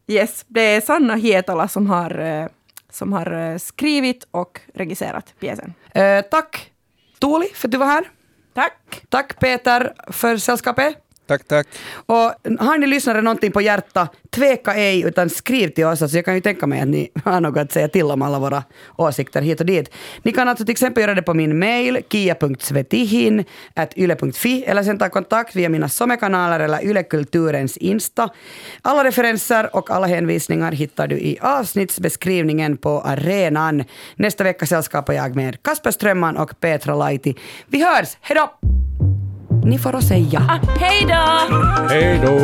Yes, 0.08 0.46
det 0.48 0.62
är 0.62 0.82
Sanna 0.82 1.16
Hietala 1.16 1.68
som 1.68 1.88
har, 1.88 2.20
eh, 2.20 2.48
som 2.90 3.14
har 3.14 3.32
eh, 3.32 3.58
skrivit 3.58 4.28
och 4.32 4.62
regisserat 4.74 5.34
pjäsen. 5.40 5.74
Eh, 5.92 6.22
tack 6.22 6.72
Tuuli 7.20 7.48
för 7.54 7.68
att 7.68 7.72
du 7.72 7.78
var 7.78 7.86
här. 7.86 8.12
Tack! 8.54 9.02
Tack 9.10 9.40
Peter 9.40 9.94
för 10.08 10.38
sällskapet. 10.38 11.07
Tack, 11.28 11.48
tack. 11.48 11.68
Och 12.06 12.34
har 12.60 12.78
ni 12.78 12.88
lyssnare 12.88 13.22
någonting 13.22 13.52
på 13.52 13.62
hjärta, 13.62 14.08
tveka 14.30 14.74
ej 14.74 15.02
utan 15.02 15.30
skriv 15.30 15.68
till 15.70 15.86
oss. 15.86 16.02
Alltså 16.02 16.18
jag 16.18 16.26
kan 16.26 16.36
ju 16.36 16.42
tänka 16.42 16.68
mig 16.68 16.82
att 16.82 16.88
ni 16.88 17.10
har 17.24 17.42
något 17.42 17.58
att 17.58 17.72
säga 17.72 17.88
till 17.88 18.06
om 18.06 18.22
alla 18.22 18.40
våra 18.40 18.64
åsikter 18.96 19.42
hit 19.42 19.60
och 19.60 19.66
dit. 19.66 19.94
Ni 20.24 20.32
kan 20.32 20.48
alltså 20.48 20.66
till 20.66 20.72
exempel 20.72 21.02
göra 21.02 21.16
det 21.16 21.22
på 21.22 21.34
min 21.34 21.60
mail 21.60 22.00
kia.svetihin 22.10 23.44
yle.fi 23.96 24.64
eller 24.64 24.84
sen 24.84 24.98
ta 24.98 25.10
kontakt 25.10 25.56
via 25.56 25.70
mina 25.70 25.90
somekanaler 25.90 26.60
eller 26.60 26.86
Ylekulturens 26.86 27.78
Insta. 27.78 28.30
Alla 28.82 29.04
referenser 29.04 29.76
och 29.76 29.92
alla 29.92 30.08
hänvisningar 30.08 30.72
hittar 30.72 31.08
du 31.08 31.16
i 31.16 31.38
avsnittsbeskrivningen 31.42 32.78
på 32.78 33.02
arenan. 33.02 33.84
Nästa 34.16 34.44
vecka 34.44 34.66
sällskapar 34.66 35.14
jag 35.14 35.36
med 35.36 35.64
Kasper 35.64 35.92
Strömman 35.92 36.38
och 36.38 36.60
Petra 36.60 36.96
Laiti. 36.96 37.36
Vi 37.68 37.84
hörs, 37.84 38.18
hejdå! 38.22 39.17
Ni 39.68 39.78
får 39.78 39.96
att 39.96 40.04
säga 40.04 40.46
ah, 40.50 40.60
hej 40.80 41.06
då! 41.08 41.56
Hej 41.90 42.20
då! 42.24 42.38